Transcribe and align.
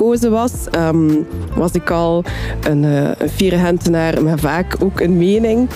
verkozen 0.00 0.30
was, 0.30 0.52
ehm, 0.70 1.10
was 1.54 1.72
ik 1.72 1.90
al 1.90 2.24
een, 2.68 2.82
uh, 2.82 3.10
een 3.18 4.24
met 4.24 4.40
vaak 4.40 4.76
ook 4.82 5.00
een 5.00 5.16
mening. 5.16 5.68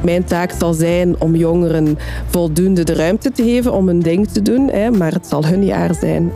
Mijn 0.00 0.24
taak 0.24 0.50
zal 0.58 0.72
zijn 0.72 1.20
om 1.20 1.36
jongeren 1.36 1.98
voldoende 2.26 2.84
de 2.84 2.94
ruimte 2.94 3.32
te 3.32 3.42
geven 3.42 3.72
om 3.72 3.86
hun 3.86 4.00
ding 4.00 4.28
te 4.28 4.42
doen, 4.42 4.68
hè, 4.68 4.90
maar 4.90 5.12
het 5.12 5.26
zal 5.26 5.46
hun 5.46 5.64
jaar 5.64 5.94
zijn. 5.94 6.32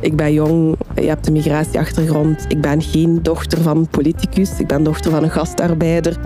Ik 0.00 0.16
ben 0.16 0.32
jong, 0.32 0.76
je 0.94 1.08
hebt 1.08 1.26
een 1.26 1.32
migratieachtergrond. 1.32 2.44
Ik 2.48 2.60
ben 2.60 2.82
geen 2.82 3.18
dochter 3.22 3.62
van 3.62 3.76
een 3.76 3.88
politicus, 3.88 4.58
ik 4.58 4.66
ben 4.66 4.82
dochter 4.82 5.10
van 5.10 5.22
een 5.22 5.30
gastarbeider. 5.30 6.18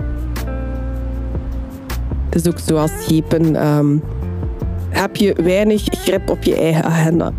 Het 2.29 2.45
is 2.45 2.47
ook 2.47 2.59
zoals 2.59 2.91
schepen. 3.03 3.67
Um, 3.67 4.03
heb 4.89 5.15
je 5.15 5.35
weinig 5.43 5.83
grip 5.83 6.29
op 6.29 6.43
je 6.43 6.55
eigen 6.55 6.83
agenda. 6.83 7.33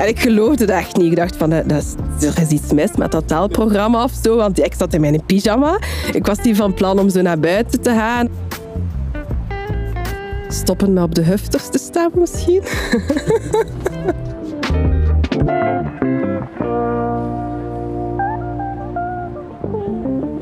En 0.00 0.08
ik 0.08 0.18
geloofde 0.20 0.64
dat 0.64 0.76
echt 0.76 0.96
niet. 0.96 1.10
Ik 1.10 1.16
dacht 1.16 1.36
van, 1.36 1.50
dat 1.50 1.72
is, 1.72 1.94
er 2.26 2.40
is 2.40 2.48
iets 2.48 2.72
mis 2.72 2.96
met 2.96 3.12
dat 3.12 3.28
taalprogramma 3.28 4.04
of 4.04 4.12
zo. 4.22 4.36
Want 4.36 4.64
ik 4.64 4.74
zat 4.78 4.94
in 4.94 5.00
mijn 5.00 5.24
pyjama. 5.26 5.78
Ik 6.12 6.26
was 6.26 6.38
niet 6.42 6.56
van 6.56 6.74
plan 6.74 6.98
om 6.98 7.08
zo 7.08 7.22
naar 7.22 7.38
buiten 7.38 7.80
te 7.80 7.90
gaan. 7.90 8.28
Stoppen 10.48 10.92
me 10.92 11.02
op 11.02 11.14
de 11.14 11.22
hufters 11.22 11.68
te 11.68 11.78
staan 11.78 12.10
misschien. 12.14 12.62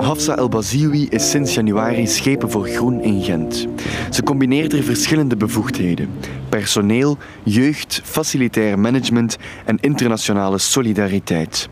Hafsa 0.08 0.36
El 0.36 0.48
Bazioui 0.48 1.06
is 1.08 1.30
sinds 1.30 1.54
januari 1.54 2.06
schepen 2.06 2.50
voor 2.50 2.68
groen 2.68 3.00
in 3.00 3.22
Gent. 3.22 3.66
Ze 4.10 4.22
combineert 4.22 4.72
er 4.72 4.82
verschillende 4.82 5.36
bevoegdheden: 5.36 6.10
personeel, 6.48 7.18
jeugd, 7.42 8.00
facilitair 8.04 8.78
management 8.78 9.36
en 9.64 9.78
internationale 9.80 10.58
solidariteit. 10.58 11.68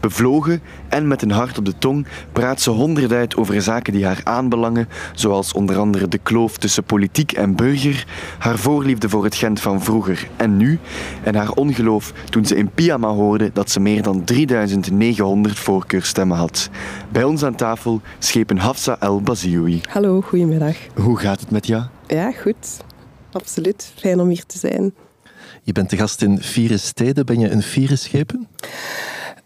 Bevlogen 0.00 0.60
en 0.88 1.08
met 1.08 1.22
een 1.22 1.30
hart 1.30 1.58
op 1.58 1.64
de 1.64 1.78
tong 1.78 2.06
praat 2.32 2.60
ze 2.60 2.70
honderd 2.70 3.12
uit 3.12 3.36
over 3.36 3.62
zaken 3.62 3.92
die 3.92 4.04
haar 4.06 4.20
aanbelangen, 4.24 4.88
zoals 5.14 5.52
onder 5.52 5.78
andere 5.78 6.08
de 6.08 6.18
kloof 6.18 6.56
tussen 6.56 6.84
politiek 6.84 7.32
en 7.32 7.56
burger, 7.56 8.06
haar 8.38 8.58
voorliefde 8.58 9.08
voor 9.08 9.24
het 9.24 9.34
Gent 9.34 9.60
van 9.60 9.82
vroeger 9.82 10.28
en 10.36 10.56
nu, 10.56 10.78
en 11.22 11.34
haar 11.34 11.50
ongeloof 11.50 12.12
toen 12.30 12.46
ze 12.46 12.56
in 12.56 12.70
pyjama 12.70 13.08
hoorde 13.08 13.50
dat 13.52 13.70
ze 13.70 13.80
meer 13.80 14.02
dan 14.02 14.24
3900 14.24 15.58
voorkeurstemmen 15.58 16.36
had. 16.36 16.70
Bij 17.12 17.24
ons 17.24 17.44
aan 17.44 17.54
tafel 17.54 18.00
schepen 18.18 18.58
Hafsa 18.58 18.96
El 19.00 19.20
Bazioui. 19.20 19.80
Hallo, 19.88 20.20
goedemiddag. 20.20 20.76
Hoe 20.94 21.18
gaat 21.18 21.40
het 21.40 21.50
met 21.50 21.66
jou? 21.66 21.82
Ja, 22.06 22.32
goed. 22.32 22.84
Absoluut. 23.34 23.92
Fijn 23.96 24.20
om 24.20 24.28
hier 24.28 24.46
te 24.46 24.58
zijn. 24.58 24.94
Je 25.62 25.72
bent 25.72 25.90
de 25.90 25.96
gast 25.96 26.22
in 26.22 26.42
vier 26.42 26.78
steden. 26.78 27.26
Ben 27.26 27.40
je 27.40 27.50
een 27.50 27.62
vier 27.62 27.96
schepen? 27.96 28.48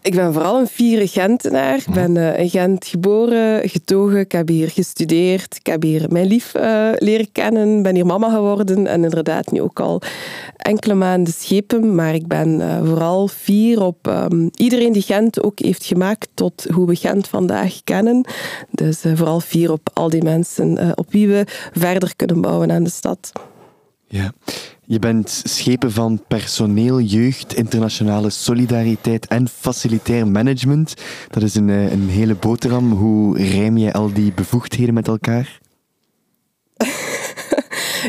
Ik 0.01 0.15
ben 0.15 0.33
vooral 0.33 0.59
een 0.59 0.67
vierde 0.67 1.07
Gentenaar. 1.07 1.75
Ik 1.75 1.93
ben 1.93 2.15
uh, 2.15 2.39
in 2.39 2.49
Gent 2.49 2.87
geboren, 2.87 3.69
getogen. 3.69 4.19
Ik 4.19 4.31
heb 4.31 4.47
hier 4.47 4.69
gestudeerd. 4.69 5.55
Ik 5.55 5.65
heb 5.65 5.83
hier 5.83 6.05
mijn 6.09 6.25
lief 6.25 6.55
uh, 6.55 6.89
leren 6.95 7.31
kennen. 7.31 7.81
ben 7.81 7.95
hier 7.95 8.05
mama 8.05 8.29
geworden. 8.29 8.87
En 8.87 9.03
inderdaad 9.03 9.51
nu 9.51 9.61
ook 9.61 9.79
al 9.79 10.01
enkele 10.57 10.93
maanden 10.93 11.33
schepen. 11.33 11.95
Maar 11.95 12.13
ik 12.13 12.27
ben 12.27 12.59
uh, 12.59 12.85
vooral 12.85 13.27
fier 13.27 13.81
op 13.81 14.07
um, 14.07 14.49
iedereen 14.55 14.93
die 14.93 15.01
Gent 15.01 15.43
ook 15.43 15.59
heeft 15.59 15.85
gemaakt 15.85 16.29
tot 16.33 16.65
hoe 16.73 16.87
we 16.87 16.95
Gent 16.95 17.27
vandaag 17.27 17.81
kennen. 17.83 18.25
Dus 18.71 19.03
vooral 19.13 19.39
fier 19.39 19.71
op 19.71 19.89
al 19.93 20.09
die 20.09 20.23
mensen 20.23 20.97
op 20.97 21.11
wie 21.11 21.27
we 21.27 21.43
verder 21.73 22.15
kunnen 22.15 22.41
bouwen 22.41 22.71
aan 22.71 22.83
de 22.83 22.89
stad. 22.89 23.31
Ja, 24.11 24.33
je 24.85 24.99
bent 24.99 25.41
schepen 25.43 25.91
van 25.91 26.23
personeel, 26.27 26.99
jeugd, 26.99 27.53
internationale 27.53 28.29
solidariteit 28.29 29.27
en 29.27 29.47
facilitair 29.47 30.27
management. 30.27 30.93
Dat 31.29 31.43
is 31.43 31.55
een, 31.55 31.69
eh, 31.69 31.91
een 31.91 32.09
hele 32.09 32.35
boterham. 32.35 32.91
Hoe 32.91 33.37
rijm 33.37 33.77
je 33.77 33.93
al 33.93 34.13
die 34.13 34.33
bevoegdheden 34.33 34.93
met 34.93 35.07
elkaar? 35.07 35.59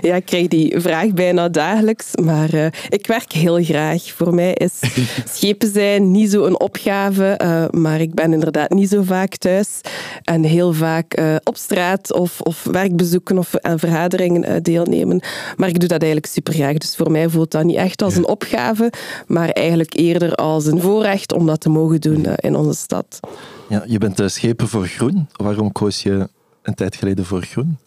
Ja, 0.01 0.15
ik 0.15 0.25
krijg 0.25 0.49
die 0.49 0.81
vraag 0.81 1.13
bijna 1.13 1.49
dagelijks, 1.49 2.15
maar 2.23 2.55
uh, 2.55 2.67
ik 2.89 3.07
werk 3.07 3.33
heel 3.33 3.65
graag. 3.65 4.03
Voor 4.03 4.35
mij 4.35 4.53
is 4.53 4.73
schepen 5.35 5.73
zijn 5.73 6.11
niet 6.11 6.31
zo 6.31 6.45
een 6.45 6.61
opgave, 6.61 7.41
uh, 7.43 7.65
maar 7.81 8.01
ik 8.01 8.15
ben 8.15 8.33
inderdaad 8.33 8.71
niet 8.71 8.89
zo 8.89 9.03
vaak 9.03 9.37
thuis 9.37 9.81
en 10.25 10.43
heel 10.43 10.73
vaak 10.73 11.19
uh, 11.19 11.37
op 11.45 11.57
straat 11.57 12.13
of, 12.13 12.41
of 12.41 12.65
werkbezoeken 12.65 13.39
of 13.39 13.57
aan 13.57 13.79
vergaderingen 13.79 14.63
deelnemen. 14.63 15.23
Maar 15.57 15.69
ik 15.69 15.81
doe 15.81 15.89
dat 15.89 16.03
eigenlijk 16.03 16.33
super 16.33 16.53
graag, 16.53 16.77
dus 16.77 16.97
voor 16.97 17.11
mij 17.11 17.29
voelt 17.29 17.51
dat 17.51 17.65
niet 17.65 17.77
echt 17.77 18.03
als 18.03 18.17
een 18.17 18.27
opgave, 18.29 18.93
maar 19.27 19.49
eigenlijk 19.49 19.97
eerder 19.97 20.35
als 20.35 20.67
een 20.67 20.81
voorrecht 20.81 21.33
om 21.33 21.47
dat 21.47 21.61
te 21.61 21.69
mogen 21.69 22.01
doen 22.01 22.25
in 22.37 22.57
onze 22.57 22.79
stad. 22.79 23.21
Ja, 23.69 23.83
je 23.87 23.99
bent 23.99 24.23
schepen 24.25 24.69
voor 24.69 24.87
groen. 24.87 25.29
Waarom 25.37 25.73
koos 25.73 26.03
je 26.03 26.29
een 26.63 26.75
tijd 26.75 26.97
geleden 26.97 27.25
voor 27.25 27.43
groen? 27.43 27.79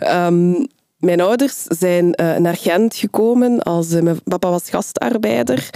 Um, 0.00 0.66
mijn 0.96 1.20
ouders 1.20 1.62
zijn 1.62 2.04
uh, 2.04 2.36
naar 2.36 2.56
Gent 2.56 2.96
gekomen 2.96 3.62
als 3.62 3.92
uh, 3.92 4.02
mijn 4.02 4.22
papa 4.24 4.50
was 4.50 4.70
gastarbeider, 4.70 5.70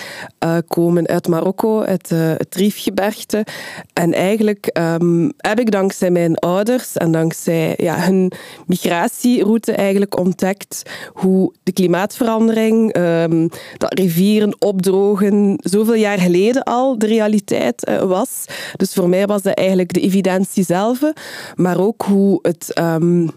uh, 0.44 0.56
komen 0.68 1.06
uit 1.06 1.28
Marokko, 1.28 1.82
uit 1.82 2.08
het 2.08 2.54
Riefgebergte. 2.54 3.46
En 3.92 4.12
eigenlijk 4.14 4.78
um, 4.78 5.32
heb 5.36 5.60
ik 5.60 5.70
dankzij 5.70 6.10
mijn 6.10 6.36
ouders 6.36 6.96
en 6.96 7.12
dankzij 7.12 7.74
ja, 7.76 8.00
hun 8.00 8.32
migratieroute 8.66 9.72
eigenlijk 9.72 10.18
ontdekt 10.18 10.82
hoe 11.12 11.52
de 11.62 11.72
klimaatverandering, 11.72 12.96
um, 12.96 13.48
dat 13.76 13.98
rivieren 13.98 14.56
opdrogen, 14.58 15.54
zoveel 15.56 15.94
jaar 15.94 16.18
geleden 16.18 16.62
al 16.62 16.98
de 16.98 17.06
realiteit 17.06 17.90
was. 18.04 18.44
Dus 18.76 18.92
voor 18.92 19.08
mij 19.08 19.26
was 19.26 19.42
dat 19.42 19.54
eigenlijk 19.54 19.92
de 19.92 20.00
evidentie 20.00 20.64
zelf, 20.64 21.00
maar 21.54 21.80
ook 21.80 22.02
hoe 22.02 22.38
het... 22.42 22.78
Um, 22.78 23.30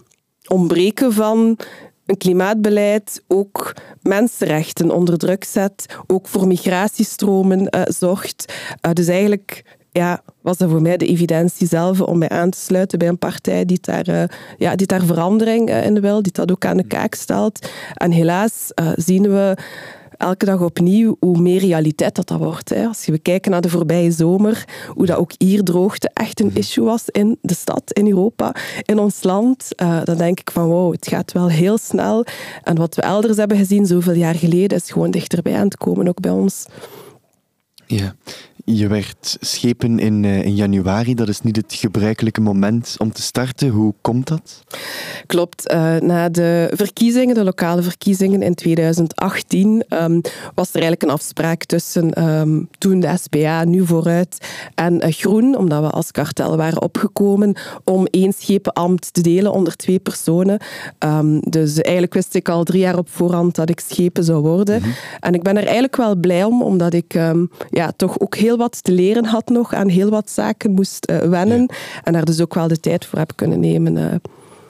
ontbreken 0.48 1.12
van 1.12 1.58
een 2.06 2.16
klimaatbeleid 2.16 3.22
ook 3.28 3.74
mensenrechten 4.02 4.90
onder 4.90 5.18
druk 5.18 5.44
zet, 5.44 5.86
ook 6.06 6.28
voor 6.28 6.46
migratiestromen 6.46 7.60
uh, 7.60 7.82
zorgt. 7.84 8.54
Uh, 8.86 8.92
dus 8.92 9.06
eigenlijk 9.06 9.78
ja, 9.90 10.22
was 10.40 10.56
dat 10.56 10.70
voor 10.70 10.82
mij 10.82 10.96
de 10.96 11.06
evidentie 11.06 11.66
zelf 11.66 12.00
om 12.00 12.18
mij 12.18 12.28
aan 12.28 12.50
te 12.50 12.58
sluiten 12.58 12.98
bij 12.98 13.08
een 13.08 13.18
partij 13.18 13.64
die 13.64 13.78
daar, 13.80 14.08
uh, 14.08 14.22
ja, 14.56 14.76
die 14.76 14.86
daar 14.86 15.04
verandering 15.04 15.70
in 15.70 16.00
wil, 16.00 16.22
die 16.22 16.32
dat 16.32 16.50
ook 16.50 16.64
aan 16.64 16.76
de 16.76 16.86
kaak 16.86 17.14
stelt. 17.14 17.68
En 17.94 18.10
helaas 18.10 18.68
zien 18.96 19.22
we 19.22 19.56
elke 20.24 20.44
dag 20.44 20.60
opnieuw 20.60 21.16
hoe 21.20 21.38
meer 21.38 21.60
realiteit 21.60 22.14
dat, 22.14 22.28
dat 22.28 22.38
wordt. 22.38 22.68
Hè. 22.68 22.86
Als 22.86 23.06
we 23.06 23.18
kijken 23.18 23.50
naar 23.50 23.60
de 23.60 23.68
voorbije 23.68 24.10
zomer, 24.10 24.64
hoe 24.88 25.06
dat 25.06 25.16
ook 25.16 25.32
hier 25.38 25.62
droogte 25.62 26.10
echt 26.12 26.40
een 26.40 26.54
issue 26.54 26.84
was 26.84 27.08
in 27.08 27.38
de 27.40 27.54
stad, 27.54 27.92
in 27.92 28.08
Europa, 28.08 28.54
in 28.82 28.98
ons 28.98 29.22
land, 29.22 29.68
uh, 29.82 30.04
dan 30.04 30.16
denk 30.16 30.40
ik 30.40 30.50
van 30.50 30.66
wow, 30.66 30.92
het 30.92 31.08
gaat 31.08 31.32
wel 31.32 31.48
heel 31.48 31.78
snel. 31.78 32.24
En 32.62 32.76
wat 32.76 32.94
we 32.94 33.02
elders 33.02 33.36
hebben 33.36 33.56
gezien 33.56 33.86
zoveel 33.86 34.12
jaar 34.12 34.34
geleden, 34.34 34.78
is 34.78 34.90
gewoon 34.90 35.10
dichterbij 35.10 35.56
aan 35.56 35.64
het 35.64 35.76
komen, 35.76 36.08
ook 36.08 36.20
bij 36.20 36.30
ons. 36.30 36.66
Ja, 37.86 38.14
je 38.64 38.88
werd 38.88 39.36
schepen 39.40 39.98
in, 39.98 40.22
uh, 40.22 40.44
in 40.44 40.54
januari. 40.54 41.14
Dat 41.14 41.28
is 41.28 41.40
niet 41.40 41.56
het 41.56 41.74
gebruikelijke 41.74 42.40
moment 42.40 42.94
om 42.98 43.12
te 43.12 43.22
starten. 43.22 43.68
Hoe 43.68 43.94
komt 44.00 44.28
dat? 44.28 44.62
Klopt. 45.26 45.72
Uh, 45.72 45.96
na 45.96 46.28
de 46.28 46.70
verkiezingen, 46.74 47.34
de 47.34 47.44
lokale 47.44 47.82
verkiezingen 47.82 48.42
in 48.42 48.54
2018, 48.54 49.68
um, 49.68 49.82
ehm, 49.88 50.20
was 50.54 50.68
er 50.68 50.80
eigenlijk 50.80 51.02
een 51.02 51.10
afspraak 51.10 51.64
tussen 51.64 52.28
um, 52.28 52.68
toen 52.78 53.00
de 53.00 53.16
SPA, 53.16 53.64
nu 53.64 53.86
vooruit, 53.86 54.46
en 54.74 54.94
uh, 54.94 55.12
Groen, 55.12 55.56
omdat 55.56 55.80
we 55.80 55.90
als 55.90 56.10
kartel 56.10 56.56
waren 56.56 56.82
opgekomen 56.82 57.56
om 57.84 58.06
één 58.10 58.32
schepenambt 58.32 59.14
te 59.14 59.20
delen 59.20 59.52
onder 59.52 59.76
twee 59.76 59.98
personen. 59.98 60.60
Um, 60.98 61.40
dus 61.40 61.80
eigenlijk 61.80 62.14
wist 62.14 62.34
ik 62.34 62.48
al 62.48 62.64
drie 62.64 62.80
jaar 62.80 62.98
op 62.98 63.08
voorhand 63.10 63.54
dat 63.54 63.70
ik 63.70 63.80
schepen 63.80 64.24
zou 64.24 64.42
worden. 64.42 64.78
Mm 64.78 64.82
-hmm. 64.82 64.94
En 65.20 65.34
ik 65.34 65.42
ben 65.42 65.56
er 65.56 65.62
eigenlijk 65.62 65.96
wel 65.96 66.16
blij 66.16 66.44
om, 66.44 66.62
omdat 66.62 66.94
ik 66.94 67.12
ja, 67.70 67.92
toch 67.96 68.20
ook 68.20 68.36
heel 68.36 68.53
wat 68.56 68.84
te 68.84 68.92
leren 68.92 69.24
had 69.24 69.48
nog, 69.48 69.74
aan 69.74 69.88
heel 69.88 70.10
wat 70.10 70.30
zaken 70.30 70.70
moest 70.70 71.10
uh, 71.10 71.18
wennen. 71.18 71.60
Ja. 71.60 71.76
En 72.02 72.12
daar 72.12 72.24
dus 72.24 72.40
ook 72.40 72.54
wel 72.54 72.68
de 72.68 72.80
tijd 72.80 73.04
voor 73.04 73.18
heb 73.18 73.32
kunnen 73.34 73.60
nemen. 73.60 73.96
Uh. 73.96 74.14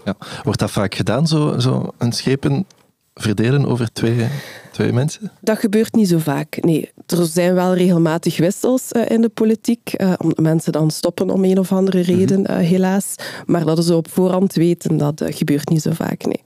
Ja. 0.05 0.17
Wordt 0.43 0.59
dat 0.59 0.71
vaak 0.71 0.95
gedaan, 0.95 1.27
zo, 1.27 1.59
zo 1.59 1.89
een 1.99 2.13
schepen 2.13 2.67
verdelen 3.15 3.67
over 3.67 3.93
twee, 3.93 4.27
twee 4.73 4.93
mensen? 4.93 5.31
Dat 5.41 5.59
gebeurt 5.59 5.95
niet 5.95 6.09
zo 6.09 6.19
vaak, 6.19 6.59
nee. 6.61 6.91
Er 7.07 7.27
zijn 7.27 7.55
wel 7.55 7.75
regelmatig 7.75 8.37
wissels 8.37 8.93
uh, 8.93 9.11
in 9.11 9.21
de 9.21 9.29
politiek, 9.29 9.95
uh, 9.97 10.13
omdat 10.19 10.39
mensen 10.39 10.73
dan 10.73 10.91
stoppen 10.91 11.31
om 11.31 11.45
een 11.45 11.59
of 11.59 11.73
andere 11.73 12.01
reden, 12.01 12.39
mm 12.39 12.47
-hmm. 12.47 12.61
uh, 12.61 12.67
helaas. 12.67 13.15
Maar 13.47 13.65
dat 13.65 13.85
ze 13.85 13.97
op 13.97 14.11
voorhand 14.11 14.55
weten, 14.55 14.97
dat 14.97 15.23
gebeurt 15.27 15.69
niet 15.69 15.83
zo 15.83 15.91
vaak, 15.93 16.25
nee. 16.25 16.43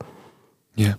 Ja. 0.74 0.96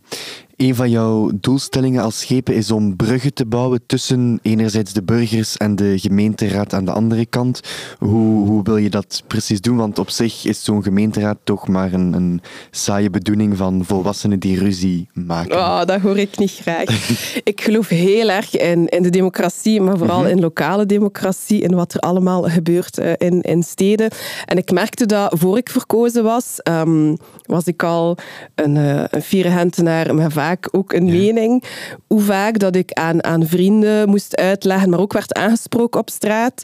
Een 0.59 0.75
van 0.75 0.89
jouw 0.89 1.31
doelstellingen 1.35 2.03
als 2.03 2.19
schepen 2.19 2.55
is 2.55 2.71
om 2.71 2.95
bruggen 2.95 3.33
te 3.33 3.45
bouwen 3.45 3.81
tussen 3.85 4.39
enerzijds 4.41 4.93
de 4.93 5.03
burgers 5.03 5.57
en 5.57 5.75
de 5.75 5.99
gemeenteraad 5.99 6.73
aan 6.73 6.85
de 6.85 6.91
andere 6.91 7.25
kant. 7.25 7.61
Hoe, 7.99 8.47
hoe 8.47 8.63
wil 8.63 8.77
je 8.77 8.89
dat 8.89 9.23
precies 9.27 9.61
doen? 9.61 9.77
Want 9.77 9.99
op 9.99 10.09
zich 10.09 10.45
is 10.45 10.63
zo'n 10.63 10.83
gemeenteraad 10.83 11.37
toch 11.43 11.67
maar 11.67 11.93
een, 11.93 12.13
een 12.13 12.41
saaie 12.71 13.09
bedoeling 13.09 13.57
van 13.57 13.85
volwassenen 13.85 14.39
die 14.39 14.59
ruzie 14.59 15.07
maken. 15.13 15.57
Oh, 15.57 15.85
dat 15.85 16.01
hoor 16.01 16.17
ik 16.17 16.37
niet 16.37 16.51
graag. 16.51 17.09
ik 17.43 17.61
geloof 17.61 17.87
heel 17.87 18.29
erg 18.29 18.57
in, 18.57 18.87
in 18.87 19.03
de 19.03 19.09
democratie, 19.09 19.81
maar 19.81 19.97
vooral 19.97 20.21
mhm. 20.21 20.29
in 20.29 20.39
lokale 20.39 20.85
democratie, 20.85 21.61
in 21.61 21.75
wat 21.75 21.93
er 21.93 21.99
allemaal 21.99 22.43
gebeurt 22.43 22.97
eh, 22.97 23.11
in, 23.17 23.41
in 23.41 23.63
steden. 23.63 24.11
En 24.45 24.57
ik 24.57 24.71
merkte 24.71 25.05
dat 25.05 25.35
voor 25.37 25.57
ik 25.57 25.69
verkozen 25.69 26.23
was, 26.23 26.59
ehm, 26.61 27.15
was 27.45 27.65
ik 27.65 27.83
al 27.83 28.17
een, 28.55 28.75
uh, 28.75 29.03
een 29.09 29.51
hentenaar 29.51 30.15
met 30.15 30.33
vaak 30.49 30.67
ook 30.71 30.93
een 30.93 31.05
mening. 31.05 31.63
Hoe 32.07 32.21
vaak 32.21 32.59
dat 32.59 32.75
ik 32.75 32.93
aan, 32.93 33.23
aan 33.23 33.47
vrienden 33.47 34.09
moest 34.09 34.35
uitleggen, 34.35 34.89
maar 34.89 34.99
ook 34.99 35.13
werd 35.13 35.33
aangesproken 35.33 35.99
op 35.99 36.09
straat 36.09 36.63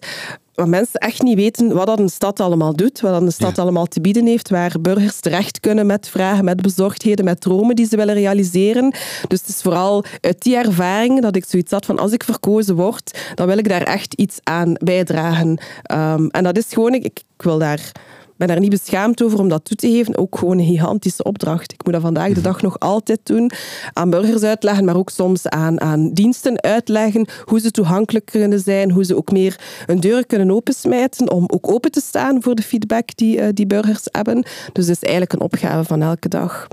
waar 0.54 0.70
mensen 0.70 1.00
echt 1.00 1.22
niet 1.22 1.36
weten 1.36 1.74
wat 1.74 1.86
dat 1.86 2.00
een 2.00 2.10
stad 2.10 2.40
allemaal 2.40 2.76
doet, 2.76 3.02
wat 3.02 3.12
dat 3.12 3.22
een 3.22 3.32
stad 3.32 3.60
allemaal 3.60 3.86
te 3.86 4.02
bieden 4.02 4.26
heeft, 4.26 4.50
waar 4.50 4.76
burgers 4.82 5.20
terecht 5.20 5.60
kunnen 5.60 5.86
met 5.86 6.10
vragen, 6.10 6.46
met 6.46 6.62
bezorgdheden, 6.62 7.26
met 7.26 7.42
dromen 7.42 7.76
die 7.76 7.88
ze 7.88 7.96
willen 7.96 8.16
realiseren. 8.16 8.94
Dus 9.28 9.40
het 9.40 9.50
is 9.50 9.62
vooral 9.62 10.04
uit 10.22 10.42
die 10.42 10.56
ervaring 10.56 11.22
dat 11.22 11.36
ik 11.36 11.46
zoiets 11.46 11.72
had 11.72 11.86
van 11.86 12.00
als 12.00 12.12
ik 12.12 12.24
verkozen 12.24 12.76
word, 12.76 13.20
dan 13.36 13.48
wil 13.48 13.58
ik 13.58 13.70
daar 13.70 13.84
echt 13.84 14.14
iets 14.14 14.38
aan 14.44 14.74
bijdragen. 14.74 15.60
Um, 15.94 16.30
en 16.30 16.44
dat 16.44 16.58
is 16.58 16.68
gewoon, 16.70 16.94
ik, 16.94 17.06
ik 17.06 17.24
wil 17.38 17.58
daar 17.58 17.92
ben 18.38 18.48
daar 18.48 18.60
niet 18.60 18.70
beschaamd 18.70 19.24
over 19.24 19.40
om 19.40 19.48
dat 19.48 19.66
toe 19.66 19.78
te 19.78 19.90
geven. 19.90 20.18
Ook 20.18 20.38
gewoon 20.38 20.60
een 20.60 20.66
gigantische 20.66 21.24
opdracht. 21.24 21.74
Ik 21.74 21.84
moet 21.84 21.94
dat 21.94 22.02
vandaag 22.02 22.34
de 22.34 22.42
dag 22.42 22.62
nog 22.62 22.80
altijd 22.80 23.20
doen. 23.24 23.52
Aan 23.94 24.10
burgers 24.10 24.44
uitleggen, 24.44 24.86
maar 24.86 24.96
ook 24.96 25.10
soms 25.10 25.48
aan, 25.48 25.82
aan 25.82 26.14
diensten 26.14 26.62
uitleggen 26.62 27.28
hoe 27.44 27.60
ze 27.60 27.72
toegankelijk 27.72 28.26
kunnen 28.26 28.60
zijn, 28.60 28.92
hoe 28.92 29.06
ze 29.06 29.16
ook 29.16 29.32
meer 29.32 29.60
een 29.86 30.00
deur 30.00 30.26
kunnen 30.26 30.52
opensmijten 30.52 31.32
om 31.32 31.44
ook 31.48 31.72
open 31.72 31.92
te 31.92 32.02
staan 32.02 32.42
voor 32.42 32.56
de 32.56 32.62
feedback 32.62 33.16
die, 33.16 33.38
uh, 33.38 33.48
die 33.54 33.68
burgers 33.68 34.04
hebben. 34.12 34.46
Dus 34.74 34.88
het 34.88 34.96
is 34.96 35.02
eigenlijk 35.02 35.34
een 35.34 35.42
opgave 35.42 35.84
van 35.84 36.02
elke 36.02 36.30
dag. 36.30 36.68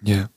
Ja. 0.00 0.30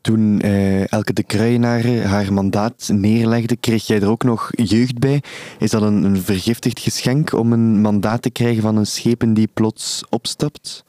Toen 0.00 0.40
uh, 0.44 0.92
Elke 0.92 1.12
de 1.12 1.22
Kruijenaar 1.22 1.86
haar 1.86 2.32
mandaat 2.32 2.88
neerlegde, 2.92 3.56
kreeg 3.56 3.86
jij 3.86 4.00
er 4.00 4.08
ook 4.08 4.22
nog 4.22 4.50
jeugd 4.52 4.98
bij. 4.98 5.22
Is 5.58 5.70
dat 5.70 5.82
een, 5.82 6.04
een 6.04 6.22
vergiftigd 6.22 6.80
geschenk 6.80 7.32
om 7.32 7.52
een 7.52 7.80
mandaat 7.80 8.22
te 8.22 8.30
krijgen 8.30 8.62
van 8.62 8.76
een 8.76 8.86
schepen 8.86 9.34
die 9.34 9.48
plots 9.54 10.04
opstapt? 10.08 10.84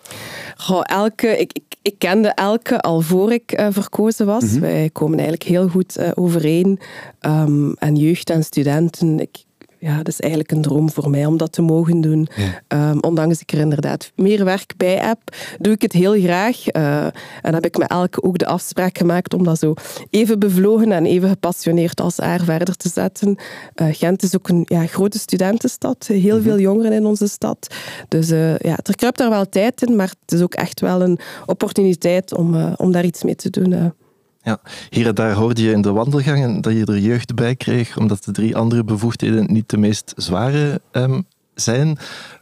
Goh, 0.58 0.82
Elke, 0.84 1.28
ik, 1.28 1.54
ik, 1.54 1.76
ik 1.82 1.96
kende 1.98 2.30
Elke 2.30 2.80
al 2.80 3.02
voor 3.02 3.32
ik 3.32 3.60
uh, 3.60 3.68
verkozen 3.70 4.26
was. 4.26 4.44
Mhm. 4.44 4.60
Wij 4.60 4.90
komen 4.90 5.18
eigenlijk 5.20 5.50
heel 5.50 5.68
goed 5.68 5.98
uh, 5.98 6.10
overeen. 6.14 6.80
Um, 7.22 7.74
en 7.74 7.96
jeugd 7.96 8.30
en 8.30 8.44
studenten, 8.44 9.20
ik, 9.20 9.46
ja, 9.82 9.98
dat 9.98 10.08
is 10.08 10.20
eigenlijk 10.20 10.52
een 10.52 10.62
droom 10.62 10.92
voor 10.92 11.10
mij 11.10 11.26
om 11.26 11.38
dat 11.38 11.52
te 11.52 11.62
mogen 11.62 12.02
doen. 12.02 12.28
Ehm, 12.68 12.98
ondanks 13.00 13.42
ik 13.42 13.52
er 13.52 13.60
inderdaad 13.60 14.12
meer 14.16 14.46
werk 14.46 14.74
bij 14.78 14.96
heb, 14.96 15.20
doe 15.60 15.74
ik 15.74 15.82
het 15.82 15.92
heel 15.92 16.22
graag. 16.22 16.76
Uh, 16.76 17.06
en 17.42 17.54
heb 17.54 17.66
ik 17.66 17.78
met 17.78 17.90
elke 17.90 18.24
ook 18.24 18.38
de 18.38 18.46
afspraak 18.46 18.98
gemaakt 18.98 19.34
om 19.34 19.44
dat 19.44 19.60
zo 19.60 19.74
even 20.10 20.40
bevlogen 20.40 20.92
en 20.92 21.06
even 21.06 21.30
gepassioneerd 21.30 22.02
als 22.02 22.18
haar 22.18 22.40
verder 22.40 22.76
te 22.76 22.90
zetten. 22.90 23.36
Uh, 23.76 23.88
Gent 23.92 24.24
is 24.24 24.36
ook 24.36 24.50
een 24.50 24.66
ja, 24.66 24.86
grote 24.86 25.20
studentenstad, 25.20 26.08
heel 26.08 26.36
mhm. 26.36 26.44
veel 26.44 26.60
jongeren 26.60 26.92
in 26.92 27.06
onze 27.06 27.28
stad. 27.28 27.76
Dus 28.08 28.32
uh, 28.32 28.58
ja, 28.58 28.78
er 28.84 28.96
kruipt 28.96 29.18
daar 29.18 29.30
wel 29.30 29.50
tijd 29.50 29.82
in, 29.82 29.96
maar 29.96 30.14
het 30.22 30.32
is 30.32 30.42
ook 30.42 30.54
echt 30.54 30.80
wel 30.80 31.02
een 31.02 31.20
opportuniteit 31.46 32.36
om, 32.36 32.74
om 32.76 32.92
daar 32.92 33.06
iets 33.06 33.24
mee 33.24 33.36
te 33.36 33.50
doen. 33.50 33.94
Ja, 34.44 34.60
hier 34.90 35.08
en 35.08 35.16
daar 35.16 35.34
hoorde 35.34 35.64
je 35.64 35.72
in 35.72 35.82
de 35.82 35.92
wandelgangen 35.92 36.62
dat 36.62 36.74
je 36.74 36.86
er 36.86 36.98
jeugd 36.98 37.36
bij 37.36 37.56
kreeg, 37.56 37.98
omdat 37.98 38.24
de 38.24 38.32
drie 38.32 38.56
andere 38.56 38.84
bevoegdheden 38.84 39.54
niet 39.54 39.70
de 39.70 39.78
meest 39.78 40.14
zware 40.16 40.82
um, 40.92 41.26
zijn. 41.54 41.98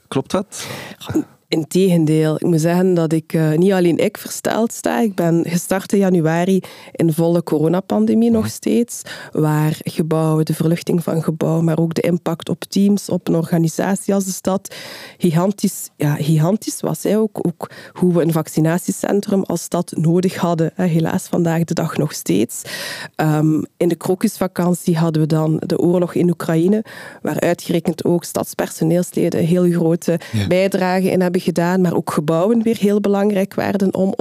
Klopt 0.08 0.32
dat? 0.32 0.68
Integendeel, 1.50 2.36
ik 2.36 2.46
moet 2.46 2.62
zeggen 2.62 2.94
dat 2.94 3.14
ik 3.14 3.34
uh, 3.34 3.52
niet 3.52 3.72
alleen 3.72 3.98
ik 3.98 4.18
versteld 4.18 4.74
sta. 4.74 5.00
Ik 5.00 5.16
ben 5.16 5.46
gestart 5.48 5.94
in 5.94 6.00
januari 6.00 6.62
in 6.92 7.14
volle 7.14 7.44
coronapandemie 7.44 8.32
nog 8.32 8.48
steeds, 8.48 9.02
waar 9.32 9.78
gebouwen, 9.84 10.46
de 10.46 10.54
verluchting 10.54 11.04
van 11.04 11.24
gebouwen, 11.24 11.64
maar 11.64 11.80
ook 11.80 11.94
de 11.94 12.02
impact 12.02 12.50
op 12.50 12.64
teams, 12.64 13.10
op 13.10 13.28
een 13.28 13.36
organisatie 13.36 14.14
als 14.14 14.26
de 14.26 14.32
stad, 14.32 14.76
gigantisch, 15.18 15.90
ja, 15.96 16.16
gigantisch 16.16 16.80
was. 16.80 17.04
Hè. 17.04 17.18
Ook, 17.18 17.48
ook 17.48 17.70
hoe 17.94 18.14
we 18.14 18.22
een 18.22 18.32
vaccinatiecentrum 18.32 19.44
als 19.44 19.62
stad 19.62 19.94
nodig 19.96 20.36
hadden. 20.36 20.72
Hè. 20.74 20.86
Helaas 20.86 21.28
vandaag 21.28 21.64
de 21.64 21.74
dag 21.74 21.98
nog 21.98 22.14
steeds. 22.14 22.62
Um, 23.16 23.66
in 23.78 23.88
de 23.88 23.96
krokusvakantie 23.96 24.98
hadden 24.98 25.22
we 25.22 25.28
dan 25.28 25.62
de 25.66 25.80
oorlog 25.80 26.14
in 26.14 26.30
Oekraïne, 26.30 26.84
waar 27.22 27.40
uitgerekend 27.40 28.04
ook 28.04 28.24
stadspersoneelsleden 28.24 29.40
een 29.40 29.46
heel 29.46 29.72
grote 29.72 30.20
ja. 30.32 30.48
bijdrage 30.48 31.12
in 31.12 31.22
hebben 31.22 31.38
gedaan, 31.40 31.82
maar 31.82 31.94
ook 31.94 32.12
gebouwen 32.12 32.62
weer 32.62 32.78
heel 32.78 33.00
belangrijk 33.00 33.54
werden 33.54 33.94
om 33.94 34.14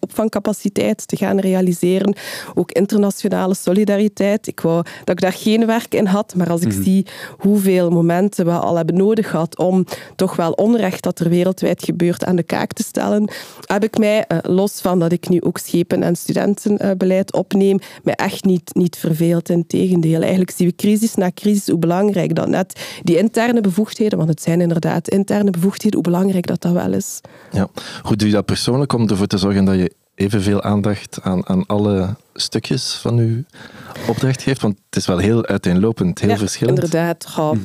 opvangcapaciteit 0.00 1.08
te 1.08 1.16
gaan 1.16 1.38
realiseren. 1.38 2.14
Ook 2.54 2.72
internationale 2.72 3.54
solidariteit. 3.54 4.46
Ik 4.46 4.60
wou 4.60 4.84
dat 5.04 5.14
ik 5.14 5.20
daar 5.20 5.32
geen 5.32 5.66
werk 5.66 5.94
in 5.94 6.06
had, 6.06 6.34
maar 6.34 6.50
als 6.50 6.60
ik 6.60 6.72
mhm. 6.72 6.82
zie 6.82 7.06
hoeveel 7.38 7.90
momenten 7.90 8.44
we 8.44 8.52
al 8.52 8.76
hebben 8.76 8.96
nodig 8.96 9.30
gehad 9.30 9.58
om 9.58 9.84
toch 10.16 10.36
wel 10.36 10.52
onrecht 10.52 11.02
dat 11.02 11.20
er 11.20 11.28
wereldwijd 11.28 11.84
gebeurt 11.84 12.24
aan 12.24 12.36
de 12.36 12.42
kaak 12.42 12.72
te 12.72 12.82
stellen, 12.82 13.30
heb 13.66 13.84
ik 13.84 13.98
mij, 13.98 14.24
eh, 14.26 14.38
los 14.42 14.80
van 14.80 14.98
dat 14.98 15.12
ik 15.12 15.28
nu 15.28 15.40
ook 15.40 15.58
schepen- 15.58 16.02
en 16.02 16.16
studentenbeleid 16.16 17.32
opneem, 17.32 17.78
mij 18.02 18.14
echt 18.14 18.44
niet, 18.44 18.74
niet 18.74 18.96
verveeld. 18.96 19.48
Integendeel, 19.48 20.20
eigenlijk 20.20 20.50
zien 20.50 20.68
we 20.68 20.74
crisis 20.74 21.14
na 21.14 21.30
crisis 21.34 21.68
hoe 21.68 21.78
belangrijk 21.78 22.34
dat 22.34 22.48
net 22.48 22.80
die 23.02 23.18
interne 23.18 23.60
bevoegdheden, 23.60 24.18
want 24.18 24.30
het 24.30 24.42
zijn 24.42 24.60
inderdaad 24.60 25.08
interne 25.08 25.50
bevoegdheden, 25.50 26.00
hoe 26.00 26.10
belangrijk 26.12 26.46
dat 26.46 26.51
dat 26.60 26.72
wel 26.72 26.92
is. 26.92 27.20
Ja. 27.52 27.68
Hoe 28.02 28.16
doe 28.16 28.28
je 28.28 28.34
dat 28.34 28.44
persoonlijk 28.44 28.92
om 28.92 29.08
ervoor 29.08 29.26
te 29.26 29.38
zorgen 29.38 29.64
dat 29.64 29.74
je 29.74 29.94
evenveel 30.14 30.62
aandacht 30.62 31.18
aan, 31.22 31.48
aan 31.48 31.66
alle 31.66 32.16
stukjes 32.34 32.94
van 32.94 33.16
je 33.16 33.44
opdracht 34.08 34.42
geeft? 34.42 34.60
Want 34.60 34.76
het 34.86 34.96
is 34.96 35.06
wel 35.06 35.18
heel 35.18 35.46
uiteenlopend, 35.46 36.20
heel 36.20 36.30
ja, 36.30 36.36
verschillend. 36.36 36.78
Inderdaad, 36.78 37.26
mhm. 37.36 37.58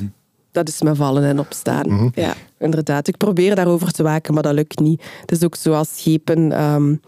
dat 0.52 0.68
is 0.68 0.82
me 0.82 0.94
vallen 0.94 1.24
en 1.24 1.38
opstaan. 1.38 1.88
Mhm. 1.88 2.08
Ja, 2.14 2.34
inderdaad. 2.58 3.08
Ik 3.08 3.16
probeer 3.16 3.54
daarover 3.54 3.92
te 3.92 4.02
waken, 4.02 4.34
maar 4.34 4.42
dat 4.42 4.54
lukt 4.54 4.78
niet. 4.78 5.02
Het 5.20 5.32
is 5.32 5.44
ook 5.44 5.54
zoals 5.54 5.88
schepen. 5.96 6.62
Um, 6.62 7.00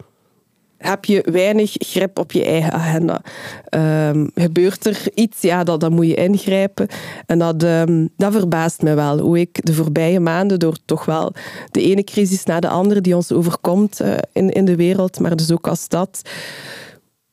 heb 0.80 1.04
je 1.04 1.26
weinig 1.30 1.72
grip 1.78 2.18
op 2.18 2.32
je 2.32 2.44
eigen 2.44 2.72
agenda. 2.72 3.22
Um, 4.10 4.30
gebeurt 4.34 4.86
er 4.86 5.02
iets, 5.14 5.40
ja, 5.40 5.64
dat, 5.64 5.80
dan 5.80 5.92
moet 5.92 6.06
je 6.06 6.14
ingrijpen. 6.14 6.86
En 7.26 7.38
dat, 7.38 7.62
um, 7.62 8.08
dat 8.16 8.32
verbaast 8.32 8.82
me 8.82 8.94
wel. 8.94 9.18
Hoe 9.18 9.38
ik 9.38 9.66
de 9.66 9.74
voorbije 9.74 10.20
maanden, 10.20 10.58
door 10.58 10.76
toch 10.84 11.04
wel 11.04 11.32
de 11.70 11.82
ene 11.82 12.04
crisis 12.04 12.44
na 12.44 12.60
de 12.60 12.68
andere 12.68 13.00
die 13.00 13.16
ons 13.16 13.32
overkomt 13.32 14.00
uh, 14.02 14.14
in, 14.32 14.50
in 14.50 14.64
de 14.64 14.76
wereld, 14.76 15.20
maar 15.20 15.36
dus 15.36 15.52
ook 15.52 15.68
als 15.68 15.80
stad, 15.80 16.22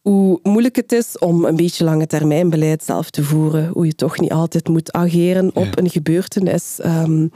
hoe 0.02 0.40
moeilijk 0.44 0.76
het 0.76 0.92
is 0.92 1.18
om 1.18 1.46
een 1.46 1.56
beetje 1.56 1.84
lange 1.84 2.08
termijn 2.08 2.50
beleid 2.50 2.84
zelf 2.84 3.10
te 3.10 3.24
voeren. 3.24 3.70
Hoe 3.74 3.86
je 3.86 3.96
toch 3.96 4.20
niet 4.20 4.32
altijd 4.32 4.68
moet 4.68 4.92
ageren 4.92 5.52
op 5.54 5.78
een 5.78 5.90
gebeurtenis. 5.90 6.80
Um, 6.86 7.32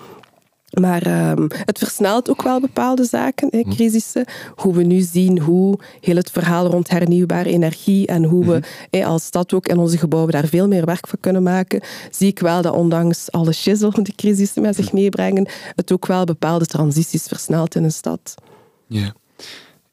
maar 0.79 1.31
um, 1.31 1.47
het 1.49 1.77
versnelt 1.77 2.29
ook 2.29 2.41
wel 2.41 2.59
bepaalde 2.59 3.05
zaken, 3.05 3.47
hè, 3.51 3.59
mhm. 3.59 3.69
crisissen. 3.69 4.25
Hoe 4.55 4.73
we 4.73 4.83
nu 4.83 4.99
zien 4.99 5.39
hoe 5.39 5.79
heel 5.99 6.15
het 6.15 6.31
verhaal 6.31 6.67
rond 6.67 6.89
hernieuwbare 6.89 7.49
energie 7.49 8.07
en 8.07 8.23
hoe 8.23 8.45
we 8.45 8.57
mhm. 8.57 8.61
hè, 8.89 9.05
als 9.05 9.25
stad 9.25 9.53
ook 9.53 9.67
in 9.67 9.77
onze 9.77 9.97
gebouwen 9.97 10.31
daar 10.31 10.47
veel 10.47 10.67
meer 10.67 10.85
werk 10.85 11.07
van 11.07 11.19
kunnen 11.19 11.43
maken, 11.43 11.81
zie 12.11 12.27
ik 12.27 12.39
wel 12.39 12.61
dat 12.61 12.73
ondanks 12.73 13.31
alle 13.31 13.53
shizzle 13.53 13.89
die 14.01 14.15
crisissen 14.15 14.61
met 14.61 14.75
zich 14.75 14.93
meebrengen, 14.93 15.47
het 15.75 15.91
ook 15.91 16.05
wel 16.05 16.25
bepaalde 16.25 16.65
transities 16.65 17.23
versnelt 17.23 17.75
in 17.75 17.83
een 17.83 17.91
stad. 17.91 18.35
Ja 18.87 19.13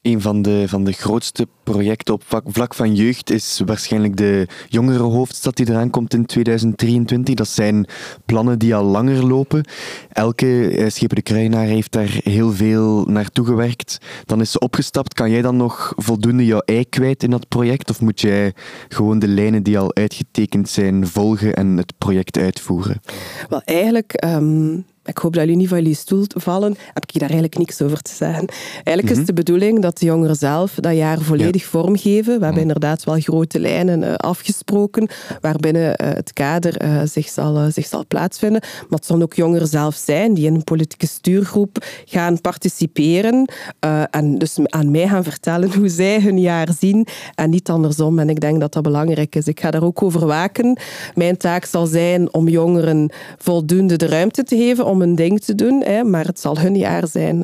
een 0.03 0.21
van 0.21 0.43
de, 0.43 0.65
van 0.69 0.85
de 0.85 0.93
grootste 0.93 1.47
projecten 1.65 2.15
op 2.15 2.23
vlak, 2.45 2.75
van 2.75 2.95
jeugd 2.95 3.31
is 3.31 3.63
waarschijnlijk 3.67 4.17
de 4.17 4.47
jongere 4.69 5.03
hoofdstad 5.03 5.57
die 5.57 5.71
eraan 5.71 5.91
komt 5.91 6.15
in 6.15 6.27
2023. 6.27 7.35
Dat 7.35 7.49
zijn 7.49 7.87
plannen 8.27 8.59
die 8.59 8.75
al 8.75 8.85
langer 8.85 9.27
lopen. 9.27 9.65
Elke 10.13 10.71
eh, 10.71 10.91
Schepen 10.91 11.25
de 11.25 11.57
heeft 11.57 11.93
daar 11.93 12.21
heel 12.23 12.53
veel 12.53 13.05
naartoe 13.05 13.45
gewerkt. 13.45 13.99
Dan 14.25 14.41
is 14.41 14.51
ze 14.51 14.59
opgestapt. 14.59 15.15
Kan 15.15 15.31
jij 15.31 15.43
dan 15.43 15.57
nog 15.57 15.93
voldoende 15.97 16.45
jouw 16.45 16.61
ei 16.65 16.89
kwijt 16.89 17.23
in 17.23 17.31
dat 17.31 17.49
project? 17.49 17.91
Of 17.91 18.01
moet 18.01 18.21
jij 18.21 18.55
gewoon 18.89 19.19
de 19.19 19.29
lijnen 19.29 19.63
die 19.63 19.79
al 19.79 19.95
uitgetekend 19.95 20.69
zijn 20.69 21.07
volgen 21.07 21.55
en 21.55 21.77
het 21.77 21.93
project 21.99 22.39
uitvoeren? 22.39 23.01
Wel, 23.49 23.63
eigenlijk... 23.65 24.25
Um 24.25 24.85
ik 25.09 25.19
hoop 25.19 25.33
dat 25.33 25.43
jullie 25.43 25.57
niet 25.57 25.69
van 25.69 25.79
jullie 25.79 25.95
stoel 25.95 26.25
vallen, 26.35 26.77
heb 26.93 27.03
ik 27.03 27.13
daar 27.13 27.31
eigenlijk 27.31 27.59
niks 27.59 27.83
over 27.83 28.03
te 28.03 28.15
zeggen. 28.15 28.47
Eigenlijk 28.75 29.11
is 29.11 29.17
mhm. 29.17 29.27
de 29.27 29.33
bedoeling 29.33 29.83
dat 29.83 29.99
de 29.99 30.07
jongeren 30.07 30.37
zelf 30.37 30.75
dat 30.75 30.95
jaar 30.95 31.21
volledig 31.21 31.65
vormgeven. 31.65 32.25
We 32.25 32.31
hebben 32.45 32.51
mhm. 32.51 32.61
inderdaad 32.61 33.05
wel 33.05 33.21
grote 33.21 33.61
lijnen 33.61 34.03
uh, 34.03 34.15
afgesproken, 34.15 35.09
waarbinnen 35.41 35.83
uh, 35.83 36.09
het 36.15 36.33
kader 36.33 36.85
uh, 36.85 37.01
zich, 37.05 37.29
zal, 37.29 37.71
zich 37.71 37.87
zal 37.87 38.07
plaatsvinden. 38.07 38.61
Maar 38.61 38.99
het 38.99 39.07
zullen 39.07 39.23
ook 39.23 39.35
jongeren 39.35 39.69
zelf 39.69 39.95
zijn 39.95 40.35
die 40.35 40.47
in 40.47 40.55
een 40.55 40.65
politieke 40.65 41.07
stuurgroep 41.07 41.85
gaan 42.05 42.41
participeren 42.41 43.53
en 44.11 44.39
dus 44.39 44.57
aan 44.63 44.91
mij 44.91 45.09
gaan 45.09 45.25
vertellen 45.25 45.75
hoe 45.79 45.89
zij 45.89 46.21
hun 46.21 46.41
jaar 46.41 46.69
zien 46.79 47.07
en 47.35 47.51
niet 47.51 47.69
andersom. 47.69 48.19
En 48.19 48.29
ik 48.29 48.41
denk 48.41 48.61
dat 48.61 48.73
dat 48.73 48.83
belangrijk 48.83 49.35
is. 49.35 49.47
Ik 49.47 49.61
ga 49.61 49.71
daar 49.71 49.83
ook 49.83 50.03
over 50.03 50.27
waken. 50.27 50.79
Mijn 51.15 51.37
taak 51.37 51.65
zal 51.65 51.87
zijn 51.87 52.33
om 52.35 52.49
jongeren 52.49 53.13
voldoende 53.37 53.97
de 53.97 54.07
ruimte 54.07 54.43
te 54.43 54.57
geven 54.57 54.87
om 54.87 54.98
een 55.01 55.15
ding 55.15 55.41
te 55.41 55.55
doen, 55.55 55.83
hè, 55.83 56.05
maar 56.05 56.27
het 56.27 56.41
zal 56.41 56.59
hun 56.59 56.77
jaar 56.77 57.07
zijn. 57.07 57.39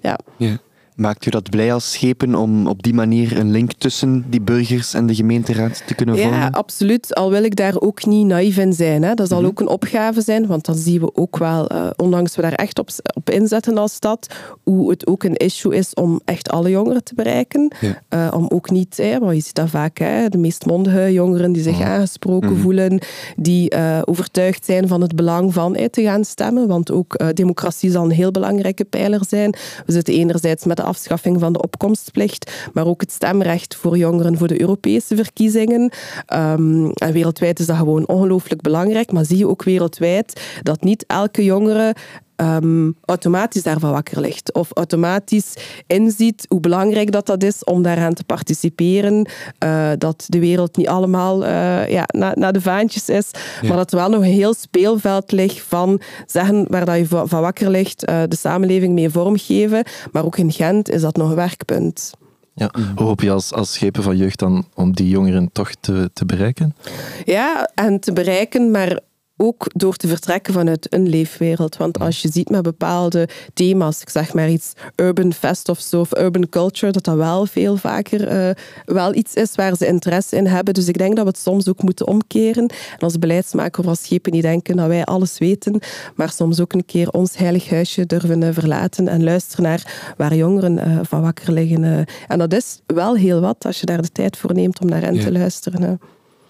Ja. 0.00 0.18
ja. 0.36 0.58
Maakt 0.96 1.26
u 1.26 1.30
dat 1.30 1.50
blij 1.50 1.72
als 1.72 1.92
schepen 1.92 2.34
om 2.34 2.66
op 2.66 2.82
die 2.82 2.94
manier 2.94 3.38
een 3.38 3.50
link 3.50 3.72
tussen 3.72 4.24
die 4.28 4.40
burgers 4.40 4.94
en 4.94 5.06
de 5.06 5.14
gemeenteraad 5.14 5.82
te 5.86 5.94
kunnen 5.94 6.18
vormen? 6.18 6.38
Ja, 6.38 6.48
absoluut. 6.48 7.14
Al 7.14 7.30
wil 7.30 7.44
ik 7.44 7.56
daar 7.56 7.80
ook 7.80 8.06
niet 8.06 8.26
naïef 8.26 8.56
in 8.56 8.72
zijn. 8.72 9.02
Hè. 9.02 9.14
Dat 9.14 9.28
zal 9.28 9.38
mhm. 9.38 9.46
ook 9.46 9.60
een 9.60 9.68
opgave 9.68 10.20
zijn, 10.20 10.46
want 10.46 10.64
dan 10.64 10.74
zien 10.74 11.00
we 11.00 11.14
ook 11.14 11.38
wel, 11.38 11.72
uh, 11.72 11.90
ondanks 11.96 12.36
we 12.36 12.42
daar 12.42 12.52
echt 12.52 12.78
op, 12.78 12.88
op 13.14 13.30
inzetten 13.30 13.78
als 13.78 13.94
stad, 13.94 14.26
hoe 14.62 14.90
het 14.90 15.06
ook 15.06 15.22
een 15.22 15.36
issue 15.36 15.76
is 15.76 15.94
om 15.94 16.20
echt 16.24 16.50
alle 16.50 16.70
jongeren 16.70 17.04
te 17.04 17.14
bereiken. 17.14 17.72
Uh, 18.10 18.28
om 18.34 18.46
ook 18.48 18.70
niet, 18.70 18.96
hè, 18.96 19.20
maar 19.20 19.34
je 19.34 19.40
ziet 19.40 19.54
dat 19.54 19.70
vaak, 19.70 19.98
hè, 19.98 20.28
de 20.28 20.38
meest 20.38 20.66
mondige 20.66 21.12
jongeren 21.12 21.52
die 21.52 21.62
zich 21.62 21.78
mhm. 21.78 21.88
aangesproken 21.88 22.52
mhm. 22.52 22.60
voelen, 22.60 23.00
die 23.36 23.74
uh, 23.74 23.98
overtuigd 24.04 24.64
zijn 24.64 24.88
van 24.88 25.00
het 25.00 25.16
belang 25.16 25.52
van 25.52 25.76
te 25.90 26.02
gaan 26.02 26.24
stemmen, 26.24 26.68
want 26.68 26.90
ook 26.90 27.34
democratie 27.34 27.90
zal 27.90 28.04
een 28.04 28.10
heel 28.10 28.30
belangrijke 28.30 28.84
pijler 28.84 29.20
zijn. 29.28 29.54
We 29.86 29.92
zitten 29.92 30.14
enerzijds 30.14 30.64
met 30.64 30.76
de 30.76 30.84
afschaffing 30.86 31.40
van 31.40 31.52
de 31.52 31.62
opkomstplicht, 31.62 32.68
maar 32.72 32.86
ook 32.86 33.00
het 33.00 33.12
stemrecht 33.12 33.76
voor 33.76 33.96
jongeren 33.96 34.38
voor 34.38 34.48
de 34.48 34.60
Europese 34.60 35.16
verkiezingen. 35.16 35.92
En 36.26 37.12
wereldwijd 37.12 37.58
is 37.58 37.66
dat 37.66 37.76
gewoon 37.76 38.06
ongelooflijk 38.06 38.60
belangrijk, 38.60 39.12
maar 39.12 39.24
zie 39.24 39.38
je 39.38 39.48
ook 39.48 39.62
wereldwijd 39.62 40.40
dat 40.62 40.82
niet 40.82 41.04
elke 41.06 41.44
jongere 41.44 41.94
um, 42.36 42.96
automatisch 43.04 43.62
daarvan 43.62 43.90
wakker 43.90 44.20
ligt. 44.20 44.52
Of 44.52 44.70
automatisch 44.72 45.54
inziet 45.86 46.46
hoe 46.48 46.60
belangrijk 46.60 47.12
dat, 47.12 47.26
dat 47.26 47.42
is 47.42 47.64
om 47.64 47.82
daaraan 47.82 48.14
te 48.14 48.24
participeren. 48.24 49.28
Uh, 49.64 49.90
dat 49.98 50.24
de 50.26 50.38
wereld 50.38 50.76
niet 50.76 50.88
allemaal 50.88 51.42
uh, 51.42 51.88
ja, 51.88 52.04
naar 52.06 52.38
na 52.38 52.52
de 52.52 52.60
vaantjes 52.60 53.08
is. 53.08 53.30
Maar 53.62 53.76
dat 53.76 53.92
er 53.92 53.98
wel 53.98 54.10
nog 54.10 54.20
een 54.20 54.30
heel 54.30 54.54
speelveld 54.54 55.32
ligt 55.32 55.60
van 55.60 56.00
zeggen 56.26 56.66
waar 56.68 56.84
dat 56.84 56.96
je 56.96 57.06
van 57.06 57.40
wakker 57.40 57.70
ligt, 57.70 58.08
uh, 58.08 58.22
de 58.28 58.36
samenleving 58.36 58.94
mee 58.94 59.10
vormgeven. 59.10 59.84
Maar 60.12 60.24
ook 60.24 60.38
in 60.38 60.52
Gent 60.52 60.88
is 60.88 61.00
dat 61.00 61.16
nog 61.16 61.28
een 61.28 61.36
werkpunt. 61.36 62.12
Ja. 62.54 62.70
Hoe 62.96 63.06
hoop 63.06 63.20
je 63.20 63.30
als, 63.30 63.52
als 63.52 63.72
schepen 63.72 64.02
van 64.02 64.16
jeugd 64.16 64.38
dan 64.38 64.66
om 64.74 64.94
die 64.94 65.08
jongeren 65.08 65.48
toch 65.52 65.70
te, 65.80 66.10
te 66.12 66.24
bereiken? 66.24 66.76
Ja, 67.24 67.70
en 67.74 68.00
te 68.00 68.12
bereiken, 68.12 68.70
maar 68.70 69.00
ook 69.36 69.66
door 69.74 69.96
te 69.96 70.08
vertrekken 70.08 70.52
vanuit 70.52 70.94
een 70.94 71.08
leefwereld. 71.08 71.76
Want 71.76 71.98
als 71.98 72.22
je 72.22 72.28
ziet 72.32 72.48
met 72.48 72.62
bepaalde 72.62 73.28
thema's, 73.54 74.00
ik 74.00 74.08
zeg 74.08 74.34
maar 74.34 74.50
iets 74.50 74.72
urban 74.96 75.32
fest 75.32 75.68
of 75.68 75.80
zo, 75.80 76.00
of 76.00 76.18
urban 76.18 76.48
culture, 76.48 76.92
dat 76.92 77.04
dat 77.04 77.16
wel 77.16 77.46
veel 77.46 77.76
vaker 77.76 78.48
uh, 78.48 78.54
wel 78.84 79.14
iets 79.14 79.34
is 79.34 79.54
waar 79.54 79.76
ze 79.76 79.86
interesse 79.86 80.36
in 80.36 80.46
hebben. 80.46 80.74
Dus 80.74 80.88
ik 80.88 80.98
denk 80.98 81.16
dat 81.16 81.24
we 81.24 81.30
het 81.30 81.40
soms 81.40 81.68
ook 81.68 81.82
moeten 81.82 82.06
omkeren. 82.06 82.68
En 82.68 82.98
als 82.98 83.18
beleidsmaker 83.18 83.82
of 83.82 83.88
als 83.88 84.02
schepen 84.02 84.32
niet 84.32 84.42
denken 84.42 84.76
dat 84.76 84.86
wij 84.86 85.04
alles 85.04 85.38
weten, 85.38 85.80
maar 86.14 86.30
soms 86.30 86.60
ook 86.60 86.72
een 86.72 86.84
keer 86.84 87.10
ons 87.10 87.36
heilig 87.36 87.70
huisje 87.70 88.06
durven 88.06 88.42
uh, 88.42 88.48
verlaten 88.52 89.08
en 89.08 89.24
luisteren 89.24 89.64
naar 89.64 90.14
waar 90.16 90.34
jongeren 90.34 90.88
uh, 90.88 90.98
van 91.02 91.22
wakker 91.22 91.52
liggen. 91.52 92.06
En 92.28 92.38
dat 92.38 92.52
is 92.52 92.80
wel 92.86 93.16
heel 93.16 93.40
wat 93.40 93.64
als 93.64 93.80
je 93.80 93.86
daar 93.86 94.02
de 94.02 94.12
tijd 94.12 94.36
voor 94.36 94.54
neemt 94.54 94.80
om 94.80 94.88
naar 94.88 95.02
hen 95.02 95.20
te 95.20 95.32
luisteren. 95.32 96.00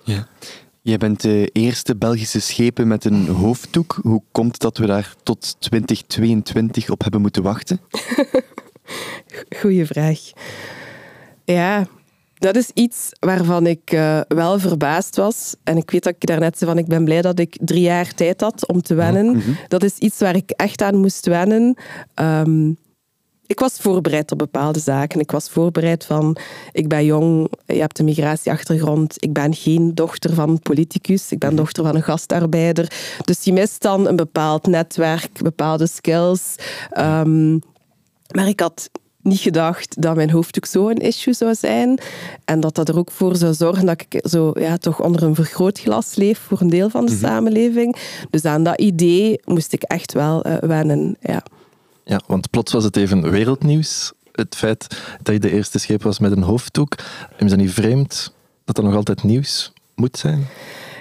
Ja. 0.05 0.27
Jij 0.87 0.99
bent 0.99 1.21
de 1.21 1.51
eerste 1.53 1.97
Belgische 1.97 2.41
schepen 2.41 2.89
met 2.89 3.05
een 3.05 3.27
hoofddoek. 3.27 3.99
Hoe 4.03 4.23
komt 4.33 4.59
dat 4.59 4.79
we 4.79 4.87
daar 4.87 5.15
tot 5.23 5.57
2022 5.59 6.91
op 6.91 7.03
hebben 7.03 7.21
moeten 7.21 7.43
wachten? 7.43 7.81
Goeie 9.61 9.87
vraag. 9.87 10.19
Ja, 11.45 11.87
dat 12.35 12.57
is 12.57 12.71
iets 12.75 13.11
waarvan 13.21 13.67
ik 13.67 13.93
uh, 13.93 14.21
wel 14.29 14.59
verbaasd 14.59 15.17
was. 15.17 15.55
En 15.65 15.77
ik 15.77 15.91
weet 15.91 16.03
dat 16.03 16.15
ik 16.19 16.27
daarnet 16.27 16.59
zei 16.59 16.71
van 16.71 16.79
ik 16.81 16.87
ben 16.87 17.05
blij 17.05 17.23
dat 17.23 17.39
ik 17.39 17.57
drie 17.61 17.83
jaar 17.83 18.15
tijd 18.15 18.41
had 18.41 18.69
om 18.69 18.83
te 18.83 18.95
wennen. 18.95 19.37
Mhm. 19.37 19.51
Dat 19.69 19.83
is 19.83 19.99
iets 19.99 20.19
waar 20.19 20.37
ik 20.37 20.51
echt 20.51 20.83
aan 20.83 20.97
moest 20.97 21.27
wennen. 21.27 21.77
Um, 22.15 22.77
ik 23.47 23.61
was 23.61 23.79
voorbereid 23.79 24.33
op 24.33 24.39
bepaalde 24.39 24.79
zaken. 24.79 25.21
Ik 25.21 25.31
was 25.31 25.49
voorbereid 25.49 26.05
van, 26.05 26.37
ik 26.73 26.89
ben 26.89 27.05
jong, 27.05 27.51
je 27.67 27.81
hebt 27.81 27.99
een 27.99 28.05
migratieachtergrond, 28.05 29.15
ik 29.23 29.33
ben 29.33 29.55
geen 29.55 29.95
dochter 29.95 30.35
van 30.35 30.49
een 30.49 30.61
politicus, 30.61 31.33
ik 31.33 31.39
ben 31.39 31.49
mhm. 31.49 31.59
dochter 31.59 31.85
van 31.85 31.95
een 31.95 32.03
gastarbeider. 32.03 32.93
Dus 33.25 33.45
je 33.45 33.53
mist 33.53 33.83
dan 33.83 34.09
een 34.09 34.17
bepaald 34.17 34.67
netwerk, 34.67 35.43
bepaalde 35.43 35.87
skills. 35.87 36.55
Um, 36.99 37.61
maar 38.35 38.49
ik 38.49 38.61
had 38.61 38.91
niet 39.27 39.41
gedacht 39.41 40.03
dat 40.03 40.17
mijn 40.17 40.31
hoofddoek 40.31 40.67
zo 40.67 40.89
een 40.89 40.97
issue 40.97 41.35
zou 41.35 41.55
zijn. 41.55 41.99
En 42.45 42.61
dat 42.61 42.75
dat 42.75 42.89
er 42.89 42.99
ook 42.99 43.11
voor 43.11 43.37
zou 43.37 43.55
zorgen 43.55 43.87
dat 43.87 44.01
ik 44.01 44.29
zo, 44.29 44.51
ja, 44.55 44.77
toch 44.77 45.03
onder 45.03 45.23
een 45.23 45.35
vergrootglas 45.35 46.15
leef 46.15 46.39
voor 46.39 46.61
een 46.61 46.71
deel 46.71 46.91
van 46.91 47.07
de 47.07 47.13
mhm. 47.13 47.21
samenleving. 47.21 47.97
Dus 48.31 48.45
aan 48.45 48.63
dat 48.63 48.81
idee 48.81 49.41
moest 49.45 49.73
ik 49.73 49.83
echt 49.83 50.13
wel 50.13 50.47
uh, 50.47 50.57
wennen. 50.57 51.17
Ja. 51.21 51.43
Ja, 52.09 52.21
want 52.27 52.51
plots 52.51 52.73
was 52.73 52.85
het 52.85 52.97
even 52.97 53.31
wereldnieuws. 53.31 54.13
Het 54.33 54.55
feit 54.55 54.87
dat 55.23 55.35
je 55.35 55.41
de 55.41 55.51
eerste 55.51 55.79
scheep 55.79 56.03
was 56.03 56.19
met 56.19 56.33
een 56.33 56.43
hoofddoek. 56.43 56.95
Is 57.37 57.51
dat 57.51 57.59
niet 57.59 57.73
vreemd 57.73 58.33
dat 58.65 58.77
dat 58.77 58.85
nog 58.85 58.95
altijd 58.95 59.23
nieuws 59.23 59.73
moet 59.95 60.19
zijn? 60.19 60.47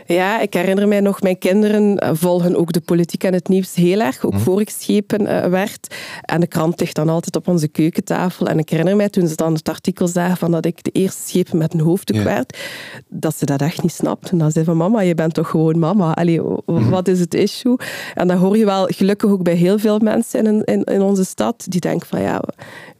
Ja, 0.07 0.39
ik 0.39 0.53
herinner 0.53 0.87
mij 0.87 0.99
nog, 0.99 1.21
mijn 1.21 1.37
kinderen 1.37 1.97
eh, 1.97 2.09
volgen 2.13 2.55
ook 2.55 2.71
de 2.71 2.81
politiek 2.81 3.23
en 3.23 3.33
het 3.33 3.47
nieuws 3.47 3.75
heel 3.75 3.99
erg, 3.99 4.25
ook 4.25 4.33
mhm. 4.33 4.41
voor 4.41 4.61
ik 4.61 4.69
schepen 4.69 5.21
uh, 5.21 5.45
werd. 5.45 5.95
En 6.21 6.39
de 6.39 6.47
krant 6.47 6.79
ligt 6.79 6.95
dan 6.95 7.09
altijd 7.09 7.35
op 7.35 7.47
onze 7.47 7.67
keukentafel. 7.67 8.47
En 8.47 8.59
ik 8.59 8.69
herinner 8.69 8.95
mij 8.95 9.09
toen 9.09 9.27
ze 9.27 9.35
dan 9.35 9.53
het 9.53 9.69
artikel 9.69 10.07
zagen 10.07 10.37
van 10.37 10.51
dat 10.51 10.65
ik 10.65 10.83
de 10.83 10.91
eerste 10.91 11.21
schepen 11.27 11.57
met 11.57 11.73
een 11.73 11.79
hoofddoek 11.79 12.23
werd, 12.23 12.57
dat 13.07 13.35
ze 13.35 13.45
dat 13.45 13.61
echt 13.61 13.81
niet 13.81 13.91
snapten. 13.91 14.37
Dan 14.37 14.51
zei 14.51 14.65
van 14.65 14.77
mama, 14.77 15.01
je 15.01 15.15
bent 15.15 15.33
toch 15.33 15.49
gewoon 15.49 15.79
mama? 15.79 16.13
Allee, 16.13 16.41
mhm. 16.65 16.89
wat 16.89 17.07
is 17.07 17.19
het 17.19 17.33
issue? 17.33 17.77
En 18.13 18.27
dat 18.27 18.37
hoor 18.37 18.57
je 18.57 18.65
wel 18.65 18.85
gelukkig 18.85 19.29
ook 19.29 19.43
bij 19.43 19.55
heel 19.55 19.79
veel 19.79 19.99
mensen 19.99 20.45
in, 20.45 20.63
in, 20.63 20.83
in 20.83 21.01
onze 21.01 21.23
stad, 21.23 21.65
die 21.67 21.79
denken 21.79 22.07
van 22.07 22.21
ja, 22.21 22.41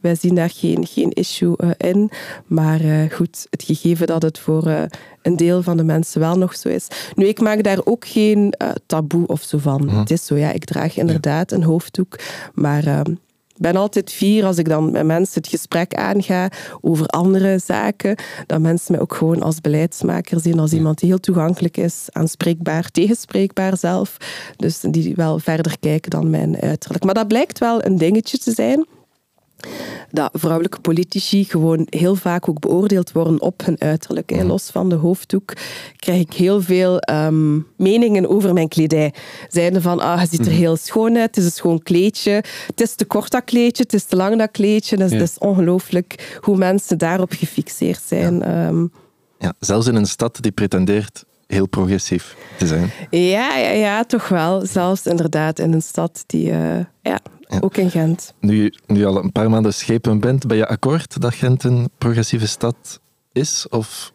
wij 0.00 0.14
zien 0.14 0.34
daar 0.34 0.50
geen, 0.50 0.86
geen 0.86 1.10
issue 1.10 1.54
uh, 1.58 1.70
in. 1.76 2.10
Maar 2.46 2.80
uh, 2.80 3.10
goed, 3.10 3.46
het 3.50 3.62
gegeven 3.62 4.06
dat 4.06 4.22
het 4.22 4.38
voor 4.38 4.88
een 5.26 5.36
deel 5.36 5.62
van 5.62 5.76
de 5.76 5.84
mensen 5.84 6.20
wel 6.20 6.38
nog 6.38 6.56
zo 6.56 6.68
is. 6.68 6.86
Nu, 7.14 7.26
ik 7.26 7.40
maak 7.40 7.62
daar 7.62 7.80
ook 7.84 8.06
geen 8.06 8.54
taboe 8.86 9.26
of 9.26 9.42
zo 9.42 9.58
van. 9.58 9.84
Mhm. 9.84 9.98
Het 9.98 10.10
is 10.10 10.26
zo, 10.26 10.36
ja, 10.36 10.52
ik 10.52 10.64
draag 10.64 10.96
inderdaad 10.96 11.52
een 11.52 11.62
hoofddoek. 11.62 12.18
Maar 12.54 12.84
ik 13.56 13.62
ben 13.62 13.76
altijd 13.76 14.12
fier 14.12 14.44
als 14.44 14.58
ik 14.58 14.68
dan 14.68 14.90
met 14.90 15.06
mensen 15.06 15.40
het 15.40 15.50
gesprek 15.50 15.94
aanga 15.94 16.48
over 16.80 17.06
andere 17.06 17.58
zaken, 17.58 18.16
dat 18.46 18.60
mensen 18.60 18.92
mij 18.92 19.00
ook 19.00 19.14
gewoon 19.14 19.42
als 19.42 19.60
beleidsmaker 19.60 20.40
zien, 20.40 20.58
als 20.58 20.72
iemand 20.72 20.98
die 20.98 21.08
heel 21.08 21.20
toegankelijk 21.20 21.76
is, 21.76 22.06
aanspreekbaar, 22.12 22.90
tegenspreekbaar 22.90 23.76
zelf. 23.76 24.16
Dus 24.56 24.80
die 24.80 25.14
wel 25.14 25.38
verder 25.38 25.78
kijken 25.80 26.10
dan 26.10 26.30
mijn 26.30 26.60
uiterlijk. 26.60 27.04
Maar 27.04 27.14
dat 27.14 27.28
blijkt 27.28 27.58
wel 27.58 27.84
een 27.84 27.98
dingetje 27.98 28.38
te 28.38 28.52
zijn 28.52 28.86
dat 30.10 30.30
vrouwelijke 30.32 30.80
politici 30.80 31.44
gewoon 31.44 31.86
heel 31.90 32.14
vaak 32.14 32.48
ook 32.48 32.60
beoordeeld 32.60 33.12
worden 33.12 33.40
op 33.40 33.62
hun 33.64 33.80
uiterlijk. 33.80 34.30
Hè. 34.30 34.44
Los 34.44 34.70
van 34.70 34.88
de 34.88 34.94
hoofddoek 34.94 35.52
krijg 35.96 36.20
ik 36.20 36.32
heel 36.32 36.60
veel 36.62 36.98
ehm, 36.98 37.58
meningen 37.76 38.28
over 38.28 38.52
mijn 38.52 38.68
kledij. 38.68 39.14
Zeiden 39.48 39.82
van, 39.82 40.00
ah, 40.00 40.20
je 40.20 40.26
ziet 40.26 40.40
er 40.40 40.46
mhm. 40.46 40.54
heel 40.54 40.76
schoon 40.76 41.16
uit, 41.16 41.26
het 41.26 41.36
is 41.36 41.44
een 41.44 41.50
schoon 41.50 41.82
kleedje. 41.82 42.44
Het 42.66 42.80
is 42.80 42.94
te 42.94 43.04
kort 43.04 43.30
dat 43.30 43.44
kleedje, 43.44 43.82
het 43.82 43.92
is 43.92 44.04
te 44.04 44.16
lang 44.16 44.38
dat 44.38 44.50
kleedje. 44.50 44.96
Dus 44.96 45.10
het 45.12 45.22
is 45.22 45.38
ongelooflijk 45.38 46.38
hoe 46.40 46.56
mensen 46.56 46.98
daarop 46.98 47.32
gefixeerd 47.32 48.02
zijn. 48.06 48.38
Ja. 48.38 48.66
Ehm. 48.66 48.86
ja, 49.38 49.54
zelfs 49.58 49.86
in 49.86 49.94
een 49.94 50.06
stad 50.06 50.38
die 50.40 50.52
pretendeert 50.52 51.24
heel 51.46 51.66
progressief 51.66 52.36
te 52.58 52.66
zijn. 52.66 52.90
Ja, 53.10 53.56
ja, 53.56 53.70
ja, 53.70 54.04
toch 54.04 54.28
wel. 54.28 54.66
Zelfs 54.66 55.06
inderdaad 55.06 55.58
in 55.58 55.72
een 55.72 55.82
stad 55.82 56.24
die... 56.26 56.50
Uh, 56.50 56.78
ja, 57.02 57.20
ook 57.60 57.76
in 57.76 57.90
Gent. 57.90 58.34
Nu, 58.40 58.72
nu 58.86 58.98
je 58.98 59.06
al 59.06 59.24
een 59.24 59.32
paar 59.32 59.50
maanden 59.50 59.74
schepen 59.74 60.20
bent, 60.20 60.46
ben 60.46 60.56
je 60.56 60.66
akkoord 60.66 61.20
dat 61.20 61.34
Gent 61.34 61.64
een 61.64 61.88
progressieve 61.98 62.46
stad 62.46 63.00
is? 63.32 63.66
Of 63.68 64.12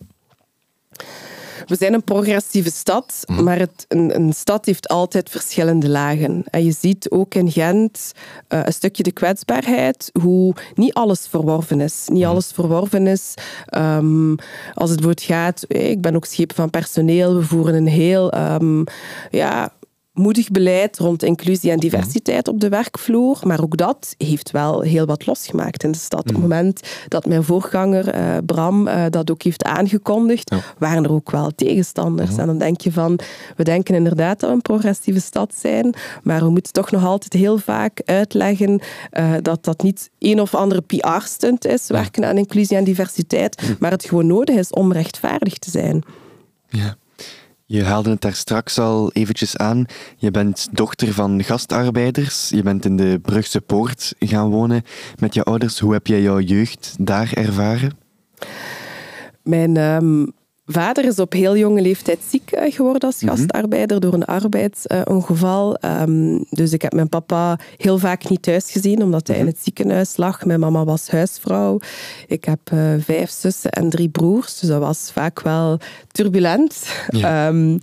we 1.71 1.75
zijn 1.75 1.93
een 1.93 2.03
progressieve 2.03 2.71
stad, 2.71 3.23
mhm. 3.25 3.43
maar 3.43 3.59
het, 3.59 3.85
een, 3.87 4.15
een, 4.15 4.33
stad 4.33 4.65
heeft 4.65 4.87
altijd 4.87 5.29
verschillende 5.29 5.89
lagen. 5.89 6.43
En 6.49 6.63
je 6.63 6.71
ziet 6.71 7.09
ook 7.09 7.35
in 7.35 7.51
Gent 7.51 8.11
uh, 8.49 8.59
een 8.63 8.73
stukje 8.73 9.03
de 9.03 9.11
kwetsbaarheid, 9.11 10.09
hoe 10.21 10.55
niet 10.75 10.93
alles 10.93 11.27
verworven 11.27 11.81
is. 11.81 12.05
Niet 12.07 12.21
mhm. 12.21 12.29
alles 12.29 12.51
verworven 12.51 13.07
is. 13.07 13.33
Um, 13.77 14.35
als 14.73 14.89
het 14.89 14.99
bijvoorbeeld 14.99 15.21
gaat, 15.21 15.63
ik 15.67 16.01
ben 16.01 16.15
ook 16.15 16.25
schepen 16.25 16.55
van 16.55 16.69
personeel, 16.69 17.35
we 17.35 17.43
voeren 17.43 17.73
een 17.73 17.87
heel 17.87 18.37
um, 18.37 18.83
ja, 19.29 19.73
moedig 20.13 20.49
beleid 20.49 20.97
rond 20.97 21.23
inclusie 21.23 21.71
en 21.71 21.79
diversiteit 21.79 22.47
op 22.47 22.59
de 22.59 22.69
werkvloer. 22.69 23.39
Maar 23.43 23.61
ook 23.61 23.77
dat 23.77 24.15
heeft 24.17 24.51
wel 24.51 24.81
heel 24.81 25.05
wat 25.05 25.25
losgemaakt 25.25 25.83
in 25.83 25.91
de 25.91 25.97
stad. 25.97 26.19
Op 26.19 26.27
het 26.27 26.37
moment 26.37 26.81
dat 27.07 27.25
mijn 27.25 27.43
voorganger 27.43 28.15
uh, 28.15 28.37
Bram 28.45 28.87
uh, 28.87 29.05
dat 29.09 29.31
ook 29.31 29.41
heeft 29.41 29.63
aangekondigd, 29.63 30.55
waren 30.77 31.03
er 31.03 31.11
ook 31.11 31.31
wel 31.31 31.51
tegenstanders. 31.55 32.37
En 32.37 32.45
dan 32.45 32.57
denk 32.57 32.81
je 32.81 32.91
van, 32.91 33.19
we 33.55 33.63
denken 33.63 33.95
inderdaad 33.95 34.39
dat 34.39 34.49
we 34.49 34.55
een 34.55 34.61
progressieve 34.61 35.21
stad 35.21 35.55
zijn, 35.55 35.93
maar 36.23 36.43
we 36.43 36.49
moeten 36.49 36.73
toch 36.73 36.91
nog 36.91 37.05
altijd 37.05 37.33
heel 37.33 37.57
vaak 37.57 38.01
uitleggen 38.05 38.81
uh, 39.19 39.33
dat 39.41 39.63
dat 39.63 39.83
niet 39.83 40.09
een 40.19 40.41
of 40.41 40.55
andere 40.55 40.81
PR-stunt 40.81 41.65
is, 41.65 41.87
werken 41.87 42.25
aan 42.25 42.37
inclusie 42.37 42.77
en 42.77 42.83
diversiteit, 42.83 43.75
maar 43.79 43.91
het 43.91 44.05
gewoon 44.05 44.27
nodig 44.27 44.55
is 44.55 44.69
om 44.69 44.93
rechtvaardig 44.93 45.57
te 45.57 45.69
zijn. 45.69 46.03
Ja. 46.69 46.95
Je 47.71 47.83
haalde 47.83 48.09
het 48.09 48.21
daar 48.21 48.33
straks 48.33 48.79
al 48.79 49.11
eventjes 49.11 49.57
aan. 49.57 49.85
Je 50.17 50.31
bent 50.31 50.67
dochter 50.71 51.13
van 51.13 51.43
gastarbeiders. 51.43 52.49
Je 52.49 52.63
bent 52.63 52.85
in 52.85 52.95
de 52.95 53.19
Brugse 53.21 53.61
Poort 53.61 54.15
gaan 54.19 54.49
wonen 54.49 54.83
met 55.19 55.33
je 55.33 55.43
ouders. 55.43 55.79
Hoe 55.79 55.93
heb 55.93 56.07
jij 56.07 56.21
jouw 56.21 56.39
jeugd 56.39 56.95
daar 56.99 57.31
ervaren? 57.33 57.97
Mijn 59.43 59.77
um, 59.77 60.31
vader 60.71 61.05
is 61.05 61.19
op 61.19 61.33
heel 61.33 61.57
jonge 61.57 61.81
leeftijd 61.81 62.19
ziek 62.29 62.51
eh, 62.51 62.73
geworden 62.73 63.01
als 63.01 63.21
mhm. 63.21 63.35
gastarbeider 63.35 63.99
door 63.99 64.13
een 64.13 64.25
arbeidsongeval. 64.25 65.75
Ehm, 65.75 66.39
dus 66.49 66.73
ik 66.73 66.81
heb 66.81 66.93
mijn 66.93 67.09
papa 67.09 67.59
heel 67.77 67.97
vaak 67.97 68.29
niet 68.29 68.41
thuis 68.41 68.71
gezien, 68.71 69.03
omdat 69.03 69.27
hij 69.27 69.37
in 69.37 69.43
mhm. 69.43 69.51
het 69.51 69.63
ziekenhuis 69.63 70.17
lag. 70.17 70.45
Mijn 70.45 70.59
mama 70.59 70.83
was 70.83 71.09
huisvrouw. 71.09 71.79
Ik 72.27 72.45
heb 72.45 72.59
uh, 72.73 72.93
vijf 72.99 73.29
zussen 73.29 73.71
en 73.71 73.89
drie 73.89 74.09
broers, 74.09 74.59
dus 74.59 74.69
dat 74.69 74.79
was 74.79 75.11
vaak 75.13 75.41
wel 75.41 75.79
turbulent. 76.11 76.85
Ehm, 77.07 77.77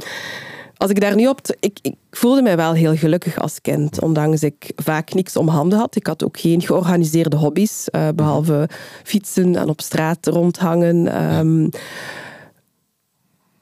als 0.77 0.91
ik 0.91 1.01
daar 1.01 1.15
nu 1.15 1.27
op... 1.27 1.41
Ik, 1.61 1.79
ik, 1.83 1.95
voelde 2.11 2.43
mij 2.43 2.57
wel 2.57 2.73
heel 2.73 2.97
gelukkig 2.97 3.39
als 3.39 3.61
kind, 3.61 4.03
ondanks 4.03 4.43
ik 4.43 4.73
vaak 4.77 5.15
niks 5.15 5.37
om 5.37 5.49
handen 5.49 5.79
had. 5.79 5.97
Ik 5.97 6.07
had 6.07 6.25
ook 6.25 6.39
geen 6.39 6.61
georganiseerde 6.61 7.37
hobby's, 7.37 7.87
uh, 7.91 8.09
behalve 8.15 8.69
fietsen 9.03 9.57
en 9.57 9.69
op 9.69 9.81
straat 9.81 10.27
rondhangen. 10.27 11.23
Um, 11.39 11.69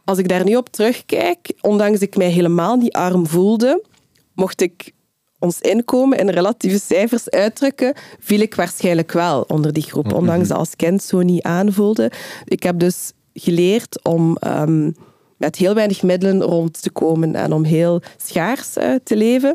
als 0.06 0.18
ik 0.18 0.28
daar 0.28 0.44
nu 0.44 0.56
op 0.56 0.68
terugkijk, 0.68 1.52
ondanks 1.60 2.00
ik 2.00 2.16
mij 2.16 2.30
helemaal 2.30 2.76
niet 2.76 2.92
arm 2.92 3.26
voelde, 3.26 3.84
mocht 4.34 4.60
ik 4.60 4.92
ons 5.38 5.60
inkomen 5.60 6.18
in 6.18 6.28
relatieve 6.28 6.78
cijfers 6.78 7.30
uitdrukken, 7.30 7.94
viel 8.20 8.40
ik 8.40 8.54
waarschijnlijk 8.54 9.12
wel 9.12 9.42
onder 9.42 9.72
die 9.72 9.82
groep, 9.82 10.06
mhm. 10.06 10.14
ondanks 10.14 10.48
dat 10.48 10.58
als 10.58 10.76
kind 10.76 11.02
zo 11.02 11.22
niet 11.22 11.42
aanvoelde. 11.42 12.10
Ik 12.44 12.62
heb 12.62 12.78
dus 12.78 13.12
geleerd 13.34 14.04
om 14.04 14.36
um, 14.46 14.94
met 15.36 15.56
heel 15.56 15.74
weinig 15.74 16.02
middelen 16.02 16.42
rond 16.42 16.82
te 16.82 16.90
komen 16.90 17.34
en 17.34 17.52
om 17.52 17.64
heel 17.64 18.02
schaars 18.16 18.76
uh, 18.76 18.94
te 19.04 19.16
leven. 19.16 19.54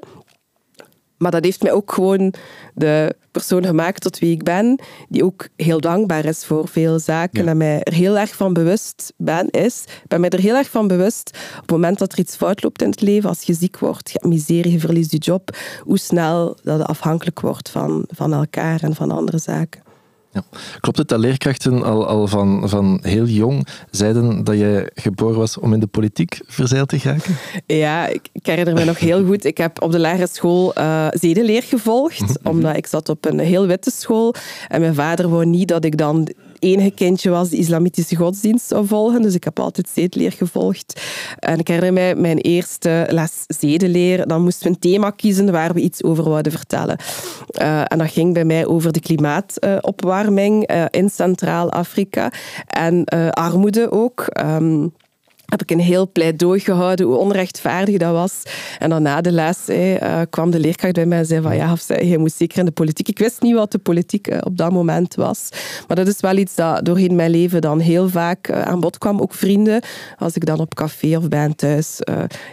Maar 1.21 1.31
dat 1.31 1.43
heeft 1.43 1.63
mij 1.63 1.71
ook 1.71 1.93
gewoon 1.93 2.33
de 2.73 3.15
persoon 3.31 3.65
gemaakt 3.65 4.01
tot 4.01 4.19
wie 4.19 4.31
ik 4.31 4.43
ben, 4.43 4.79
die 5.09 5.23
ook 5.23 5.47
heel 5.55 5.79
dankbaar 5.79 6.25
is 6.25 6.45
voor 6.45 6.67
veel 6.67 6.99
zaken 6.99 7.47
en 7.47 7.57
mij 7.57 7.83
er 7.83 7.93
heel 7.93 8.17
erg 8.17 8.35
van 8.35 8.53
bewust 8.53 9.13
ben, 9.17 9.49
is. 9.49 9.83
Ik 9.85 10.07
ben 10.07 10.19
mij 10.19 10.29
er 10.29 10.39
heel 10.39 10.55
erg 10.55 10.69
van 10.69 10.87
bewust 10.87 11.29
op 11.55 11.61
het 11.61 11.71
moment 11.71 11.99
dat 11.99 12.11
er 12.11 12.19
iets 12.19 12.35
fout 12.35 12.63
loopt 12.63 12.81
in 12.81 12.89
het 12.89 13.01
leven, 13.01 13.29
als 13.29 13.41
je 13.41 13.53
ziek 13.53 13.79
wordt, 13.79 14.11
je 14.11 14.17
hebt 14.21 14.33
miserie, 14.33 14.71
je 14.71 14.79
verliest 14.79 15.11
je 15.11 15.17
job, 15.17 15.57
hoe 15.83 15.99
snel 15.99 16.57
dat 16.63 16.81
afhankelijk 16.81 17.39
wordt 17.39 17.69
van, 17.69 18.05
van 18.07 18.33
elkaar 18.33 18.83
en 18.83 18.95
van 18.95 19.11
andere 19.11 19.37
zaken. 19.37 19.90
Ja. 20.33 20.43
Klopt 20.79 20.97
het 20.97 21.07
dat 21.07 21.19
leerkrachten 21.19 21.83
al, 21.83 22.07
al 22.07 22.27
van, 22.27 22.69
van 22.69 22.99
heel 23.01 23.25
jong 23.25 23.67
zeiden 23.89 24.43
dat 24.43 24.57
jij 24.57 24.89
geboren 24.95 25.37
was 25.37 25.57
om 25.57 25.73
in 25.73 25.79
de 25.79 25.87
politiek 25.87 26.39
verzeild 26.45 26.89
te 26.89 26.99
geraken? 26.99 27.35
Ja, 27.65 28.07
ik, 28.07 28.29
ik 28.31 28.45
herinner 28.45 28.73
me 28.73 28.83
nog 28.83 28.99
heel 28.99 29.25
goed. 29.27 29.45
Ik 29.45 29.57
heb 29.57 29.81
op 29.81 29.91
de 29.91 29.99
lagere 29.99 30.27
school 30.31 30.73
uh, 30.77 31.07
zedeleer 31.11 31.63
gevolgd, 31.63 32.21
mhm. 32.21 32.49
omdat 32.49 32.77
ik 32.77 32.87
zat 32.87 33.09
op 33.09 33.25
een 33.25 33.39
heel 33.39 33.67
witte 33.67 33.91
school. 33.91 34.35
En 34.67 34.81
mijn 34.81 34.95
vader 34.95 35.29
wou 35.29 35.45
niet 35.45 35.67
dat 35.67 35.85
ik 35.85 35.97
dan 35.97 36.27
enige 36.61 36.91
kindje 36.91 37.29
was 37.29 37.49
die 37.49 37.59
islamitische 37.59 38.15
godsdienst 38.15 38.67
zou 38.67 38.87
volgen. 38.87 39.21
Dus 39.21 39.35
ik 39.35 39.43
heb 39.43 39.59
altijd 39.59 39.89
zedeleer 39.93 40.31
gevolgd. 40.31 41.01
En 41.39 41.59
ik 41.59 41.67
herinner 41.67 41.93
mij 41.93 42.15
mijn 42.15 42.37
eerste 42.37 43.07
les 43.09 43.43
zedeleer. 43.47 44.27
Dan 44.27 44.41
moesten 44.41 44.63
we 44.67 44.73
een 44.73 44.79
thema 44.79 45.09
kiezen 45.09 45.51
waar 45.51 45.73
we 45.73 45.79
iets 45.79 46.03
over 46.03 46.23
wilden 46.23 46.51
vertellen. 46.51 46.97
Uh, 47.61 47.79
en 47.79 47.97
dat 47.97 48.11
ging 48.11 48.33
bij 48.33 48.45
mij 48.45 48.65
over 48.65 48.91
de 48.91 48.99
klimaatopwarming 48.99 50.71
uh, 50.71 50.85
in 50.89 51.09
Centraal-Afrika. 51.09 52.31
En 52.67 53.03
uh, 53.13 53.29
armoede 53.29 53.91
ook. 53.91 54.25
Um, 54.43 54.93
heb 55.51 55.61
ik 55.61 55.71
een 55.71 55.79
heel 55.79 56.11
pleidooi 56.11 56.59
gehouden 56.59 57.05
hoe 57.05 57.15
onrechtvaardig 57.15 57.97
dat 57.97 58.11
was. 58.11 58.43
En 58.79 58.89
dan 58.89 59.01
na 59.01 59.21
de 59.21 59.31
les 59.31 59.67
eh, 59.67 60.21
kwam 60.29 60.51
de 60.51 60.59
leerkracht 60.59 60.93
bij 60.93 61.05
mij 61.05 61.17
en 61.17 61.25
zei 61.25 61.41
van 61.41 61.55
ja, 61.55 61.75
je 61.99 62.17
moet 62.17 62.33
zeker 62.33 62.59
in 62.59 62.65
de 62.65 62.71
politiek. 62.71 63.07
Ik 63.07 63.19
wist 63.19 63.41
niet 63.41 63.55
wat 63.55 63.71
de 63.71 63.77
politiek 63.77 64.27
eh, 64.27 64.37
op 64.43 64.57
dat 64.57 64.71
moment 64.71 65.15
was. 65.15 65.49
Maar 65.87 65.95
dat 65.95 66.07
is 66.07 66.19
wel 66.19 66.37
iets 66.37 66.55
dat 66.55 66.85
doorheen 66.85 67.15
mijn 67.15 67.31
leven 67.31 67.61
dan 67.61 67.79
heel 67.79 68.09
vaak 68.09 68.47
eh, 68.47 68.61
aan 68.61 68.79
bod 68.79 68.97
kwam. 68.97 69.19
Ook 69.19 69.33
vrienden, 69.33 69.81
als 70.17 70.35
ik 70.35 70.45
dan 70.45 70.59
op 70.59 70.75
café 70.75 71.17
of 71.17 71.27
bij 71.27 71.53
thuis 71.55 71.99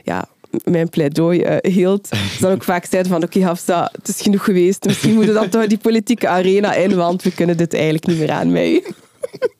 ja, 0.04 0.28
mijn 0.64 0.88
pleidooi 0.88 1.58
hield, 1.60 2.08
dan 2.40 2.52
ook 2.52 2.64
vaak 2.64 2.84
zeiden 2.84 3.12
van 3.12 3.22
oké 3.22 3.36
okay, 3.36 3.48
Hafsa, 3.48 3.90
het 3.92 4.08
is 4.08 4.20
genoeg 4.20 4.44
geweest. 4.44 4.84
Misschien 4.84 5.14
moeten 5.14 5.32
we 5.32 5.40
dan 5.40 5.48
toch 5.48 5.66
die 5.66 5.78
politieke 5.78 6.28
arena 6.28 6.74
in, 6.74 6.94
want 6.94 7.22
we 7.22 7.32
kunnen 7.34 7.56
dit 7.56 7.74
eigenlijk 7.74 8.06
niet 8.06 8.18
meer 8.18 8.30
aan 8.30 8.52
mij. 8.52 8.82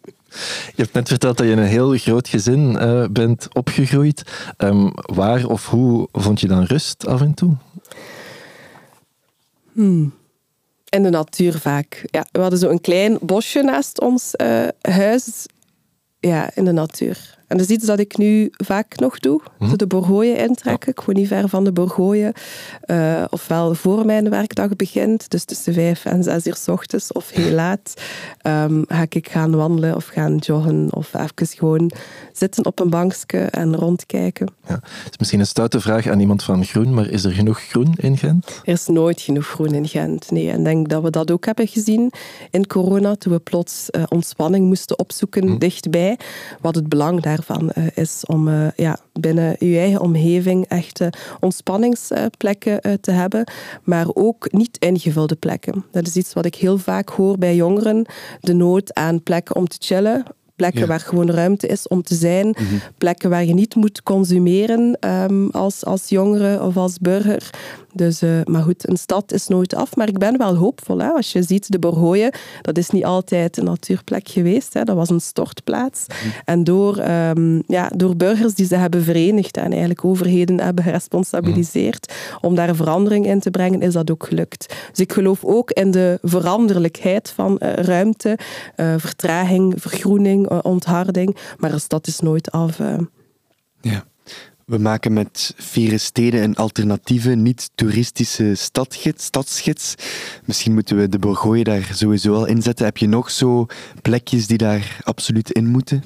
Je 0.74 0.83
hebt 0.83 0.92
net 0.92 1.09
verteld 1.09 1.37
dat 1.37 1.46
je 1.46 1.53
in 1.53 1.59
een 1.59 1.64
heel 1.64 1.96
groot 1.96 2.29
gezin 2.29 2.70
uh, 2.70 3.05
bent 3.11 3.48
opgegroeid. 3.53 4.22
Um, 4.59 4.92
waar 4.94 5.46
of 5.46 5.66
hoe 5.66 6.09
vond 6.12 6.40
je 6.40 6.46
dan 6.46 6.64
rust 6.64 7.07
af 7.07 7.20
en 7.20 7.35
toe? 7.35 7.57
Hmm. 9.72 10.14
In 10.88 11.03
de 11.03 11.11
natuur 11.11 11.59
vaak. 11.59 12.05
Ja, 12.11 12.27
we 12.33 12.40
hadden 12.40 12.59
zo 12.59 12.68
een 12.68 12.81
klein 12.81 13.18
bosje 13.20 13.62
naast 13.62 14.01
ons 14.01 14.35
uh, 14.42 14.68
huis. 14.81 15.46
Ja, 16.20 16.51
in 16.55 16.64
de 16.64 16.72
natuur. 16.72 17.38
En 17.48 17.56
dat 17.56 17.68
is 17.68 17.74
iets 17.76 17.87
dat 17.87 17.98
ik 17.98 18.16
nu 18.16 18.50
vaak 18.50 18.98
nog 18.98 19.18
doe. 19.18 19.40
Hm? 19.58 19.76
De 19.76 19.87
Borgooien 19.87 20.37
intrekken. 20.38 20.92
Ik 20.92 21.00
woon 21.00 21.14
niet 21.14 21.28
ver 21.28 21.48
van 21.48 21.64
de 21.64 21.72
Borgooien. 21.72 22.32
Uh, 22.87 23.24
ofwel 23.30 23.74
voor 23.74 24.06
mijn 24.06 24.30
werkdag 24.30 24.76
begint, 24.76 25.30
dus 25.30 25.44
tussen 25.44 25.74
vijf 25.74 26.04
en 26.04 26.22
zes 26.22 26.46
uur 26.46 26.56
s 26.56 26.68
ochtends, 26.68 27.12
of 27.12 27.30
heel 27.30 27.50
laat, 27.50 27.94
um, 28.42 28.84
ga 28.88 29.06
ik 29.08 29.28
gaan 29.28 29.56
wandelen 29.56 29.96
of 29.96 30.06
gaan 30.06 30.37
joggen. 30.37 30.88
Of 30.90 31.14
even 31.14 31.56
gewoon 31.56 31.90
zitten 32.32 32.66
op 32.66 32.80
een 32.80 32.90
bankje 32.90 33.38
en 33.38 33.76
rondkijken. 33.76 34.48
Ja. 34.68 34.74
Het 34.82 35.11
is 35.11 35.18
misschien 35.18 35.40
een 35.40 35.46
stoute 35.46 35.80
vraag 35.80 36.06
aan 36.06 36.20
iemand 36.20 36.42
van 36.42 36.64
Groen, 36.64 36.94
maar 36.94 37.08
is 37.08 37.24
er 37.24 37.32
genoeg 37.32 37.61
groen 37.61 37.94
in 37.96 38.16
Gent? 38.16 38.61
Er 38.64 38.72
is 38.72 38.87
nooit 38.87 39.20
genoeg 39.20 39.46
groen 39.46 39.74
in 39.74 39.88
Gent, 39.88 40.30
nee. 40.30 40.50
En 40.50 40.58
ik 40.58 40.64
denk 40.64 40.88
dat 40.88 41.02
we 41.02 41.11
dat 41.11 41.30
ook 41.30 41.46
hebben 41.46 41.66
gezien 41.66 42.12
in 42.50 42.66
corona, 42.66 43.16
toen 43.16 43.32
we 43.32 43.38
plots 43.38 43.88
uh, 43.90 44.02
ontspanning 44.08 44.66
moesten 44.66 44.98
opzoeken 44.98 45.48
hm. 45.48 45.58
dichtbij. 45.58 46.18
Wat 46.61 46.74
het 46.74 46.88
belang 46.88 47.20
daar 47.20 47.38
daarvan 47.38 47.70
uh, 47.79 47.87
is 47.94 48.22
om 48.27 48.48
uh, 48.48 48.66
ja, 48.77 48.98
binnen 49.12 49.57
je 49.59 49.79
eigen 49.79 50.01
omgeving 50.01 50.66
echte 50.66 51.12
ontspanningsplekken 51.40 52.81
uh, 52.83 52.92
te 53.01 53.11
hebben, 53.11 53.44
maar 53.83 54.07
ook 54.14 54.53
niet 54.53 54.79
ingevulde 54.79 55.35
plekken. 55.35 55.85
Dat 55.90 56.07
is 56.07 56.16
iets 56.16 56.33
wat 56.33 56.44
ik 56.44 56.55
heel 56.55 56.79
vaak 56.79 57.09
hoor 57.09 57.38
bij 57.38 57.55
jongeren, 57.55 58.07
de 58.40 58.53
nood 58.53 58.94
aan 58.94 59.22
plekken 59.22 59.57
om 59.57 59.68
te 59.68 59.77
chillen, 59.81 60.24
plekken 60.57 60.88
waar 60.88 61.01
gewoon 61.01 61.31
ruimte 61.31 61.66
is 61.66 61.88
om 61.88 62.03
te 62.03 62.14
zijn, 62.14 62.48
mhm. 62.48 62.64
plekken 62.98 63.31
waar 63.31 63.44
je 63.44 63.55
niet 63.55 63.74
moet 63.74 64.03
consumeren 64.03 64.98
um, 65.01 65.51
als, 65.51 65.85
als 65.85 66.09
jongere 66.09 66.62
of 66.62 66.77
als 66.77 66.98
burger. 66.98 67.51
Dus, 67.92 68.22
uh, 68.22 68.40
maar 68.44 68.62
goed, 68.62 68.88
een 68.88 68.96
stad 68.96 69.33
is 69.33 69.48
nooit 69.48 69.74
af. 69.74 69.96
Maar 69.96 70.09
ik 70.09 70.18
ben 70.18 70.38
wel 70.38 70.55
hoopvol. 70.55 70.98
Hè? 70.98 71.09
Als 71.09 71.33
je 71.33 71.42
ziet, 71.42 71.72
de 71.72 71.79
Borgooien, 71.79 72.33
dat 72.62 72.79
is 72.79 72.90
niet 72.90 73.05
altijd 73.05 73.57
een 73.57 73.64
natuurplek 73.64 74.29
geweest. 74.29 74.74
Hè? 74.74 74.85
Dat 74.85 74.96
was 74.96 75.11
een 75.11 75.20
stortplaats. 75.20 76.07
Mhm. 76.07 76.16
En 76.44 76.64
door, 76.64 76.98
um, 76.98 77.62
ja, 77.66 77.90
door 77.94 78.16
burgers 78.16 78.55
die 78.55 78.66
ze 78.66 78.77
hebben 78.77 79.03
verenigd 79.03 79.57
en 79.57 79.70
eigenlijk 79.70 80.05
overheden 80.05 80.61
hebben 80.61 80.85
geresponsabiliseerd 80.85 82.12
mm. 82.12 82.38
om 82.40 82.55
daar 82.55 82.74
verandering 82.74 83.27
in 83.27 83.40
te 83.40 83.51
brengen, 83.51 83.83
is 83.83 83.92
dat 83.92 84.11
ook 84.11 84.27
gelukt. 84.27 84.74
Dus 84.90 84.98
ik 85.01 85.12
geloof 85.12 85.44
ook 85.44 85.70
in 85.70 85.90
de 85.90 86.18
veranderlijkheid 86.22 87.31
van 87.31 87.61
uh, 87.62 87.72
ruimte, 87.72 88.38
uh, 88.77 88.94
vertraging, 88.96 89.74
vergroening, 89.77 90.51
ontharding. 90.62 91.37
Maar 91.57 91.72
een 91.72 91.81
stad 91.81 92.07
is 92.07 92.20
nooit 92.20 92.51
af. 92.51 92.79
Ja. 93.81 94.05
We 94.68 94.78
maken 94.78 95.12
met 95.12 95.54
Vieren 95.57 96.00
Steden 96.00 96.42
een 96.42 96.57
alternatieve, 96.57 97.31
niet-toeristische 97.31 98.54
stadgids, 98.54 99.24
stadsgids. 99.24 99.94
Misschien 100.44 100.74
moeten 100.74 100.96
we 100.96 101.09
de 101.09 101.18
Borgooien 101.18 101.64
daar 101.64 101.90
sowieso 101.92 102.35
al 102.35 102.46
inzetten. 102.46 102.85
Heb 102.85 102.96
je 102.96 103.09
nog 103.09 103.31
zo 103.31 103.66
plekjes 104.02 104.46
die 104.46 104.59
daar 104.59 105.00
absoluut 105.02 105.50
in 105.50 105.66
moeten? 105.66 106.04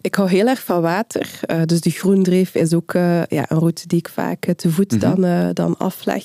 Ik 0.00 0.14
hou 0.14 0.28
heel 0.28 0.46
erg 0.46 0.64
van 0.64 0.80
water. 0.80 1.40
Uh, 1.50 1.62
dus 1.64 1.80
de 1.80 1.90
groendreef 1.90 2.54
is 2.54 2.74
ook 2.74 2.94
uh, 2.94 3.24
ja, 3.24 3.50
een 3.50 3.58
route 3.58 3.86
die 3.86 3.98
ik 3.98 4.08
vaak 4.08 4.46
uh, 4.46 4.54
te 4.54 4.70
voet 4.70 4.92
mm 4.92 5.00
-hmm. 5.00 5.20
dan, 5.20 5.52
dan 5.52 5.76
afleg. 5.76 6.24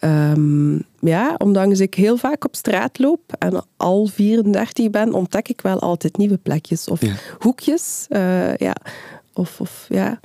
Um, 0.00 0.82
ja, 1.00 1.34
ondanks 1.38 1.80
ik 1.80 1.94
heel 1.94 2.16
vaak 2.16 2.44
op 2.44 2.56
straat 2.56 2.98
loop 2.98 3.32
en 3.38 3.64
al 3.76 4.06
34 4.06 4.90
ben, 4.90 5.12
ontdek 5.12 5.48
ik 5.48 5.60
wel 5.60 5.80
altijd 5.80 6.16
nieuwe 6.16 6.38
plekjes 6.38 6.88
of 6.88 7.00
ja. 7.00 7.14
hoekjes. 7.38 8.06
ja, 8.56 8.74
of, 9.32 9.60
of 9.60 9.86
ja, 9.88 10.20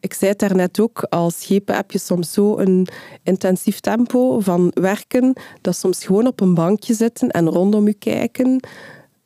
ik 0.00 0.14
zei 0.14 0.30
het 0.30 0.40
daarnet 0.40 0.80
ook, 0.80 1.02
als 1.02 1.40
schepen 1.40 1.74
heb 1.74 1.90
je 1.90 1.98
soms 1.98 2.32
zo 2.32 2.58
een 2.58 2.86
intensief 3.22 3.80
tempo 3.80 4.40
van 4.40 4.70
werken, 4.74 5.32
dat 5.60 5.76
soms 5.76 6.04
gewoon 6.04 6.26
op 6.26 6.40
een 6.40 6.54
bankje 6.54 6.94
zitten 6.94 7.28
en 7.28 7.48
rondom 7.48 7.86
je 7.86 7.94
kijken, 7.94 8.60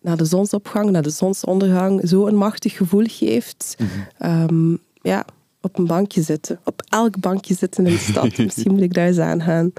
naar 0.01 0.17
de 0.17 0.25
zonsopgang, 0.25 0.91
naar 0.91 1.03
de 1.03 1.11
zonsondergang, 1.11 2.09
zo 2.09 2.27
een 2.27 2.37
machtig 2.37 2.77
gevoel 2.77 3.05
geeft. 3.07 3.77
Ehm, 4.19 4.77
ja, 5.03 5.25
op 5.61 5.79
een 5.79 5.87
bankje 5.87 6.23
zitten. 6.23 6.59
Op 6.65 6.83
elk 6.89 7.21
bankje 7.21 7.55
zitten 7.55 7.87
in 7.87 7.93
de 7.93 7.99
stad. 7.99 8.37
Misschien 8.45 8.73
moet 8.73 8.83
ik 8.83 8.95
daar 8.95 9.07
eens 9.07 9.19
aan 9.19 9.43
gaan. 9.43 9.73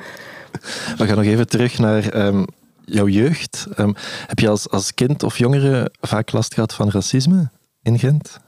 We 0.97 1.05
gaan 1.05 1.15
nog 1.15 1.25
even 1.25 1.47
terug 1.47 1.77
naar 1.77 2.09
ehm, 2.09 2.43
jouw 2.85 3.07
jeugd. 3.07 3.67
Ehm, 3.75 3.93
heb 4.27 4.39
je 4.39 4.49
als, 4.49 4.69
als 4.69 4.93
kind 4.93 5.23
of 5.23 5.37
jongere 5.37 5.91
vaak 6.01 6.31
last 6.31 6.53
gehad 6.53 6.73
van 6.73 6.89
racisme 6.89 7.49
in 7.81 7.99
Gent? 7.99 8.39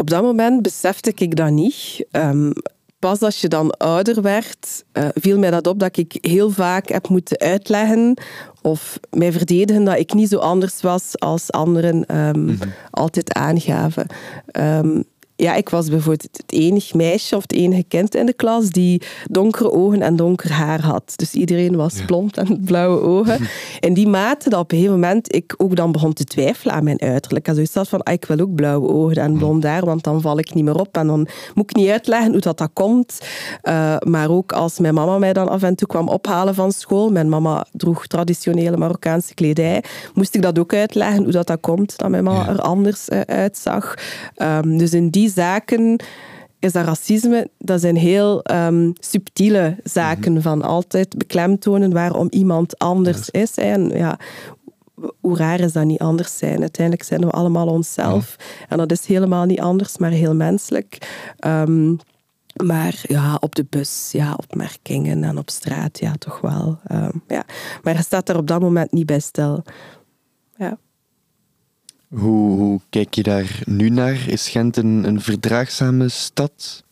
Op 0.00 0.10
dat 0.10 0.22
moment 0.22 0.62
besefte 0.62 1.12
ik 1.14 1.36
dat 1.36 1.50
niet. 1.50 2.04
Um, 2.12 2.52
pas 2.98 3.20
als 3.20 3.40
je 3.40 3.48
dan 3.48 3.70
ouder 3.70 4.22
werd, 4.22 4.84
uh, 4.92 5.08
viel 5.14 5.38
mij 5.38 5.50
dat 5.50 5.66
op 5.66 5.78
dat 5.78 5.96
ik 5.96 6.18
heel 6.20 6.50
vaak 6.50 6.88
heb 6.88 7.08
moeten 7.08 7.38
uitleggen 7.38 8.22
of 8.62 8.98
mij 9.10 9.32
verdedigen 9.32 9.84
dat 9.84 9.98
ik 9.98 10.12
niet 10.12 10.28
zo 10.28 10.38
anders 10.38 10.80
was 10.80 11.18
als 11.18 11.50
anderen 11.50 12.16
um, 12.16 12.40
mm 12.40 12.48
-hmm. 12.48 12.72
altijd 12.90 13.34
aangaven. 13.34 14.06
Um, 14.52 15.04
ja, 15.40 15.54
ik 15.54 15.68
was 15.68 15.88
bijvoorbeeld 15.88 16.36
het 16.36 16.52
enige 16.52 16.96
meisje 16.96 17.36
of 17.36 17.42
het 17.42 17.52
enige 17.52 17.84
kind 17.88 18.14
in 18.14 18.26
de 18.26 18.32
klas 18.32 18.68
die 18.68 19.02
donkere 19.30 19.70
ogen 19.70 20.02
en 20.02 20.16
donker 20.16 20.52
haar 20.52 20.80
had. 20.80 21.12
Dus 21.16 21.32
iedereen 21.32 21.76
was 21.76 21.98
ja. 21.98 22.04
blond 22.04 22.36
en 22.36 22.60
blauwe 22.64 23.00
ogen. 23.00 23.38
In 23.80 23.94
die 23.94 24.08
mate 24.08 24.50
dat 24.50 24.60
op 24.60 24.72
een 24.72 24.76
gegeven 24.76 25.00
moment 25.00 25.34
ik 25.34 25.54
ook 25.56 25.76
dan 25.76 25.92
begon 25.92 26.12
te 26.12 26.24
twijfelen 26.24 26.74
aan 26.74 26.84
mijn 26.84 27.00
uiterlijk. 27.00 27.48
En 27.48 27.54
zoiets 27.54 27.74
had 27.74 27.88
van, 27.88 28.02
ah, 28.02 28.12
ik 28.12 28.24
wil 28.24 28.38
ook 28.38 28.54
blauwe 28.54 28.88
ogen 28.88 29.16
en 29.16 29.38
blond 29.38 29.64
haar, 29.64 29.84
want 29.84 30.04
dan 30.04 30.20
val 30.20 30.38
ik 30.38 30.54
niet 30.54 30.64
meer 30.64 30.78
op. 30.78 30.96
En 30.96 31.06
dan 31.06 31.28
moet 31.54 31.70
ik 31.70 31.76
niet 31.76 31.88
uitleggen 31.88 32.32
hoe 32.32 32.40
dat, 32.40 32.58
dat 32.58 32.70
komt. 32.72 33.18
Uh, 33.62 33.96
maar 33.98 34.30
ook 34.30 34.52
als 34.52 34.78
mijn 34.78 34.94
mama 34.94 35.18
mij 35.18 35.32
dan 35.32 35.48
af 35.48 35.62
en 35.62 35.74
toe 35.74 35.88
kwam 35.88 36.08
ophalen 36.08 36.54
van 36.54 36.72
school, 36.72 37.10
mijn 37.10 37.28
mama 37.28 37.66
droeg 37.72 38.06
traditionele 38.06 38.76
Marokkaanse 38.76 39.34
kledij, 39.34 39.84
moest 40.14 40.34
ik 40.34 40.42
dat 40.42 40.58
ook 40.58 40.74
uitleggen 40.74 41.22
hoe 41.22 41.32
dat, 41.32 41.46
dat 41.46 41.60
komt, 41.60 41.98
dat 41.98 42.08
mijn 42.08 42.24
mama 42.24 42.44
ja. 42.44 42.48
er 42.48 42.60
anders 42.60 43.08
uh, 43.08 43.20
uitzag. 43.20 43.94
Um, 44.36 44.78
dus 44.78 44.92
in 44.92 45.08
die 45.08 45.29
zaken 45.30 46.02
is 46.58 46.72
dat 46.72 46.84
racisme, 46.84 47.50
dat 47.58 47.80
zijn 47.80 47.96
heel 47.96 48.44
um, 48.52 48.92
subtiele 48.98 49.76
zaken 49.84 50.32
mm-hmm. 50.32 50.42
van 50.42 50.62
altijd 50.62 51.16
beklemtonen 51.18 51.92
waarom 51.92 52.26
iemand 52.30 52.78
anders 52.78 53.30
is. 53.30 53.54
En 53.54 53.88
ja, 53.88 54.18
hoe 55.20 55.36
raar 55.36 55.60
is 55.60 55.72
dat 55.72 55.84
niet 55.84 55.98
anders 55.98 56.38
zijn? 56.38 56.60
Uiteindelijk 56.60 57.06
zijn 57.06 57.20
we 57.20 57.30
allemaal 57.30 57.66
onszelf. 57.66 58.36
Ja. 58.38 58.66
En 58.68 58.78
dat 58.78 58.92
is 58.92 59.06
helemaal 59.06 59.44
niet 59.44 59.60
anders, 59.60 59.98
maar 59.98 60.10
heel 60.10 60.34
menselijk. 60.34 61.08
Um, 61.46 61.98
maar 62.64 63.00
ja, 63.02 63.36
op 63.40 63.54
de 63.54 63.66
bus, 63.70 64.08
ja, 64.12 64.34
opmerkingen 64.36 65.24
en 65.24 65.38
op 65.38 65.50
straat, 65.50 65.98
ja, 65.98 66.12
toch 66.18 66.40
wel. 66.40 66.78
Um, 66.92 67.22
ja. 67.28 67.44
Maar 67.82 67.96
je 67.96 68.02
staat 68.02 68.28
er 68.28 68.36
op 68.36 68.46
dat 68.46 68.60
moment 68.60 68.92
niet 68.92 69.06
bij 69.06 69.20
stil. 69.20 69.62
Ja. 70.56 70.78
Hoe, 72.14 72.80
kijk 72.88 73.14
je 73.14 73.22
daar 73.22 73.62
nu 73.64 73.88
naar? 73.88 74.28
Is 74.28 74.48
Gent 74.48 74.76
een, 74.76 75.04
een 75.04 75.20
verdraagzame 75.20 76.08
stad? 76.08 76.84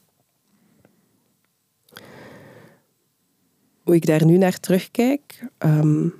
Hoe 3.83 3.95
ik 3.95 4.07
daar 4.07 4.25
nu 4.25 4.37
naar 4.37 4.61
terugkijk? 4.61 5.47
Um, 5.59 6.15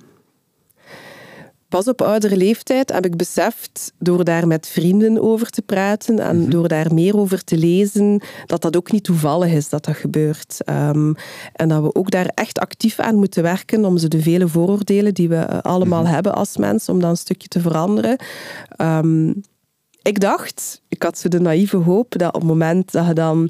pas 1.69 1.87
op 1.87 2.01
oudere 2.01 2.37
leeftijd 2.37 2.91
heb 2.91 3.05
ik 3.05 3.17
beseft, 3.17 3.93
door 3.99 4.23
daar 4.23 4.47
met 4.47 4.67
vrienden 4.67 5.21
over 5.21 5.49
te 5.49 5.61
praten 5.61 6.19
en 6.19 6.35
mm-hmm. 6.35 6.51
door 6.51 6.67
daar 6.67 6.93
meer 6.93 7.17
over 7.17 7.43
te 7.43 7.57
lezen, 7.57 8.21
dat 8.45 8.61
dat 8.61 8.77
ook 8.77 8.91
niet 8.91 9.03
toevallig 9.03 9.51
is 9.51 9.69
dat 9.69 9.85
dat 9.85 9.95
gebeurt. 9.95 10.57
Um, 10.69 11.15
en 11.53 11.69
dat 11.69 11.81
we 11.81 11.95
ook 11.95 12.11
daar 12.11 12.31
echt 12.33 12.59
actief 12.59 12.99
aan 12.99 13.15
moeten 13.15 13.43
werken 13.43 13.85
om 13.85 13.97
ze 13.97 14.07
de 14.07 14.21
vele 14.21 14.47
vooroordelen 14.47 15.13
die 15.13 15.29
we 15.29 15.61
allemaal 15.61 15.99
mm-hmm. 15.99 16.13
hebben 16.13 16.35
als 16.35 16.57
mens, 16.57 16.89
om 16.89 16.99
dat 16.99 17.09
een 17.09 17.17
stukje 17.17 17.47
te 17.47 17.61
veranderen. 17.61 18.17
Um, 18.77 19.41
ik 20.01 20.19
dacht, 20.19 20.81
ik 20.87 21.03
had 21.03 21.17
zo 21.17 21.27
de 21.27 21.39
naïeve 21.39 21.77
hoop 21.77 22.17
dat 22.17 22.33
op 22.33 22.41
het 22.41 22.49
moment 22.49 22.91
dat 22.91 23.07
je 23.07 23.13
dan 23.13 23.49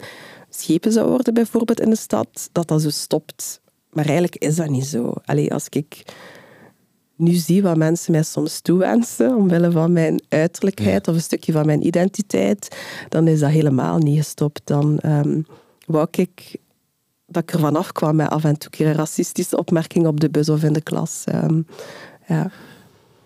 schepen 0.49 0.91
zou 0.91 1.09
worden, 1.09 1.33
bijvoorbeeld 1.33 1.79
in 1.79 1.89
de 1.89 1.95
stad, 1.95 2.49
dat 2.51 2.67
dat 2.67 2.81
zo 2.81 2.89
stopt. 2.89 3.61
Maar 3.89 4.05
eigenlijk 4.05 4.35
is 4.35 4.55
dat 4.55 4.69
niet 4.69 4.85
zo. 4.85 5.13
Allee, 5.25 5.53
als 5.53 5.65
ik 5.69 6.03
nu 7.19 7.33
zie 7.33 7.61
wat 7.61 7.77
mensen 7.77 8.11
mij 8.11 8.23
soms 8.23 8.61
toewensen, 8.61 9.35
omwille 9.35 9.71
van 9.71 9.91
mijn 9.91 10.21
uiterlijkheid 10.29 11.05
ja. 11.05 11.11
of 11.11 11.17
een 11.17 11.23
stukje 11.23 11.51
van 11.51 11.65
mijn 11.65 11.85
identiteit, 11.85 12.77
dan 13.09 13.27
is 13.27 13.39
dat 13.39 13.49
helemaal 13.49 13.97
niet 13.97 14.17
gestopt. 14.17 14.61
Dan 14.63 14.99
um, 15.05 15.45
wou 15.85 16.07
ik 16.11 16.57
dat 17.25 17.43
ik 17.43 17.51
er 17.53 17.59
vanaf 17.59 17.91
kwam 17.91 18.15
met 18.15 18.29
af 18.29 18.43
en 18.43 18.57
toe 18.57 18.85
een 18.85 18.93
racistische 18.93 19.57
opmerking 19.57 20.07
op 20.07 20.19
de 20.19 20.29
bus 20.29 20.49
of 20.49 20.63
in 20.63 20.73
de 20.73 20.81
klas. 20.81 21.23
Um, 21.33 21.67
ja. 22.27 22.51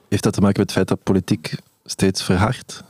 Heeft 0.10 0.24
dat 0.24 0.34
te 0.34 0.42
maken 0.42 0.60
met 0.60 0.70
het 0.70 0.78
feit 0.78 0.88
dat 0.88 1.04
politiek 1.04 1.56
steeds 1.86 2.24
verhardt? 2.24 2.84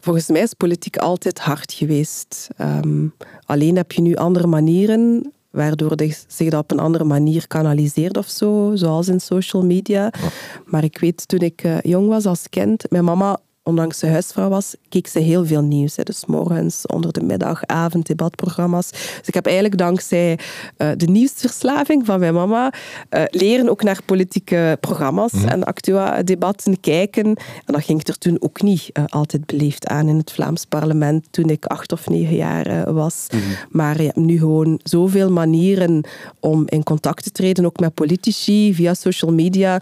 Volgens 0.00 0.28
mij 0.28 0.42
is 0.42 0.54
politiek 0.54 0.96
altijd 0.96 1.38
hard 1.38 1.72
geweest. 1.72 2.48
Um, 2.58 3.14
alleen 3.44 3.76
heb 3.76 3.92
je 3.92 4.02
nu 4.02 4.14
andere 4.14 4.46
manieren 4.46 5.32
waardoor 5.52 5.96
zich 6.26 6.50
dat 6.50 6.62
op 6.62 6.70
een 6.70 6.78
andere 6.78 7.04
manier 7.04 7.46
kanaliseert 7.46 8.16
of 8.16 8.28
zo, 8.28 8.70
zoals 8.74 9.08
in 9.08 9.20
social 9.20 9.64
media. 9.64 10.02
Ja. 10.02 10.28
Maar 10.64 10.84
ik 10.84 10.98
weet, 10.98 11.28
toen 11.28 11.40
ik 11.40 11.64
uh, 11.64 11.80
jong 11.80 12.08
was 12.08 12.26
als 12.26 12.48
kind, 12.48 12.90
mijn 12.90 13.04
mama 13.04 13.38
ondanks 13.62 13.98
ze 13.98 14.06
huisvrouw 14.06 14.48
was, 14.48 14.74
keek 14.88 15.06
ze 15.06 15.18
heel 15.18 15.46
veel 15.46 15.62
nieuws. 15.62 15.96
Hè. 15.96 16.02
Dus 16.02 16.26
morgens, 16.26 16.86
onder 16.86 17.12
de 17.12 17.22
middag, 17.22 17.66
avond, 17.66 18.06
debatprogramma's. 18.06 18.90
Dus 18.90 19.26
ik 19.26 19.34
heb 19.34 19.46
eigenlijk 19.46 19.78
dankzij 19.78 20.38
uh, 20.78 20.90
de 20.96 21.06
nieuwsverslaving 21.06 22.06
van 22.06 22.20
mijn 22.20 22.34
mama 22.34 22.72
uh, 23.10 23.22
leren 23.30 23.68
ook 23.68 23.82
naar 23.82 24.00
politieke 24.04 24.76
programma's 24.80 25.32
mm. 25.32 25.44
en 25.44 25.64
actua-debatten 25.64 26.80
kijken. 26.80 27.24
En 27.24 27.36
dat 27.64 27.84
ging 27.84 28.00
ik 28.00 28.08
er 28.08 28.18
toen 28.18 28.36
ook 28.40 28.62
niet 28.62 28.90
uh, 28.92 29.04
altijd 29.06 29.46
beleefd 29.46 29.86
aan 29.86 30.08
in 30.08 30.16
het 30.16 30.32
Vlaams 30.32 30.64
parlement 30.64 31.26
toen 31.30 31.50
ik 31.50 31.66
acht 31.66 31.92
of 31.92 32.08
negen 32.08 32.36
jaar 32.36 32.92
was. 32.92 33.26
Mm. 33.34 33.40
Maar 33.70 33.96
je 33.96 34.06
hebt 34.06 34.16
nu 34.16 34.38
gewoon 34.38 34.80
zoveel 34.82 35.30
manieren 35.30 36.04
om 36.40 36.62
in 36.66 36.82
contact 36.82 37.22
te 37.22 37.30
treden, 37.30 37.66
ook 37.66 37.80
met 37.80 37.94
politici, 37.94 38.74
via 38.74 38.94
social 38.94 39.32
media, 39.32 39.80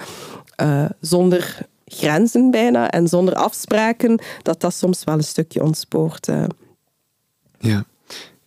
zonder 1.00 1.68
grenzen 1.92 2.50
bijna 2.50 2.90
en 2.90 3.08
zonder 3.08 3.34
afspraken, 3.34 4.22
dat 4.42 4.60
dat 4.60 4.74
soms 4.74 5.04
wel 5.04 5.14
een 5.14 5.24
stukje 5.24 5.62
ontspoort. 5.62 6.28
Uh. 6.28 6.44
Ja. 7.58 7.84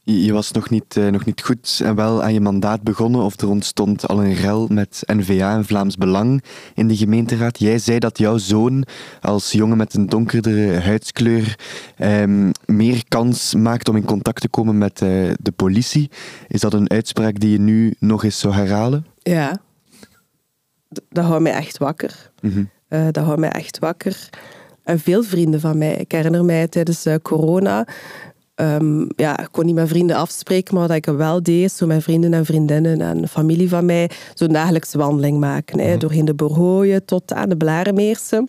Je 0.06 0.34
was 0.34 0.51
nog 0.51 0.69
niet, 0.69 0.95
uh, 0.95 1.08
nog 1.08 1.25
niet 1.25 1.41
goed 1.41 1.79
en 1.84 1.95
wel 1.95 2.23
aan 2.23 2.34
je 2.34 2.41
mandaat 2.41 2.82
begonnen 2.82 3.21
of 3.21 3.41
er 3.41 3.49
ontstond 3.49 4.08
al 4.08 4.23
een 4.23 4.34
rel 4.34 4.67
met 4.67 5.03
N-VA 5.06 5.56
en 5.56 5.65
Vlaams 5.65 5.95
Belang 5.95 6.43
in 6.73 6.88
de 6.88 6.95
gemeenteraad. 6.95 7.60
Jij 7.60 7.79
zei 7.79 7.99
dat 7.99 8.17
jouw 8.17 8.38
zoon 8.38 8.86
als 9.21 9.51
jongen 9.51 9.77
met 9.77 9.93
een 9.93 10.10
donkerdere 10.10 10.79
huidskleur 10.79 11.60
um, 11.99 12.51
meer 12.65 13.03
kans 13.08 13.56
maakt 13.56 13.89
om 13.89 13.95
in 13.95 14.06
contact 14.06 14.41
te 14.41 14.47
komen 14.47 14.77
met 14.77 15.01
uh, 15.01 15.34
de 15.39 15.51
politie. 15.51 16.10
Is 16.47 16.62
dat 16.62 16.73
een 16.73 16.89
uitspraak 16.89 17.39
die 17.39 17.51
je 17.51 17.60
nu 17.60 17.93
nog 17.99 18.23
eens 18.23 18.39
zou 18.39 18.53
herhalen? 18.53 19.06
Ja, 19.21 19.62
dat 21.10 21.25
houdt 21.25 21.43
mij 21.43 21.53
echt 21.53 21.77
wakker. 21.77 22.32
Mm 22.41 22.51
-hmm. 22.51 22.69
Uh, 22.93 23.06
dat 23.12 23.23
houdt 23.23 23.39
mij 23.39 23.49
echt 23.49 23.79
wakker. 23.79 24.29
En 24.84 24.99
veel 24.99 25.23
vrienden 25.23 25.60
van 25.60 25.77
mij. 25.77 25.95
Ik 25.95 26.12
herinner 26.12 26.45
mij 26.45 26.67
tijdens 26.67 27.06
uh, 27.06 27.15
corona. 27.21 27.88
Um, 28.56 29.08
ja, 29.15 29.39
ik 29.39 29.47
kon 29.51 29.65
niet 29.65 29.75
met 29.75 29.88
vrienden 29.88 30.15
afspreken, 30.15 30.75
maar 30.75 30.88
dat 30.88 30.97
ik 30.97 31.06
wel 31.06 31.43
deed, 31.43 31.71
zo 31.71 31.86
met 31.86 32.03
vrienden 32.03 32.34
en 32.34 32.45
vriendinnen 32.45 33.01
en 33.01 33.27
familie 33.27 33.69
van 33.69 33.86
mij, 33.86 34.10
zo'n 34.34 34.47
dagelijkse 34.47 34.97
wandeling 34.97 35.39
maken. 35.39 35.79
Mm 35.79 35.86
-hmm. 35.86 35.99
Doorheen 35.99 36.25
de 36.25 36.34
Borgooien 36.34 37.06
tot 37.06 37.34
aan 37.34 37.49
de 37.49 37.58
Blarenmeersen. 37.58 38.45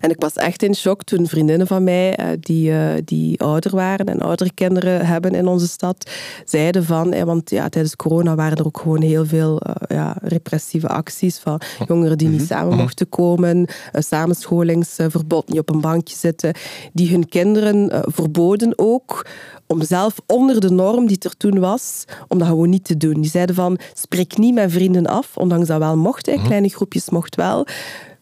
En 0.00 0.10
ik 0.10 0.16
was 0.18 0.32
echt 0.32 0.62
in 0.62 0.74
shock 0.74 1.02
toen 1.02 1.26
vriendinnen 1.26 1.66
van 1.66 1.84
mij, 1.84 2.16
eh, 2.16 2.26
die, 2.40 2.70
uh, 2.70 2.90
die 3.04 3.40
ouder 3.40 3.74
waren 3.74 4.06
en 4.06 4.20
oudere 4.20 4.50
kinderen 4.54 5.06
hebben 5.06 5.34
in 5.34 5.46
onze 5.46 5.68
stad, 5.68 6.10
zeiden 6.44 6.84
van, 6.84 7.24
want 7.24 7.50
ja, 7.50 7.68
tijdens 7.68 7.96
corona 7.96 8.34
waren 8.34 8.56
er 8.56 8.66
ook 8.66 8.80
gewoon 8.80 9.02
heel 9.02 9.26
veel 9.26 9.60
uh, 9.66 9.74
ja, 9.88 10.16
repressieve 10.22 10.88
acties 10.88 11.38
van 11.38 11.60
jongeren 11.86 12.18
die 12.18 12.28
niet 12.28 12.38
mhm. 12.38 12.46
samen 12.46 12.72
mhm. 12.72 12.80
mochten 12.80 13.08
komen, 13.08 13.66
samenscholingsverbod, 13.92 15.48
niet 15.48 15.58
op 15.58 15.70
een 15.70 15.80
bankje 15.80 16.16
zitten, 16.16 16.54
die 16.92 17.10
hun 17.10 17.28
kinderen 17.28 18.02
verboden 18.06 18.72
ook 18.76 19.24
om 19.68 19.82
zelf 19.82 20.20
onder 20.26 20.60
de 20.60 20.70
norm 20.70 21.06
die 21.06 21.18
er 21.20 21.36
toen 21.36 21.58
was, 21.58 22.04
om 22.28 22.38
dat 22.38 22.48
gewoon 22.48 22.70
niet 22.70 22.84
te 22.84 22.96
doen. 22.96 23.20
Die 23.20 23.30
zeiden 23.30 23.54
van, 23.54 23.78
spreek 23.94 24.36
niet 24.36 24.54
met 24.54 24.72
vrienden 24.72 25.06
af, 25.06 25.36
ondanks 25.36 25.66
dat 25.68 25.78
wel 25.78 25.96
mocht. 25.96 26.26
Mhm. 26.26 26.44
kleine 26.44 26.68
groepjes 26.68 27.10
mocht 27.10 27.36
wel. 27.36 27.66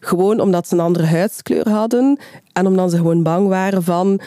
Gewoon 0.06 0.40
omdat 0.40 0.68
ze 0.68 0.74
een 0.74 0.80
andere 0.80 1.06
huidskleur 1.06 1.68
hadden 1.68 2.18
en 2.52 2.66
omdat 2.66 2.90
ze 2.90 2.96
gewoon 2.96 3.22
bang 3.22 3.48
waren 3.48 3.82
van 3.82 4.20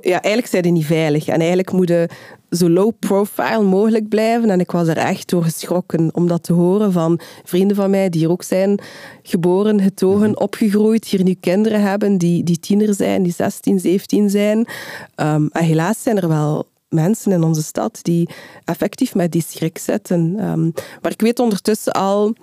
ja, 0.00 0.22
eigenlijk 0.22 0.46
zijn 0.46 0.62
die 0.62 0.72
niet 0.72 0.86
veilig. 0.86 1.28
En 1.28 1.38
eigenlijk 1.38 1.72
moeten 1.72 2.08
zo 2.50 2.68
low 2.68 2.92
profile 2.98 3.62
mogelijk 3.62 4.08
blijven. 4.08 4.50
En 4.50 4.60
ik 4.60 4.70
was 4.70 4.88
er 4.88 4.96
echt 4.96 5.30
door 5.30 5.44
geschrokken 5.44 6.10
om 6.12 6.28
dat 6.28 6.42
te 6.42 6.52
horen 6.52 6.92
van 6.92 7.20
vrienden 7.44 7.76
van 7.76 7.90
mij 7.90 8.08
die 8.08 8.20
hier 8.20 8.30
ook 8.30 8.42
zijn 8.42 8.80
geboren, 9.22 9.80
getogen, 9.80 10.30
mhm. 10.30 10.42
opgegroeid, 10.42 11.04
hier 11.04 11.22
nu 11.22 11.34
kinderen 11.34 11.80
hebben 11.80 12.18
die, 12.18 12.44
die 12.44 12.58
tiener 12.58 12.94
zijn, 12.94 13.22
die 13.22 13.32
16, 13.32 13.80
17 13.80 14.30
zijn. 14.30 14.58
Um, 14.58 15.48
en 15.52 15.64
helaas 15.64 16.02
zijn 16.02 16.16
er 16.16 16.28
wel 16.28 16.66
mensen 16.88 17.32
in 17.32 17.42
onze 17.42 17.62
stad 17.62 17.98
die 18.02 18.28
effectief 18.64 19.14
met 19.14 19.32
die 19.32 19.44
schrik 19.48 19.78
zitten. 19.78 20.20
Um, 20.20 20.72
maar 21.02 21.12
ik 21.12 21.20
weet 21.20 21.38
ondertussen 21.38 21.92
al, 21.92 22.34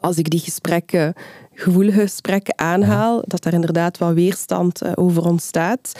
als 0.00 0.18
ik 0.18 0.30
die 0.30 0.40
gesprekken, 0.40 1.14
gevoelige 1.54 2.00
gesprekken 2.00 2.58
aanhaal, 2.58 3.22
dat 3.26 3.44
er 3.44 3.52
inderdaad 3.52 3.98
wat 3.98 4.12
weerstand 4.12 4.82
uh, 4.82 4.92
over 4.94 5.24
ontstaat. 5.24 5.92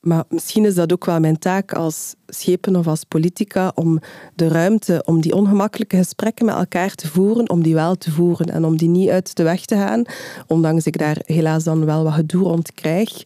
Maar 0.00 0.24
misschien 0.28 0.64
is 0.64 0.74
dat 0.74 0.92
ook 0.92 1.04
wel 1.04 1.20
mijn 1.20 1.38
taak 1.38 1.72
als 1.72 2.14
schepen 2.26 2.76
of 2.76 2.86
als 2.86 3.04
politica 3.04 3.72
om 3.74 4.00
de 4.34 4.48
ruimte, 4.48 5.02
om 5.06 5.20
die 5.20 5.34
ongemakkelijke 5.34 5.96
gesprekken 5.96 6.44
met 6.44 6.54
elkaar 6.54 6.94
te 6.94 7.08
voeren, 7.08 7.50
om 7.50 7.62
die 7.62 7.74
wel 7.74 7.96
te 7.96 8.10
voeren 8.10 8.46
en 8.46 8.64
om 8.64 8.76
die 8.76 8.88
niet 8.88 9.08
uit 9.08 9.36
de 9.36 9.42
weg 9.42 9.64
te 9.64 9.76
gaan, 9.76 10.04
ondanks 10.46 10.86
ik 10.86 10.98
daar 10.98 11.20
helaas 11.24 11.64
dan 11.64 11.84
wel 11.84 12.04
wat 12.04 12.12
gedoe 12.12 12.42
rond 12.42 12.72
krijg, 12.72 13.22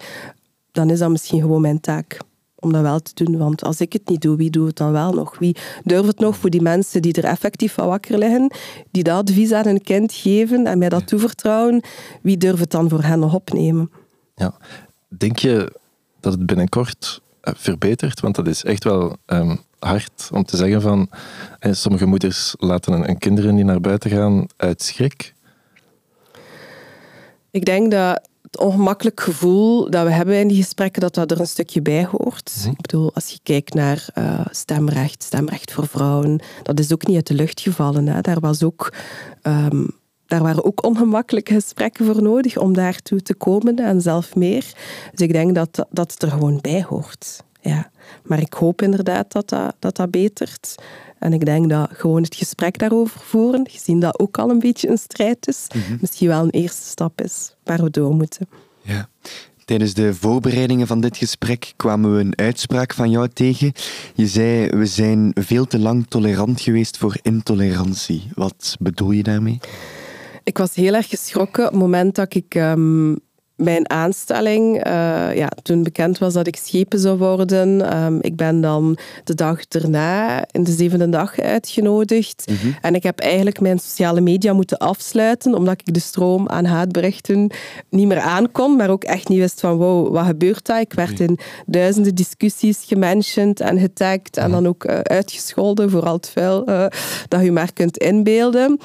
dan 0.73 0.91
is 0.91 0.99
dat 0.99 1.11
misschien 1.11 1.41
gewoon 1.41 1.61
mijn 1.61 1.81
taak 1.81 2.19
om 2.64 2.72
dat 2.72 2.83
wel 2.83 3.00
te 3.00 3.24
doen. 3.24 3.38
Want 3.38 3.64
als 3.64 3.81
ik 3.81 3.92
het 3.92 4.09
niet 4.09 4.22
doe, 4.22 4.37
wie 4.37 4.50
doet 4.50 4.66
het 4.66 4.77
dan 4.77 4.92
wel 4.92 5.12
nog? 5.12 5.38
Wie 5.38 5.57
durft 5.83 6.07
het 6.07 6.18
nog 6.18 6.37
voor 6.37 6.50
die 6.50 6.62
mensen 6.62 7.03
die 7.03 7.12
er 7.12 7.24
effectief 7.24 7.72
van 7.72 7.87
wakker 7.87 8.18
liggen, 8.18 8.53
die 8.90 9.03
dat 9.03 9.29
advies 9.29 9.53
aan 9.53 9.66
een 9.66 9.83
kind 9.83 10.12
geven 10.12 10.66
en 10.66 10.79
mij 10.79 10.88
dat 10.88 11.07
toevertrouwen, 11.07 11.83
wie 12.22 12.37
durft 12.37 12.61
het 12.61 12.70
dan 12.70 12.88
voor 12.88 13.03
hen 13.03 13.18
nog 13.18 13.35
opnemen? 13.35 13.90
Ja. 14.35 14.55
Denk 15.09 15.38
je 15.38 15.72
dat 16.20 16.33
het 16.33 16.46
binnenkort 16.46 17.20
eh, 17.40 17.53
verbetert? 17.57 18.20
Want 18.20 18.35
dat 18.35 18.46
is 18.46 18.64
echt 18.64 18.85
wel 18.85 19.16
um, 19.27 19.61
hard 19.79 20.29
om 20.33 20.44
te 20.44 20.57
zeggen 20.57 20.83
van 20.83 21.09
eh, 21.59 21.72
sommige 21.72 22.07
moeders 22.07 22.55
laten 22.59 23.09
een 23.09 23.18
kinderen 23.18 23.55
die 23.55 23.64
naar 23.64 23.81
buiten 23.81 24.11
gaan 24.11 24.46
uit 24.57 24.83
schrik. 24.83 25.35
Ik 27.50 27.64
denk 27.64 27.90
dat 27.90 28.29
het 28.55 28.62
ongemakkelijk 28.62 29.21
gevoel 29.21 29.90
dat 29.90 30.05
we 30.05 30.12
hebben 30.12 30.40
in 30.40 30.49
die 30.49 30.62
gesprekken, 30.62 31.01
dat 31.01 31.14
dat 31.14 31.31
er 31.31 31.40
een 31.40 31.47
stukje 31.47 31.83
bij 31.83 32.05
hoort. 32.05 32.55
Mhm. 32.59 32.71
Ik 32.71 32.81
bedoel, 32.81 33.14
als 33.14 33.29
je 33.29 33.38
kijkt 33.43 33.75
naar 33.75 34.07
uh, 34.19 34.40
stemrecht, 34.51 35.23
stemrecht 35.23 35.73
voor 35.73 35.87
vrouwen, 35.87 36.40
dat 36.62 36.79
is 36.79 36.93
ook 36.93 37.07
niet 37.07 37.17
uit 37.17 37.27
de 37.27 37.35
lucht 37.35 37.61
gevallen. 37.61 38.07
Hè. 38.07 38.21
Daar 38.21 38.40
was 38.40 38.62
ook... 38.62 38.93
Um, 39.43 40.03
daar 40.27 40.43
waren 40.43 40.64
ook 40.64 40.85
ongemakkelijke 40.85 41.55
gesprekken 41.55 42.07
voor 42.07 42.23
nodig 42.23 42.57
om 42.57 42.73
daartoe 42.75 43.23
te 43.23 43.35
komen 43.35 43.77
en 43.77 44.01
zelf 44.01 44.35
meer. 44.35 44.73
Dus 45.11 45.21
ik 45.21 45.33
denk 45.33 45.55
dat, 45.55 45.87
dat 45.90 46.12
het 46.12 46.23
er 46.23 46.31
gewoon 46.31 46.59
bij 46.61 46.85
hoort. 46.88 47.43
Ja. 47.61 47.90
Maar 48.23 48.40
ik 48.40 48.53
hoop 48.53 48.83
inderdaad 48.83 49.33
dat 49.33 49.49
dat, 49.49 49.75
dat, 49.79 49.97
dat 49.97 50.11
betert. 50.11 50.75
En 51.25 51.33
ik 51.33 51.45
denk 51.45 51.69
dat 51.71 51.91
gewoon 51.93 52.23
het 52.23 52.35
gesprek 52.35 52.79
daarover 52.79 53.21
voeren, 53.21 53.69
gezien 53.71 54.01
dat 54.01 54.19
ook 54.19 54.39
al 54.39 54.51
een 54.51 54.59
beetje 54.59 54.89
een 54.89 54.99
strijd 54.99 55.49
is, 55.49 55.67
mhm. 55.75 55.97
misschien 56.01 56.29
wel 56.29 56.43
een 56.43 56.51
eerste 56.51 56.83
stap 56.83 57.21
is 57.21 57.55
waar 57.63 57.83
we 57.83 57.91
door 57.91 58.15
moeten. 58.15 58.49
Ja. 58.83 59.09
Tijdens 59.65 59.95
de 59.95 60.15
voorbereidingen 60.15 60.87
van 60.87 61.01
dit 61.01 61.17
gesprek 61.17 61.73
kwamen 61.77 62.15
we 62.15 62.21
een 62.21 62.39
uitspraak 62.39 62.95
van 62.95 63.11
jou 63.11 63.29
tegen. 63.29 63.73
Je 64.15 64.27
zei, 64.27 64.69
we 64.69 64.87
zijn 64.87 65.31
veel 65.35 65.67
te 65.67 65.79
lang 65.79 66.07
tolerant 66.09 66.61
geweest 66.61 66.97
voor 66.99 67.17
intolerantie. 67.23 68.29
Wat 68.35 68.77
bedoel 68.81 69.11
je 69.11 69.23
daarmee? 69.23 69.59
Ik 70.43 70.59
was 70.59 70.75
heel 70.75 70.95
erg 70.95 71.09
geschrokken 71.09 71.65
op 71.65 71.71
het 71.71 71.81
moment 71.81 72.15
dat 72.15 72.35
ik 72.35 72.55
um, 72.55 73.19
mijn 73.57 73.90
aanstelling, 73.90 74.87
uh, 74.87 75.37
ja, 75.37 75.49
toen 75.62 75.83
bekend 75.83 76.19
was 76.19 76.33
dat 76.33 76.47
ik 76.47 76.57
schepen 76.57 76.99
zou 76.99 77.19
worden. 77.19 77.97
Um, 78.03 78.19
ik 78.21 78.37
ben 78.37 78.61
dan 78.61 78.97
de 79.25 79.35
dag 79.35 79.61
erna, 79.69 80.45
in 80.51 80.64
de 80.64 80.73
zevende 80.73 81.09
dag, 81.09 81.38
uitgenodigd. 81.40 82.45
Mhm. 82.51 82.73
En 82.81 82.95
ik 82.95 83.03
heb 83.03 83.19
eigenlijk 83.19 83.61
mijn 83.61 83.79
sociale 83.79 84.21
media 84.21 84.53
moeten 84.53 84.79
afsluiten, 84.79 85.55
omdat 85.55 85.81
ik 85.81 85.95
de 85.95 86.01
stroom 86.01 86.49
aan 86.49 86.64
haatberichten 86.64 87.51
niet 87.90 88.07
meer 88.07 88.21
aankon, 88.21 88.77
maar 88.77 88.90
ook 88.90 89.05
echt 89.05 89.29
niet 89.29 89.38
wist 89.38 89.61
van, 89.61 89.77
wow, 89.77 90.14
wat 90.14 90.27
gebeurt 90.27 90.67
daar? 90.67 90.81
Ik 90.81 90.93
werd 90.93 91.21
in 91.21 91.38
duizenden 91.67 92.14
discussies 92.14 92.85
gementiond 92.87 93.61
en 93.61 93.79
getagd 93.79 94.37
en 94.37 94.51
dan 94.51 94.67
ook 94.67 94.85
uh, 94.85 94.99
uitgescholden 94.99 95.90
voor 95.90 96.03
al 96.03 96.14
het 96.14 96.29
vuil 96.29 96.69
uh, 96.69 96.87
dat 97.29 97.43
je 97.43 97.53
maar 97.53 97.73
kunt 97.73 97.97
inbeelden. 97.97 98.79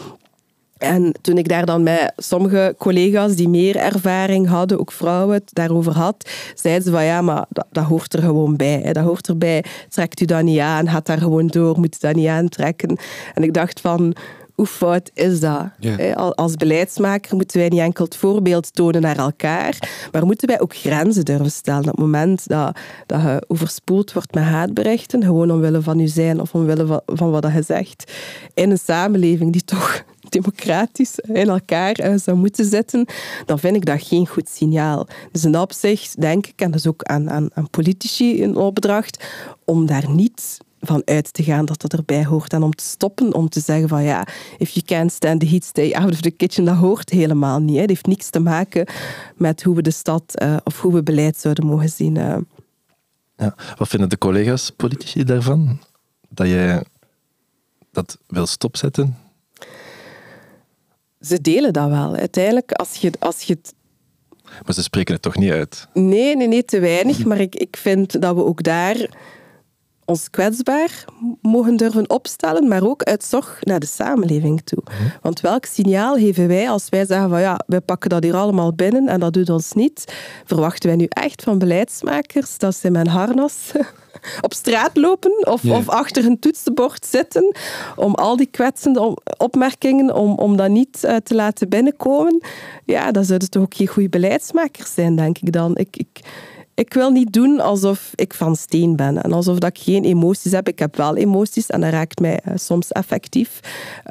En 0.79 1.13
toen 1.21 1.37
ik 1.37 1.47
daar 1.47 1.65
dan 1.65 1.83
met 1.83 2.13
sommige 2.17 2.75
collega's 2.77 3.35
die 3.35 3.49
meer 3.49 3.75
ervaring 3.75 4.47
hadden, 4.47 4.79
ook 4.79 4.91
vrouwen, 4.91 5.35
het 5.35 5.49
daarover 5.53 5.93
had, 5.93 6.29
zeiden 6.53 6.83
ze 6.83 6.91
van 6.91 7.03
ja, 7.05 7.21
maar 7.21 7.45
dat, 7.49 7.65
dat 7.71 7.83
hoort 7.83 8.13
er 8.13 8.21
gewoon 8.21 8.55
bij. 8.55 8.81
Hè. 8.83 8.91
Dat 8.91 9.03
hoort 9.03 9.27
erbij. 9.27 9.63
Trekt 9.89 10.21
u 10.21 10.25
dat 10.25 10.43
niet 10.43 10.59
aan, 10.59 10.89
gaat 10.89 11.05
daar 11.05 11.17
gewoon 11.17 11.47
door, 11.47 11.79
moet 11.79 11.95
u 11.95 11.97
dat 11.99 12.15
niet 12.15 12.27
aantrekken. 12.27 12.97
En 13.33 13.43
ik 13.43 13.53
dacht 13.53 13.81
van, 13.81 14.15
hoe 14.59 14.67
fout 14.67 15.11
is 15.13 15.39
dat? 15.39 15.69
Als 16.35 16.55
beleidsmaker 16.55 17.35
moeten 17.35 17.59
wij 17.59 17.69
niet 17.69 17.79
enkel 17.79 18.05
het 18.05 18.15
voorbeeld 18.15 18.73
tonen 18.73 19.01
naar 19.01 19.17
elkaar, 19.17 19.77
maar 20.11 20.25
moeten 20.25 20.47
wij 20.47 20.59
ook 20.59 20.75
grenzen 20.75 21.25
durven 21.25 21.51
stellen. 21.51 21.79
Op 21.79 21.85
het 21.85 21.97
moment 21.97 22.47
dat, 22.47 22.77
dat 23.05 23.21
je 23.21 23.43
overspoeld 23.47 24.13
wordt 24.13 24.33
met 24.33 24.43
haatberichten, 24.43 25.23
gewoon 25.23 25.51
omwille 25.51 25.81
van 25.81 25.99
je 25.99 26.07
zijn 26.07 26.41
of 26.41 26.53
omwille 26.53 26.85
van, 26.85 27.01
van 27.05 27.31
wat 27.31 27.51
je 27.53 27.61
zegt, 27.61 28.11
in 28.53 28.71
een 28.71 28.77
samenleving 28.77 29.51
die 29.51 29.63
toch 29.63 30.03
democratisch 30.29 31.19
in 31.19 31.49
elkaar 31.49 31.93
eh, 31.93 32.17
zou 32.17 32.37
moeten 32.37 32.65
zitten, 32.65 33.05
dan 33.45 33.59
vind 33.59 33.75
ik 33.75 33.85
dat 33.85 34.03
geen 34.03 34.27
goed 34.27 34.49
signaal. 34.49 35.07
Dus 35.31 35.43
in 35.43 35.51
dat 35.51 35.61
opzicht 35.61 36.21
denk 36.21 36.47
ik, 36.47 36.61
en 36.61 36.71
dat 36.71 36.79
is 36.79 36.87
ook 36.87 37.03
aan, 37.03 37.29
aan, 37.31 37.69
politici 37.71 38.43
een 38.43 38.55
opdracht, 38.55 39.23
om 39.65 39.85
daar 39.85 40.09
niet 40.09 40.57
van 40.79 41.01
uit 41.05 41.33
te 41.33 41.43
gaan 41.43 41.65
dat 41.65 41.81
dat 41.81 41.93
erbij 41.93 42.25
hoort. 42.25 42.53
En 42.53 42.63
om 42.63 42.75
te 42.75 42.83
stoppen, 42.83 43.33
om 43.33 43.49
te 43.49 43.59
zeggen 43.59 43.87
van 43.87 44.03
ja, 44.03 44.27
if 44.57 44.69
you 44.69 44.85
can't 44.85 45.11
stand 45.11 45.39
the 45.39 45.47
heat, 45.47 45.63
stay 45.63 45.93
out 45.93 46.11
of 46.11 46.21
the 46.21 46.31
kitchen. 46.31 46.65
Dat 46.65 46.75
hoort 46.75 47.09
helemaal 47.09 47.59
niet. 47.59 47.75
Hè. 47.75 47.81
Het 47.81 47.89
heeft 47.89 48.05
niks 48.05 48.29
te 48.29 48.39
maken 48.39 48.87
met 49.35 49.63
hoe 49.63 49.75
we 49.75 49.81
de 49.81 49.91
stad 49.91 50.41
uh, 50.41 50.57
of 50.63 50.81
hoe 50.81 50.93
we 50.93 51.03
beleid 51.03 51.37
zouden 51.37 51.65
mogen 51.65 51.89
zien. 51.89 52.15
Uh. 52.15 52.37
Ja. 53.35 53.55
Wat 53.77 53.87
vinden 53.87 54.09
de 54.09 54.17
collega's 54.17 54.69
politici 54.69 55.23
daarvan? 55.23 55.79
Dat 56.29 56.47
jij 56.47 56.83
dat 57.91 58.17
wil 58.27 58.45
stopzetten? 58.45 59.17
Ze 61.19 61.41
delen 61.41 61.73
dat 61.73 61.89
wel. 61.89 62.15
Uiteindelijk, 62.15 62.71
als 62.71 62.95
je, 62.95 63.11
als 63.19 63.41
je 63.41 63.53
het 63.53 63.73
maar 64.65 64.73
ze 64.73 64.83
spreken 64.83 65.13
het 65.13 65.21
toch 65.21 65.37
niet 65.37 65.51
uit? 65.51 65.87
Nee, 65.93 66.35
nee, 66.35 66.47
nee 66.47 66.65
te 66.65 66.79
weinig. 66.79 67.25
Maar 67.25 67.39
ik, 67.39 67.55
ik 67.55 67.77
vind 67.77 68.21
dat 68.21 68.35
we 68.35 68.45
ook 68.45 68.63
daar 68.63 69.09
ons 70.09 70.29
kwetsbaar 70.29 71.05
mogen 71.41 71.77
durven 71.77 72.09
opstellen, 72.09 72.67
maar 72.67 72.83
ook 72.83 73.03
uit 73.03 73.23
zorg 73.23 73.57
naar 73.61 73.79
de 73.79 73.85
samenleving 73.85 74.61
toe. 74.63 74.83
Mhm. 74.83 75.09
Want 75.21 75.41
welk 75.41 75.65
signaal 75.65 76.15
geven 76.15 76.47
wij 76.47 76.69
als 76.69 76.89
wij 76.89 77.05
zeggen 77.05 77.29
van 77.29 77.41
ja, 77.41 77.59
wij 77.67 77.81
pakken 77.81 78.09
dat 78.09 78.23
hier 78.23 78.35
allemaal 78.35 78.73
binnen 78.73 79.07
en 79.07 79.19
dat 79.19 79.33
doet 79.33 79.49
ons 79.49 79.73
niet? 79.73 80.13
Verwachten 80.45 80.89
wij 80.89 80.97
nu 80.97 81.05
echt 81.09 81.43
van 81.43 81.57
beleidsmakers 81.57 82.57
dat 82.57 82.75
ze 82.75 82.89
met 82.89 83.07
harnas 83.07 83.71
op 84.41 84.53
straat 84.53 84.97
lopen 84.97 85.47
of, 85.47 85.65
of 85.65 85.89
achter 85.89 86.25
een 86.25 86.39
toetsenbord 86.39 87.05
zitten 87.05 87.55
om 87.95 88.15
al 88.15 88.35
die 88.35 88.49
kwetsende 88.51 89.17
opmerkingen, 89.37 90.15
om, 90.15 90.33
om 90.33 90.57
dat 90.57 90.69
niet 90.69 91.03
uh, 91.05 91.15
te 91.15 91.35
laten 91.35 91.69
binnenkomen? 91.69 92.41
Ja, 92.85 93.11
dan 93.11 93.23
zouden 93.23 93.49
toch 93.49 93.63
ook 93.63 93.75
geen 93.75 93.87
goede 93.87 94.09
beleidsmakers 94.09 94.93
zijn, 94.93 95.15
denk 95.15 95.37
ik 95.37 95.51
dan. 95.51 95.77
Ik, 95.77 95.97
ik, 95.97 96.19
ik 96.79 96.93
wil 96.93 97.09
niet 97.09 97.33
doen 97.33 97.59
alsof 97.59 98.11
ik 98.15 98.33
van 98.33 98.55
steen 98.55 98.95
ben 98.95 99.23
en 99.23 99.31
alsof 99.31 99.57
dat 99.57 99.69
ik 99.69 99.83
geen 99.83 100.03
emoties 100.03 100.51
heb. 100.51 100.67
Ik 100.67 100.79
heb 100.79 100.95
wel 100.95 101.15
emoties 101.15 101.67
en 101.67 101.81
dat 101.81 101.91
raakt 101.91 102.19
mij 102.19 102.39
uh, 102.47 102.53
soms 102.55 102.91
effectief. 102.91 103.59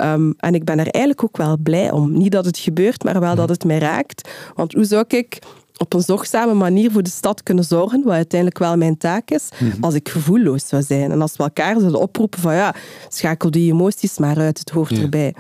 Um, 0.01 0.35
en 0.39 0.55
ik 0.55 0.65
ben 0.65 0.79
er 0.79 0.89
eigenlijk 0.89 1.25
ook 1.25 1.37
wel 1.37 1.57
blij 1.59 1.91
om. 1.91 2.13
Niet 2.13 2.33
dat 2.33 2.45
het 2.45 2.59
gebeurt, 2.59 3.05
maar 3.05 3.21
wel 3.21 3.35
dat 3.35 3.49
het 3.49 3.65
mij 3.65 3.79
raakt. 3.79 4.29
Want 4.55 4.73
hoe 4.73 4.85
zou 4.85 5.05
ik 5.09 5.39
op 5.77 5.95
een 5.95 6.03
zorgzame 6.03 6.55
manier 6.55 6.91
voor 6.91 7.03
de 7.03 7.11
stad 7.11 7.43
kunnen 7.43 7.65
zorgen, 7.65 8.03
wat 8.03 8.13
uiteindelijk 8.13 8.59
wel 8.59 8.77
mijn 8.77 8.99
taak 8.99 9.31
is, 9.31 9.49
mhm. 9.59 9.83
als 9.85 9.95
ik 9.95 10.09
gevoelloos 10.09 10.69
zou 10.69 10.83
zijn. 10.83 11.11
En 11.11 11.21
als 11.21 11.37
we 11.37 11.43
elkaar 11.43 11.79
zouden 11.79 12.01
oproepen 12.01 12.41
van 12.41 12.55
ja, 12.55 12.75
schakel 13.09 13.51
die 13.51 13.73
emoties 13.73 14.19
maar 14.19 14.39
uit, 14.39 14.59
het 14.59 14.71
hoort 14.71 14.99
erbij. 14.99 15.35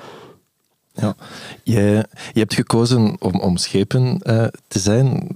Ja. 0.92 1.16
Je, 1.62 2.04
je 2.32 2.40
hebt 2.40 2.54
gekozen 2.54 3.16
om, 3.18 3.40
om 3.40 3.56
schepen 3.56 4.20
uh, 4.22 4.46
te 4.68 4.78
zijn. 4.78 5.28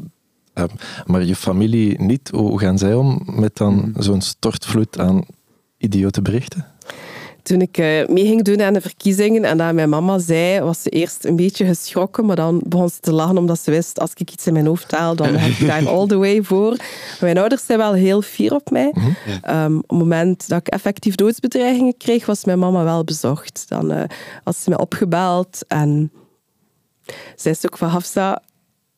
Ehm, 0.55 0.69
maar 1.07 1.25
je 1.25 1.37
familie 1.37 2.01
niet. 2.03 2.31
Hoe 2.35 2.59
gaan 2.59 2.79
zij 2.79 2.95
om 2.95 3.23
met 3.27 3.57
dan 3.57 3.75
mhm. 3.75 4.03
zo'n 4.03 4.21
stortvloed 4.21 4.99
aan 4.99 5.25
idiote 5.79 6.23
berichten? 6.23 6.67
Toen 7.43 7.61
ik 7.61 7.79
uh, 7.79 8.07
mee 8.07 8.27
ging 8.27 8.43
doen 8.43 8.63
aan 8.63 8.73
de 8.73 8.81
verkiezingen 8.81 9.45
en 9.45 9.59
dat 9.59 9.73
mijn 9.73 9.89
mama 9.89 10.19
zei, 10.19 10.61
was 10.61 10.83
ze 10.83 10.89
eerst 10.89 11.25
een 11.25 11.37
beetje 11.37 11.65
geschrokken, 11.67 12.27
maar 12.27 12.37
dan 12.37 12.63
begon 12.67 12.89
ze 12.89 13.01
te 13.01 13.13
lachen 13.13 13.39
omdat 13.39 13.61
ze 13.61 13.71
wist, 13.71 14.01
als 14.01 14.11
ik 14.15 14.31
iets 14.31 14.47
in 14.47 14.53
mijn 14.53 14.67
hoofd 14.67 14.91
haal, 14.91 15.17
dan 15.17 15.35
heb 15.35 15.51
ik 15.51 15.67
daar 15.67 15.89
all 15.89 16.07
the 16.07 16.17
way 16.17 16.43
voor. 16.43 16.77
Mijn 17.21 17.39
ouders 17.39 17.67
zijn 17.67 17.79
wel 17.79 17.93
heel 17.93 18.23
fier 18.23 18.55
op 18.55 18.71
mij. 18.71 18.95
Mhm. 18.95 19.11
Ehm, 19.43 19.77
op 19.77 19.89
het 19.89 19.99
moment 19.99 20.49
dat 20.49 20.59
ik 20.59 20.69
effectief 20.69 21.15
doodsbedreigingen 21.15 21.97
kreeg, 21.97 22.27
was 22.27 22.45
mijn 22.45 22.59
mama 22.59 22.85
wel 22.85 23.05
bezocht. 23.05 23.65
Dan 23.69 23.93
uh, 23.93 24.03
had 24.45 24.57
ze 24.57 24.69
mij 24.69 24.79
opgebeld 24.79 25.65
en 25.69 26.13
zei 27.37 27.55
ze 27.55 27.67
ook 27.67 27.79
van 27.79 27.89
Hafsa, 27.89 28.43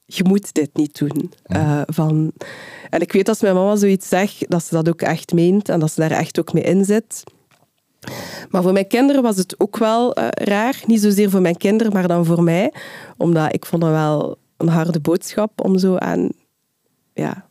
je 0.06 0.24
moet 0.24 0.54
dit 0.54 0.70
niet 0.72 0.98
doen. 0.98 1.32
Uh, 1.46 1.82
van, 1.86 2.32
en 2.90 3.00
ik 3.00 3.12
weet 3.12 3.28
als 3.28 3.40
mijn 3.40 3.54
mama 3.54 3.76
zoiets 3.76 4.08
zegt, 4.08 4.50
dat 4.50 4.64
ze 4.64 4.74
dat 4.74 4.88
ook 4.88 5.02
echt 5.02 5.32
meent 5.32 5.68
en 5.68 5.80
dat 5.80 5.92
ze 5.92 6.00
daar 6.00 6.10
echt 6.10 6.38
ook 6.38 6.52
mee 6.52 6.62
in 6.62 6.84
zit. 6.84 7.22
Maar 8.50 8.62
voor 8.62 8.72
mijn 8.72 8.86
kinderen 8.86 9.22
was 9.22 9.36
het 9.36 9.60
ook 9.60 9.76
wel 9.76 10.18
uh, 10.18 10.28
raar. 10.30 10.82
Niet 10.86 11.00
zozeer 11.00 11.30
voor 11.30 11.40
mijn 11.40 11.56
kinderen, 11.56 11.92
maar 11.92 12.08
dan 12.08 12.24
voor 12.24 12.42
mij. 12.42 12.72
Omdat 13.16 13.54
ik 13.54 13.66
vond 13.66 13.82
dat 13.82 13.90
wel 13.90 14.38
een 14.56 14.68
harde 14.68 15.00
boodschap 15.00 15.64
om 15.64 15.78
zo 15.78 15.96
aan 15.96 16.28
ja, 17.14 17.48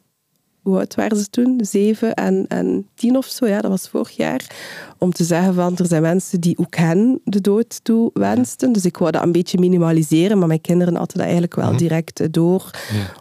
hoe 0.63 0.77
oud 0.77 0.95
waren 0.95 1.17
ze 1.17 1.29
toen? 1.29 1.59
Zeven 1.63 2.13
en, 2.13 2.45
en 2.47 2.87
tien 2.95 3.17
of 3.17 3.25
zo, 3.25 3.47
ja, 3.47 3.61
dat 3.61 3.71
was 3.71 3.89
vorig 3.89 4.11
jaar. 4.11 4.55
Om 4.97 5.11
te 5.11 5.23
zeggen 5.23 5.53
van, 5.53 5.77
er 5.77 5.85
zijn 5.85 6.01
mensen 6.01 6.41
die 6.41 6.57
ook 6.57 6.75
hen 6.75 7.21
de 7.23 7.41
dood 7.41 7.83
toe 7.83 8.09
wensten. 8.13 8.71
Dus 8.71 8.85
ik 8.85 8.97
wou 8.97 9.11
dat 9.11 9.23
een 9.23 9.31
beetje 9.31 9.59
minimaliseren, 9.59 10.37
maar 10.37 10.47
mijn 10.47 10.61
kinderen 10.61 10.95
hadden 10.95 11.15
dat 11.17 11.25
eigenlijk 11.25 11.55
wel 11.55 11.69
mhm. 11.69 11.77
direct 11.77 12.33
door. 12.33 12.69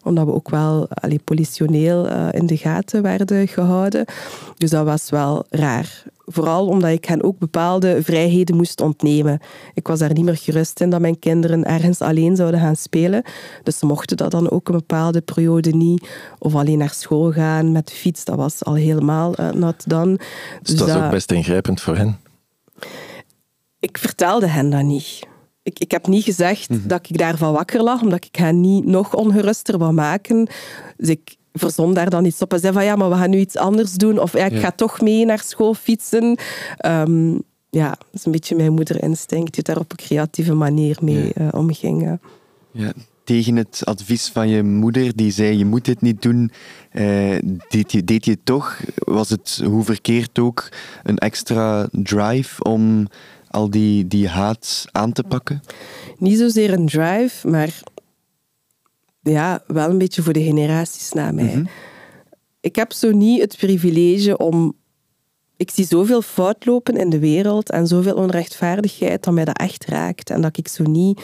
Omdat 0.02 0.26
we 0.26 0.32
ook 0.32 0.50
wel 0.50 0.88
allee, 0.88 1.20
politioneel 1.24 2.06
uh, 2.06 2.28
in 2.30 2.46
de 2.46 2.56
gaten 2.56 3.02
werden 3.02 3.48
gehouden. 3.48 4.04
Dus 4.56 4.70
dat 4.70 4.84
was 4.84 5.10
wel 5.10 5.44
raar. 5.50 6.02
Vooral 6.32 6.66
omdat 6.66 6.90
ik 6.90 7.04
hen 7.04 7.22
ook 7.22 7.38
bepaalde 7.38 8.02
vrijheden 8.02 8.56
moest 8.56 8.80
ontnemen. 8.80 9.40
Ik 9.74 9.86
was 9.86 9.98
daar 9.98 10.12
niet 10.12 10.24
meer 10.24 10.36
gerust 10.36 10.80
in 10.80 10.90
dat 10.90 11.00
mijn 11.00 11.18
kinderen 11.18 11.64
ergens 11.64 12.00
alleen 12.00 12.36
zouden 12.36 12.60
gaan 12.60 12.76
spelen. 12.76 13.22
Dus 13.62 13.78
ze 13.78 13.86
mochten 13.86 14.16
dat 14.16 14.30
dan 14.30 14.50
ook 14.50 14.68
een 14.68 14.76
bepaalde 14.76 15.20
periode 15.20 15.70
niet. 15.70 16.08
Of 16.38 16.54
alleen 16.54 16.78
naar 16.78 16.94
school 16.94 17.32
gaan 17.32 17.72
met 17.72 17.86
de 17.86 17.94
fiets. 17.94 18.24
Dat 18.24 18.36
was 18.36 18.64
al 18.64 18.74
helemaal 18.74 19.40
uh, 19.40 19.50
not 19.50 19.88
done. 19.88 20.16
Dus, 20.16 20.26
dus 20.62 20.76
dat 20.76 20.88
is 20.88 20.94
ook 20.94 21.10
best 21.10 21.32
ingrijpend 21.32 21.80
voor 21.80 21.96
hen? 21.96 22.18
Ik 23.80 23.98
vertelde 23.98 24.46
hen 24.46 24.70
dat 24.70 24.82
niet. 24.82 25.26
Ik, 25.62 25.78
ik 25.78 25.90
heb 25.90 26.06
niet 26.06 26.24
gezegd 26.24 26.68
mhm. 26.68 26.88
dat 26.88 27.08
ik 27.08 27.18
daarvan 27.18 27.52
wakker 27.52 27.82
lag, 27.82 28.02
omdat 28.02 28.24
ik 28.24 28.36
hen 28.36 28.60
niet 28.60 28.84
nog 28.84 29.14
ongeruster 29.14 29.78
wou 29.78 29.92
maken. 29.92 30.48
Dus 30.96 31.08
ik, 31.08 31.36
verzon 31.52 31.94
daar 31.94 32.10
dan 32.10 32.24
iets 32.24 32.42
op 32.42 32.52
en 32.52 32.58
zei 32.58 32.72
van 32.72 32.84
ja, 32.84 32.96
maar 32.96 33.10
we 33.10 33.16
gaan 33.16 33.30
nu 33.30 33.38
iets 33.38 33.56
anders 33.56 33.92
doen. 33.92 34.18
Of 34.18 34.32
ja, 34.32 34.44
ik 34.44 34.58
ga 34.58 34.70
toch 34.70 35.00
mee 35.00 35.24
naar 35.24 35.40
school 35.40 35.74
fietsen. 35.74 36.38
Um, 36.86 37.42
ja, 37.70 37.88
dat 37.88 38.06
is 38.12 38.24
een 38.24 38.32
beetje 38.32 38.56
mijn 38.56 38.72
moederinstinct 38.72 39.54
die 39.54 39.62
daar 39.62 39.78
op 39.78 39.90
een 39.90 39.96
creatieve 39.96 40.54
manier 40.54 40.96
mee 41.00 41.32
ja. 41.34 41.44
uh, 41.44 41.48
omging. 41.52 42.18
Ja, 42.70 42.92
tegen 43.24 43.56
het 43.56 43.80
advies 43.84 44.28
van 44.28 44.48
je 44.48 44.62
moeder, 44.62 45.16
die 45.16 45.30
zei 45.30 45.58
je 45.58 45.64
moet 45.64 45.84
dit 45.84 46.00
niet 46.00 46.22
doen, 46.22 46.50
uh, 46.92 47.38
deed, 47.68 47.92
je, 47.92 48.04
deed 48.04 48.24
je 48.24 48.38
toch? 48.44 48.80
Was 48.94 49.28
het, 49.28 49.62
hoe 49.64 49.84
verkeerd 49.84 50.38
ook, 50.38 50.68
een 51.02 51.18
extra 51.18 51.88
drive 51.92 52.62
om 52.62 53.06
al 53.48 53.70
die, 53.70 54.06
die 54.06 54.28
haat 54.28 54.84
aan 54.92 55.12
te 55.12 55.22
pakken? 55.22 55.62
Niet 56.18 56.38
zozeer 56.38 56.72
een 56.72 56.86
drive, 56.86 57.48
maar 57.48 57.82
ja, 59.22 59.62
wel 59.66 59.90
een 59.90 59.98
beetje 59.98 60.22
voor 60.22 60.32
de 60.32 60.42
generaties 60.42 61.12
na 61.12 61.32
mij. 61.32 61.44
Mhm. 61.44 61.64
Ik 62.60 62.76
heb 62.76 62.92
zo 62.92 63.10
niet 63.10 63.40
het 63.40 63.56
privilege 63.56 64.36
om. 64.36 64.74
Ik 65.56 65.70
zie 65.70 65.86
zoveel 65.86 66.22
fout 66.22 66.66
lopen 66.66 66.96
in 66.96 67.10
de 67.10 67.18
wereld 67.18 67.70
en 67.70 67.86
zoveel 67.86 68.14
onrechtvaardigheid 68.14 69.24
dat 69.24 69.34
mij 69.34 69.44
dat 69.44 69.58
echt 69.58 69.84
raakt. 69.84 70.30
En 70.30 70.40
dat 70.40 70.58
ik 70.58 70.68
zo 70.68 70.84
niet 70.84 71.22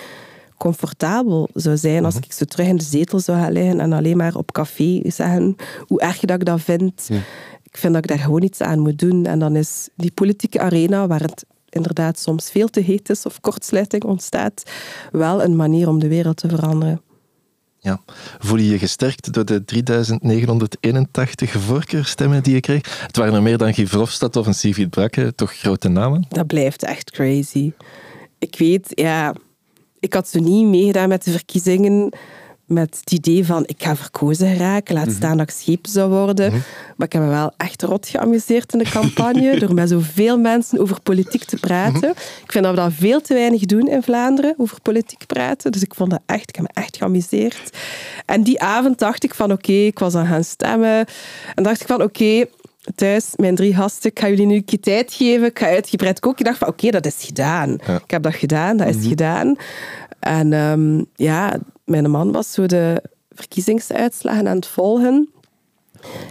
comfortabel 0.56 1.48
zou 1.54 1.76
zijn 1.76 2.04
als 2.04 2.14
mhm. 2.14 2.24
ik 2.24 2.32
zo 2.32 2.44
terug 2.44 2.66
in 2.66 2.76
de 2.76 2.84
zetel 2.84 3.20
zou 3.20 3.38
gaan 3.38 3.52
liggen 3.52 3.80
en 3.80 3.92
alleen 3.92 4.16
maar 4.16 4.34
op 4.34 4.52
café 4.52 5.00
zeggen 5.04 5.56
hoe 5.87 6.00
erg 6.00 6.20
dat 6.20 6.40
ik 6.40 6.44
dat 6.44 6.61
vind. 6.61 7.08
Ik 7.62 7.76
vind 7.76 7.92
dat 7.92 8.02
ik 8.02 8.08
daar 8.08 8.18
gewoon 8.18 8.42
iets 8.42 8.61
aan 8.61 8.78
moet 8.78 8.98
doen. 8.98 9.26
En 9.26 9.38
dan 9.38 9.56
is 9.56 9.88
die 9.96 10.12
politieke 10.12 10.61
arena, 10.61 11.06
waar 11.06 11.20
het 11.20 11.44
inderdaad 11.68 12.18
soms 12.18 12.50
veel 12.50 12.68
te 12.68 12.80
heet 12.80 13.11
is 13.11 13.26
of 13.26 13.40
kortsluiting 13.40 14.04
ontstaat, 14.04 14.62
wel 15.12 15.42
een 15.42 15.56
manier 15.56 15.88
om 15.88 15.98
de 15.98 16.08
wereld 16.08 16.37
te 16.37 16.48
veranderen. 16.48 17.02
Ja. 17.81 18.01
Voel 18.38 18.59
je 18.59 18.71
je 18.71 18.79
gesterkt 18.79 19.33
door 19.33 19.45
de 19.45 19.64
3981 19.64 21.51
voorkeurstemmen 21.51 22.43
die 22.43 22.55
je 22.55 22.61
kreeg? 22.61 23.01
Het 23.07 23.17
waren 23.17 23.35
er 23.35 23.43
meer 23.43 23.59
dan 23.59 23.75
Guy 23.75 23.87
Verhofstadt 23.87 24.37
of 24.37 24.47
een 24.47 24.55
Sivid 24.55 24.91
Brakke, 24.91 25.35
toch 25.35 25.53
grote 25.55 25.88
namen? 25.88 26.27
Dat 26.29 26.47
blijft 26.47 26.83
echt 26.83 27.11
crazy. 27.11 27.73
Ik 28.38 28.59
weet, 28.59 28.87
ja, 28.88 29.35
ik 30.01 30.14
had 30.14 30.29
zo 30.29 30.41
niet 30.41 30.67
meegedaan 30.67 31.09
met 31.09 31.25
de 31.25 31.31
verkiezingen 31.31 32.12
met 32.68 32.96
het 33.00 33.12
idee 33.12 33.44
van 33.44 33.62
ik 33.66 33.83
ga 33.83 33.96
verkozen 33.96 34.57
geraken, 34.57 34.94
laat 34.94 35.07
mhm. 35.07 35.16
staan 35.16 35.37
dat 35.37 35.50
ik 35.50 35.54
schepen 35.54 35.90
zou 35.90 36.11
worden. 36.11 36.46
Mhm. 36.46 36.61
Maar 36.96 37.07
ik 37.07 37.12
heb 37.12 37.22
me 37.22 37.28
wel 37.28 37.52
echt 37.57 37.83
rot 37.83 38.09
geamuseerd 38.09 38.72
in 38.72 38.78
de 38.78 38.90
campagne 38.90 39.57
door 39.61 39.74
met 39.74 39.88
zoveel 39.88 40.38
mensen 40.38 40.78
over 40.78 41.00
politiek 41.00 41.44
te 41.44 41.57
praten. 41.57 42.09
Mhm. 42.09 42.18
Ik 42.44 42.52
vind 42.52 42.64
dat 42.64 42.74
we 42.74 42.81
dat 42.81 42.92
veel 42.92 43.20
te 43.20 43.35
weinig 43.35 43.64
doen 43.64 43.88
in 43.88 44.02
Vlaanderen, 44.02 44.54
over 44.57 44.81
politiek 44.81 45.26
praten. 45.26 45.72
Dus 45.72 45.83
ik 45.83 45.94
vond 45.94 46.11
dat 46.11 46.20
echt, 46.26 46.48
ik 46.48 46.57
heb 46.57 46.64
me 46.64 46.81
echt 46.83 46.96
geamuseerd. 46.96 47.76
En 48.26 48.42
die 48.42 48.61
avond 48.61 48.98
dacht 48.98 49.24
ik 49.24 49.35
van 49.35 49.52
oké, 49.52 49.72
ik 49.72 49.98
was 49.98 50.14
aan 50.14 50.26
gaan 50.26 50.44
stemmen. 50.44 51.07
En 51.54 51.62
dacht 51.62 51.81
ik 51.81 51.87
van 51.87 52.02
oké, 52.02 52.44
thuis, 52.94 53.33
mijn 53.37 53.54
drie 53.54 53.74
gasten, 53.74 54.11
ik 54.11 54.18
ga 54.18 54.28
jullie 54.28 54.46
nu 54.46 54.54
een 54.54 54.64
keer 54.64 54.81
tijd 54.81 55.12
geven, 55.12 55.46
ik 55.46 55.59
ga 55.59 55.66
uitgebreid 55.66 56.20
koken. 56.20 56.38
Ik 56.38 56.44
dacht 56.44 56.59
van 56.59 56.68
oké, 56.68 56.90
dat 56.90 57.07
is 57.07 57.16
gedaan. 57.18 57.72
Ik 58.04 58.11
heb 58.11 58.22
dat 58.22 58.35
gedaan, 58.35 58.76
dat 58.76 58.88
is 58.88 59.07
gedaan. 59.07 59.57
En 60.20 60.52
um, 60.52 61.07
ja, 61.14 61.59
mijn 61.85 62.11
man 62.11 62.33
was 62.33 62.52
zo 62.52 62.66
de 62.66 63.02
verkiezingsuitslagen 63.31 64.48
aan 64.48 64.57
het 64.57 64.66
volgen. 64.66 65.33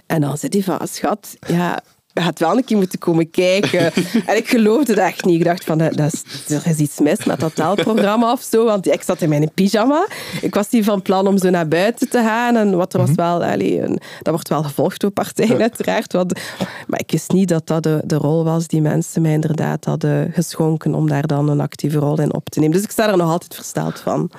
En 0.06 0.22
dan 0.22 0.38
zei 0.38 0.52
hij 0.52 0.64
van, 0.64 0.88
schat, 0.88 1.36
ja, 1.48 1.80
had 2.18 2.40
wel 2.40 2.58
een 2.58 2.64
keer 2.64 2.78
moeten 2.78 3.00
komen 3.00 3.30
kijken. 3.30 3.94
en 4.30 4.38
ik 4.38 4.48
geloofde 4.48 4.96
dat 4.96 5.06
echt 5.06 5.26
niet. 5.26 5.40
Ik 5.40 5.46
dacht 5.46 5.64
van, 5.64 5.78
dat 5.78 6.14
is, 6.14 6.24
er 6.48 6.68
is 6.68 6.78
iets 6.78 7.00
mis 7.00 7.26
met 7.26 7.40
dat 7.40 7.56
taalprogramma 7.56 8.32
of 8.32 8.42
zo. 8.42 8.66
Want 8.66 8.88
ik 8.88 9.02
zat 9.02 9.22
in 9.22 9.30
mijn 9.30 9.52
pyjama. 9.54 10.08
Ik 10.42 10.56
was 10.56 10.70
niet 10.70 10.86
van 10.86 11.02
plan 11.02 11.28
om 11.28 11.38
zo 11.38 11.50
naar 11.50 11.68
buiten 11.68 12.10
te 12.10 12.18
gaan. 12.18 12.56
En 12.56 12.78
wat 12.78 12.94
er 12.94 13.00
was 13.00 13.10
mhm. 13.10 13.18
wel... 13.18 13.44
Een, 13.44 14.00
dat 14.22 14.34
wordt 14.34 14.50
wel 14.50 14.64
gevolgd 14.64 15.02
door 15.02 15.12
partijen 15.12 15.62
uiteraard. 15.62 16.14
Wat, 16.14 16.40
maar 16.88 17.00
ik 17.00 17.12
wist 17.12 17.32
niet 17.32 17.48
dat 17.48 17.68
dat 17.68 17.84
de, 17.84 18.02
de 18.06 18.16
rol 18.16 18.44
was 18.44 18.68
die 18.68 18.82
mensen 18.82 19.22
mij 19.22 19.34
inderdaad 19.34 19.86
hadden 19.86 20.32
geschonken 20.34 20.96
om 20.96 21.08
daar 21.08 21.28
dan 21.28 21.50
een 21.50 21.62
actieve 21.62 22.00
rol 22.00 22.20
in 22.20 22.34
op 22.34 22.50
te 22.50 22.60
nemen. 22.60 22.76
Dus 22.76 22.84
ik 22.84 22.92
sta 22.92 23.10
er 23.10 23.18
nog 23.18 23.32
altijd 23.32 23.56
versteld 23.56 24.00
van. 24.00 24.32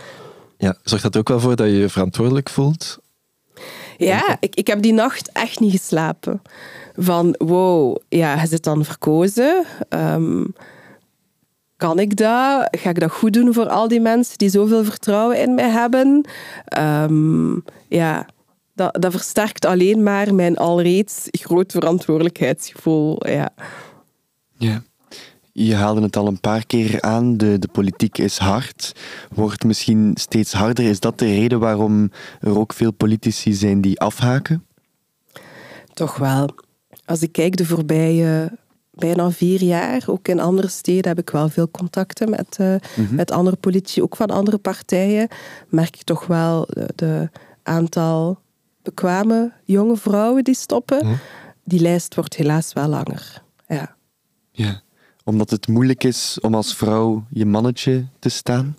Ja, 0.59 0.77
zorgt 0.83 1.05
dat 1.05 1.17
ook 1.17 1.29
wel 1.29 1.41
voor 1.41 1.57
dat 1.57 1.67
je 1.67 1.77
je 1.77 1.89
verantwoordelijk 1.89 2.49
voelt? 2.49 2.99
Ja, 3.99 4.37
ik, 4.41 4.55
ik 4.55 4.67
heb 4.67 4.83
die 4.83 4.93
nacht 4.93 5.33
echt 5.33 5.61
niet 5.61 5.71
geslapen. 5.71 6.43
Van, 6.97 7.35
wow, 7.39 7.97
ja, 8.09 8.37
hij 8.37 8.47
zit 8.47 8.65
dan 8.65 8.85
verkozen. 8.85 9.65
Ehm, 9.89 10.45
kan 11.77 11.99
ik 11.99 12.17
dat? 12.17 12.69
Ga 12.71 12.91
ik 12.91 13.01
dat 13.01 13.11
goed 13.11 13.33
doen 13.33 13.55
voor 13.55 13.69
al 13.69 13.89
die 13.89 14.01
mensen 14.01 14.39
die 14.39 14.49
zoveel 14.49 14.85
vertrouwen 14.85 15.41
in 15.41 15.55
mij 15.55 15.69
hebben? 15.69 16.29
Um, 16.79 17.65
ja, 17.89 18.27
dat, 18.75 18.97
dat 19.03 19.13
versterkt 19.13 19.65
alleen 19.65 20.03
maar 20.03 20.35
mijn 20.35 20.57
alreeds 20.57 21.27
groot 21.31 21.73
verantwoordelijkheidsgevoel. 21.73 23.29
Ja. 23.29 23.51
ja. 24.57 24.83
Je 25.61 25.75
haalde 25.75 26.01
het 26.03 26.17
al 26.17 26.27
een 26.27 26.41
paar 26.41 26.67
keer 26.67 27.01
aan, 27.01 27.37
de, 27.37 27.59
de 27.59 27.69
politiek 27.69 28.19
is 28.19 28.39
hard, 28.39 28.93
wordt 29.35 29.65
misschien 29.65 30.13
steeds 30.15 30.53
harder. 30.53 30.85
Is 30.85 31.01
dat 31.01 31.19
de 31.19 31.25
reden 31.25 31.59
waarom 31.59 32.11
er 32.41 32.59
ook 32.59 32.73
veel 32.73 32.93
politici 32.93 33.53
zijn 33.53 33.81
die 33.81 34.01
afhaken? 34.01 34.67
Toch 35.93 36.17
wel. 36.17 36.49
Als 37.05 37.23
ik 37.23 37.33
kijk 37.33 37.57
de 37.57 37.65
voorbije 37.65 38.53
bijna 38.91 39.31
vier 39.31 39.63
jaar, 39.63 40.03
ook 40.07 40.29
in 40.29 40.41
andere 40.41 40.69
steden 40.69 41.09
heb 41.09 41.19
ik 41.19 41.31
wel 41.31 41.49
veel 41.49 41.71
contacten 41.71 42.31
met, 42.31 42.59
uh, 42.61 42.75
met 43.11 43.31
andere 43.31 43.57
politici, 43.57 44.03
ook 44.03 44.17
van 44.17 44.31
andere 44.31 44.59
partijen, 44.59 45.29
merk 45.69 45.97
ik 45.97 46.03
toch 46.03 46.27
wel 46.27 46.67
de, 46.69 46.89
de 46.95 47.31
aantal 47.63 48.39
bekwame 48.83 49.53
jonge 49.65 49.97
vrouwen 49.97 50.45
die 50.45 50.57
stoppen. 50.57 51.07
Mhm. 51.07 51.15
Die 51.65 51.81
lijst 51.81 52.15
wordt 52.15 52.37
helaas 52.37 52.73
wel 52.73 52.89
langer. 52.89 53.43
Ja. 53.69 53.97
ja 54.51 54.83
omdat 55.29 55.51
het 55.51 55.69
moeilijk 55.69 56.05
is 56.05 56.39
om 56.41 56.55
als 56.55 56.75
vrouw 56.75 57.25
je 57.31 57.47
mannetje 57.47 58.07
te 58.19 58.29
staan? 58.29 58.77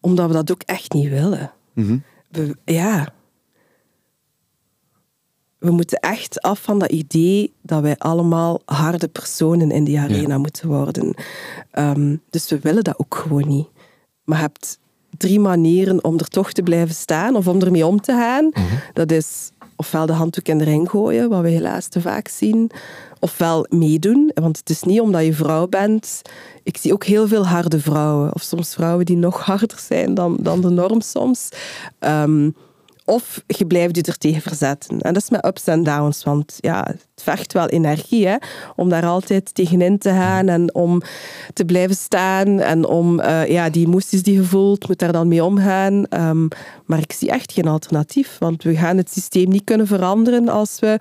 Omdat 0.00 0.26
we 0.26 0.32
dat 0.32 0.52
ook 0.52 0.62
echt 0.62 0.92
niet 0.92 1.08
willen. 1.08 1.52
Mhm. 1.72 1.98
we, 2.30 2.56
ja. 2.64 3.08
We 5.58 5.70
moeten 5.70 5.98
echt 5.98 6.42
af 6.42 6.62
van 6.62 6.78
dat 6.78 6.90
idee 6.90 7.52
dat 7.62 7.82
wij 7.82 7.96
allemaal 7.96 8.60
harde 8.64 9.08
personen 9.08 9.70
in 9.70 9.84
die 9.84 9.98
arena 9.98 10.38
moeten 10.38 10.68
worden. 10.68 11.14
Ehm, 11.70 12.16
dus 12.30 12.48
we 12.48 12.58
willen 12.58 12.84
dat 12.84 12.98
ook 12.98 13.14
gewoon 13.14 13.48
niet. 13.48 13.68
Maar 14.24 14.36
je 14.36 14.42
hebt 14.42 14.78
drie 15.16 15.40
manieren 15.40 16.04
om 16.04 16.18
er 16.18 16.28
toch 16.28 16.52
te 16.52 16.62
blijven 16.62 16.94
staan 16.94 17.36
of 17.36 17.48
om 17.48 17.60
ermee 17.60 17.86
om 17.86 18.00
te 18.00 18.12
gaan. 18.12 18.44
Mhm. 18.44 18.64
Dat 18.92 19.10
is 19.10 19.50
ofwel 19.76 20.06
de 20.06 20.12
handdoek 20.12 20.48
in 20.48 20.58
de 20.58 20.64
ring 20.64 20.90
gooien, 20.90 21.28
wat 21.28 21.40
we 21.40 21.48
helaas 21.48 21.88
te 21.88 22.00
vaak 22.00 22.28
zien, 22.28 22.70
ofwel 23.20 23.66
meedoen. 23.68 24.30
Want 24.34 24.56
het 24.56 24.70
is 24.70 24.82
niet 24.82 25.00
omdat 25.00 25.24
je 25.24 25.32
vrouw 25.32 25.66
bent. 25.66 26.22
Ik 26.62 26.76
zie 26.76 26.92
ook 26.92 27.04
heel 27.04 27.28
veel 27.28 27.46
harde 27.46 27.80
vrouwen, 27.80 28.34
of 28.34 28.42
soms 28.42 28.74
vrouwen 28.74 29.06
die 29.06 29.16
nog 29.16 29.44
harder 29.44 29.78
zijn 29.78 30.14
dan, 30.14 30.36
dan 30.40 30.60
de 30.60 30.70
norm 30.70 31.00
soms. 31.00 31.48
Ehm, 31.98 32.50
of 33.08 33.42
je 33.46 33.66
blijft 33.66 33.96
je 33.96 34.02
er 34.02 34.18
tegen 34.18 34.42
verzetten. 34.42 35.00
En 35.00 35.12
dat 35.12 35.22
is 35.22 35.30
met 35.30 35.46
ups 35.46 35.64
en 35.64 35.82
downs, 35.82 36.24
want 36.24 36.56
ja, 36.60 36.84
het 36.86 37.22
vergt 37.22 37.52
wel 37.52 37.66
energie 37.66 38.26
hè, 38.26 38.36
om 38.76 38.88
daar 38.88 39.06
altijd 39.06 39.54
tegenin 39.54 39.98
te 39.98 40.10
gaan 40.10 40.48
en 40.48 40.74
om 40.74 41.02
te 41.52 41.64
blijven 41.64 41.96
staan 41.96 42.60
en 42.60 42.86
om 42.86 43.20
uh, 43.20 43.46
ja, 43.46 43.70
die 43.70 43.86
emoties 43.86 44.22
die 44.22 44.34
je 44.34 44.44
voelt, 44.44 44.88
moet 44.88 44.98
daar 44.98 45.12
dan 45.12 45.28
mee 45.28 45.44
omgaan. 45.44 46.06
Um, 46.10 46.48
maar 46.84 46.98
ik 46.98 47.12
zie 47.12 47.30
echt 47.30 47.52
geen 47.52 47.68
alternatief, 47.68 48.36
want 48.38 48.62
we 48.62 48.76
gaan 48.76 48.96
het 48.96 49.10
systeem 49.10 49.48
niet 49.48 49.64
kunnen 49.64 49.86
veranderen 49.86 50.48
als 50.48 50.78
we 50.78 50.98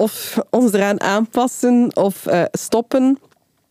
of 0.00 0.38
ons 0.50 0.72
eraan 0.72 1.00
aanpassen 1.00 1.96
of 1.96 2.26
uh, 2.26 2.42
stoppen. 2.50 3.18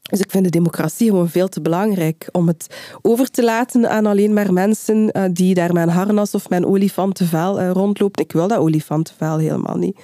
Dus 0.02 0.20
ik 0.20 0.32
vind 0.32 0.44
de 0.44 0.50
democratie 0.50 1.08
gewoon 1.10 1.30
veel 1.30 1.48
te 1.48 1.62
belangrijk 1.62 2.30
om 2.32 2.48
het 2.48 2.76
over 3.02 3.30
te 3.30 3.44
laten 3.44 3.90
aan 3.90 4.06
alleen 4.06 4.34
maar 4.34 4.54
mensen 4.54 5.10
uh, 5.14 5.24
die 5.32 5.54
daar 5.54 5.70
een 5.70 5.90
harnas 5.90 6.34
of 6.34 6.46
een 6.50 6.66
olifantenvel 6.66 7.62
uh, 7.62 7.72
rondlopen. 7.72 8.24
Ik 8.24 8.32
wil 8.32 8.48
dat 8.48 8.58
olifantenvel 8.58 9.38
helemaal 9.38 9.78
niet. 9.78 10.00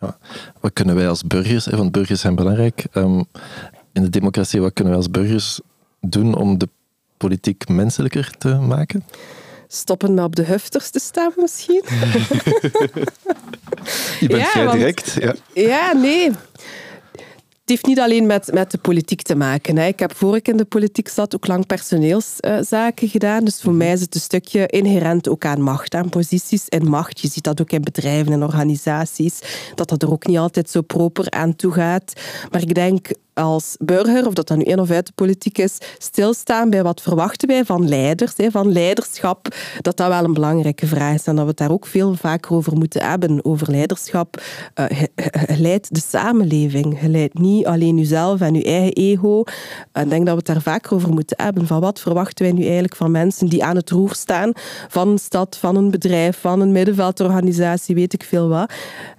Ja. 0.00 0.18
Wat 0.60 0.72
kunnen 0.72 0.94
wij 0.94 1.08
als 1.08 1.24
burgers, 1.24 1.66
want 1.66 1.92
burgers 1.92 2.20
zijn 2.20 2.34
belangrijk, 2.34 2.86
um, 2.94 3.24
in 3.92 4.02
de 4.02 4.10
democratie, 4.10 4.60
wat 4.60 4.72
kunnen 4.72 4.92
wij 4.92 5.02
als 5.02 5.10
burgers 5.10 5.60
doen 6.00 6.34
om 6.34 6.58
de 6.58 6.68
politiek 7.16 7.68
menselijker 7.68 8.30
te 8.38 8.54
maken? 8.54 9.04
Stoppen 9.72 10.14
met 10.14 10.24
op 10.24 10.36
de 10.36 10.44
hufters 10.44 10.90
te 10.90 11.00
staan 11.00 11.32
misschien. 11.36 11.84
Je 14.20 14.26
bent 14.26 14.40
ja, 14.40 14.46
vrij 14.46 14.64
want, 14.64 14.78
direct. 14.78 15.16
Ja. 15.20 15.34
ja, 15.54 15.92
nee 15.92 16.30
heeft 17.70 17.86
niet 17.86 18.00
alleen 18.00 18.26
met, 18.26 18.52
met 18.52 18.70
de 18.70 18.78
politiek 18.78 19.22
te 19.22 19.34
maken. 19.34 19.76
Hè. 19.76 19.86
Ik 19.86 19.98
heb 19.98 20.14
voor 20.14 20.36
ik 20.36 20.48
in 20.48 20.56
de 20.56 20.64
politiek 20.64 21.08
zat 21.08 21.34
ook 21.34 21.46
lang 21.46 21.66
personeelszaken 21.66 23.08
gedaan. 23.08 23.44
Dus 23.44 23.60
voor 23.60 23.72
mhm. 23.72 23.78
mij 23.78 23.92
is 23.92 24.00
het 24.00 24.14
een 24.14 24.20
stukje 24.20 24.66
inherent 24.66 25.28
ook 25.28 25.44
aan 25.44 25.62
macht, 25.62 25.94
aan 25.94 26.08
posities 26.08 26.68
en 26.68 26.88
macht. 26.88 27.20
Je 27.20 27.28
ziet 27.28 27.44
dat 27.44 27.60
ook 27.60 27.70
in 27.70 27.82
bedrijven 27.82 28.32
en 28.32 28.42
organisaties, 28.42 29.40
dat 29.74 29.88
dat 29.88 30.02
er 30.02 30.10
ook 30.12 30.26
niet 30.26 30.38
altijd 30.38 30.70
zo 30.70 30.80
proper 30.80 31.30
aan 31.30 31.56
toe 31.56 31.72
gaat. 31.72 32.12
Maar 32.50 32.62
ik 32.62 32.74
denk 32.74 33.08
als 33.40 33.76
burger, 33.78 34.26
of 34.26 34.34
dat 34.34 34.48
dan 34.48 34.58
nu 34.58 34.64
in 34.64 34.80
of 34.80 34.90
uit 34.90 35.06
de 35.06 35.12
politiek 35.14 35.58
is, 35.58 35.78
stilstaan 35.98 36.70
bij 36.70 36.82
wat 36.82 37.02
verwachten 37.02 37.48
wij 37.48 37.64
van 37.64 37.88
leiders, 37.88 38.32
van 38.36 38.72
leiderschap, 38.72 39.54
dat 39.80 39.96
dat 39.96 40.08
wel 40.08 40.24
een 40.24 40.32
belangrijke 40.32 40.86
vraag 40.86 41.14
is 41.14 41.26
en 41.26 41.34
dat 41.34 41.44
we 41.44 41.50
het 41.50 41.58
daar 41.58 41.70
ook 41.70 41.86
veel 41.86 42.14
vaker 42.14 42.52
over 42.52 42.76
moeten 42.76 43.08
hebben, 43.08 43.44
over 43.44 43.70
leiderschap. 43.70 44.42
Je, 44.74 45.10
leidt 45.58 45.94
de 45.94 46.00
samenleving, 46.00 47.00
je 47.00 47.08
leidt 47.08 47.38
niet 47.38 47.66
alleen 47.66 47.96
jezelf 47.96 48.40
en 48.40 48.54
je 48.54 48.64
eigen 48.64 48.92
ego. 48.92 49.40
Ik 49.92 50.08
denk 50.08 50.26
dat 50.26 50.26
we 50.26 50.30
het 50.30 50.46
daar 50.46 50.62
vaker 50.62 50.94
over 50.94 51.12
moeten 51.12 51.42
hebben, 51.42 51.66
van 51.66 51.80
wat 51.80 52.00
verwachten 52.00 52.44
wij 52.44 52.54
nu 52.54 52.62
eigenlijk 52.62 52.96
van 52.96 53.10
mensen 53.10 53.48
die 53.48 53.64
aan 53.64 53.76
het 53.76 53.90
roer 53.90 54.14
staan, 54.14 54.52
van 54.88 55.08
een 55.08 55.18
stad, 55.18 55.56
van 55.56 55.76
een 55.76 55.90
bedrijf, 55.90 56.40
van 56.40 56.60
een 56.60 56.72
middenveldorganisatie, 56.72 57.94
weet 57.94 58.12
ik 58.12 58.22
veel 58.22 58.48
wat. 58.48 58.72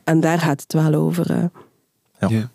En 0.03 0.19
daar 0.19 0.39
gaat 0.39 0.61
het 0.61 0.73
wel 0.73 0.93
over. 0.93 1.49
Ja. 2.19 2.49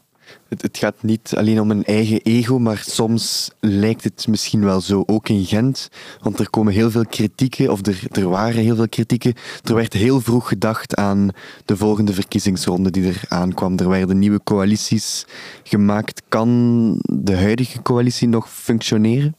Het, 0.48 0.78
gaat 0.78 1.02
niet 1.02 1.32
alleen 1.36 1.60
om 1.60 1.70
een 1.70 1.84
eigen 1.84 2.20
ego, 2.22 2.58
maar 2.58 2.82
soms 2.86 3.50
lijkt 3.60 4.04
het 4.04 4.26
misschien 4.28 4.64
wel 4.64 4.80
zo, 4.80 5.02
ook 5.06 5.28
in 5.28 5.44
Gent. 5.44 5.88
Want 6.20 6.38
er 6.38 6.50
komen 6.50 6.72
heel 6.72 6.90
veel 6.90 7.06
kritieken, 7.06 7.70
of 7.70 7.86
er, 7.86 8.02
er 8.10 8.28
waren 8.28 8.62
heel 8.62 8.76
veel 8.76 8.88
kritieken. 8.88 9.34
Er 9.64 9.74
werd 9.74 9.92
heel 9.92 10.20
vroeg 10.20 10.48
gedacht 10.48 10.94
aan 10.94 11.30
de 11.64 11.76
volgende 11.76 12.12
verkiezingsronde 12.12 12.90
die 12.90 13.06
er 13.06 13.20
aankwam. 13.28 13.78
Er 13.78 13.88
werden 13.88 14.18
nieuwe 14.18 14.40
coalities 14.44 15.26
gemaakt. 15.62 16.22
Kan 16.28 16.92
de 17.02 17.36
huidige 17.36 17.82
coalitie 17.82 18.28
nog 18.28 18.50
functioneren? 18.50 19.36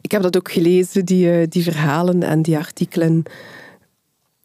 Ik 0.00 0.10
heb 0.10 0.22
dat 0.22 0.36
ook 0.36 0.50
gelezen, 0.50 1.04
die, 1.04 1.30
eh, 1.30 1.46
die 1.48 1.62
verhalen 1.62 2.22
en 2.22 2.42
die 2.42 2.56
artikelen 2.56 3.22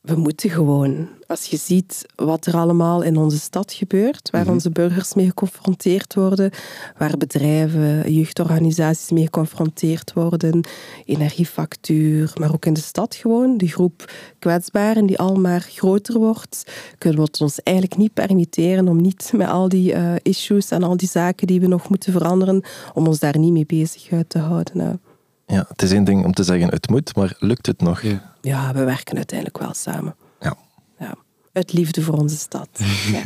we 0.03 0.15
moeten 0.15 0.49
gewoon, 0.49 1.07
als 1.27 1.45
je 1.45 1.57
ziet 1.57 2.05
wat 2.15 2.45
er 2.45 2.55
allemaal 2.55 3.01
in 3.01 3.17
onze 3.17 3.39
stad 3.39 3.73
gebeurt, 3.73 4.29
waar 4.29 4.43
mhm. 4.43 4.51
onze 4.51 4.69
burgers 4.69 5.13
mee 5.13 5.25
geconfronteerd 5.25 6.13
worden, 6.13 6.51
waar 6.97 7.17
bedrijven, 7.17 8.13
jeugdorganisaties 8.13 9.11
mee 9.11 9.23
geconfronteerd 9.23 10.13
worden, 10.13 10.67
energiefactuur, 11.05 12.31
maar 12.39 12.53
ook 12.53 12.65
in 12.65 12.73
de 12.73 12.81
stad 12.81 13.15
gewoon, 13.15 13.57
de 13.57 13.67
groep 13.67 14.11
kwetsbaren 14.39 15.05
die 15.05 15.19
al 15.19 15.35
maar 15.35 15.61
groter 15.61 16.19
wordt, 16.19 16.63
kunnen 16.97 17.19
we 17.19 17.25
het 17.25 17.41
ons 17.41 17.61
eigenlijk 17.63 17.97
niet 17.97 18.13
permitteren 18.13 18.87
om 18.87 19.01
niet 19.01 19.31
met 19.35 19.47
al 19.47 19.69
die 19.69 19.93
uh, 19.93 20.13
issues 20.21 20.69
en 20.69 20.83
al 20.83 20.97
die 20.97 21.09
zaken 21.09 21.47
die 21.47 21.59
we 21.59 21.67
nog 21.67 21.89
moeten 21.89 22.11
veranderen, 22.11 22.63
om 22.93 23.07
ons 23.07 23.19
daar 23.19 23.37
niet 23.37 23.53
mee 23.53 23.65
bezig 23.65 24.11
uit 24.11 24.29
te 24.29 24.39
houden. 24.39 25.01
Ja, 25.45 25.65
het 25.67 25.81
is 25.81 25.91
één 25.91 26.03
ding 26.03 26.25
om 26.25 26.33
te 26.33 26.43
zeggen 26.43 26.69
het 26.69 26.89
moet, 26.89 27.15
maar 27.15 27.35
lukt 27.39 27.65
het 27.65 27.81
nog? 27.81 28.01
Ja, 28.01 28.32
we 28.51 28.83
werken 28.83 29.15
uiteindelijk 29.15 29.57
wel 29.57 29.73
samen. 29.73 30.15
Ja. 30.39 30.55
ja. 30.99 31.15
Uit 31.51 31.73
liefde 31.73 32.01
voor 32.01 32.17
onze 32.17 32.37
stad. 32.37 32.69
ja. 33.13 33.23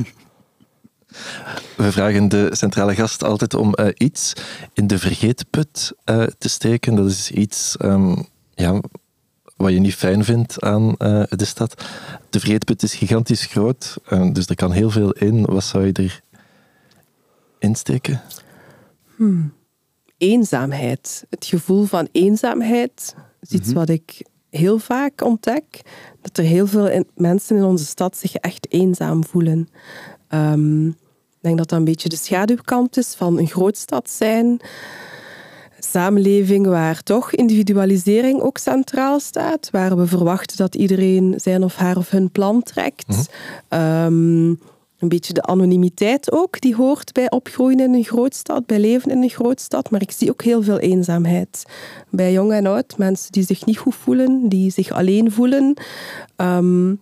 We 1.76 1.92
vragen 1.92 2.30
de 2.30 2.50
centrale 2.56 2.96
gast 2.96 3.24
altijd 3.24 3.54
om 3.54 3.74
uh, 3.76 3.88
iets 3.98 4.34
in 4.74 4.88
de 4.88 5.00
vergeetput 5.00 5.94
uh, 6.06 6.24
te 6.38 6.50
steken. 6.50 6.96
Dat 6.96 7.10
is 7.10 7.32
iets 7.32 7.76
um, 7.82 8.28
ja, 8.54 8.82
wat 9.56 9.72
je 9.72 9.80
niet 9.80 9.96
fijn 9.96 10.24
vindt 10.24 10.62
aan 10.62 10.96
uh, 10.98 11.24
de 11.30 11.46
stad. 11.46 11.86
De 12.30 12.40
vergeetput 12.40 12.84
is 12.84 12.96
gigantisch 12.96 13.46
groot, 13.46 13.98
dus 14.32 14.48
er 14.48 14.56
kan 14.56 14.72
heel 14.72 14.90
veel 14.90 15.12
in. 15.12 15.46
Wat 15.46 15.64
zou 15.64 15.86
je 15.86 15.94
er 15.94 16.22
insteken? 17.60 18.22
Hmm 19.16 19.56
eenzaamheid. 20.18 21.26
Het 21.30 21.46
gevoel 21.46 21.86
van 21.86 22.08
eenzaamheid 22.12 23.16
is 23.40 23.50
iets 23.50 23.68
mhm. 23.68 23.78
wat 23.78 23.90
ik 23.90 24.26
heel 24.50 24.80
vaak 24.80 25.24
ontdek. 25.24 25.82
Dat 26.22 26.38
er 26.38 26.44
heel 26.44 26.68
veel 26.68 27.04
mensen 27.16 27.56
in 27.58 27.64
onze 27.64 27.86
stad 27.86 28.18
zich 28.18 28.36
echt 28.36 28.72
eenzaam 28.72 29.24
voelen. 29.26 29.70
Um, 30.30 30.88
ik 30.88 31.44
denk 31.44 31.58
dat 31.58 31.70
dat 31.70 31.80
een 31.80 31.86
beetje 31.86 32.10
de 32.10 32.16
schaduwkant 32.16 32.98
is 32.98 33.14
van 33.16 33.40
een 33.40 33.48
grootstad 33.48 34.10
zijn. 34.10 34.60
Samenleving 35.80 36.66
waar 36.66 37.04
toch 37.04 37.32
individualisering 37.32 38.42
ook 38.42 38.58
centraal 38.58 39.20
staat. 39.20 39.70
Waar 39.70 39.98
we 39.98 40.08
verwachten 40.08 40.58
dat 40.58 40.76
iedereen 40.76 41.34
zijn 41.38 41.64
of 41.64 41.76
haar 41.76 41.98
of 41.98 42.10
hun 42.10 42.32
plan 42.32 42.64
trekt. 42.64 43.30
Mm 43.70 44.60
een 45.00 45.10
beetje 45.10 45.34
de 45.34 45.42
anonimiteit 45.42 46.32
ook, 46.32 46.62
die 46.62 46.76
hoort 46.76 47.14
bij 47.14 47.30
opgroeien 47.30 47.80
in 47.80 47.94
een 47.94 48.04
grootstad, 48.04 48.66
bij 48.66 48.80
leven 48.80 49.12
in 49.12 49.22
een 49.22 49.30
grootstad. 49.30 49.90
Maar 49.90 50.02
ik 50.02 50.12
zie 50.12 50.30
ook 50.30 50.42
heel 50.42 50.64
veel 50.64 50.80
eenzaamheid. 50.80 51.66
Bij 52.10 52.32
jong 52.32 52.52
en 52.52 52.66
oud, 52.66 52.98
mensen 52.98 53.32
die 53.32 53.44
zich 53.44 53.66
niet 53.66 53.78
goed 53.78 53.96
voelen, 53.96 54.50
die 54.50 54.72
zich 54.72 54.92
alleen 54.92 55.32
voelen. 55.32 55.74
Um, 56.36 57.00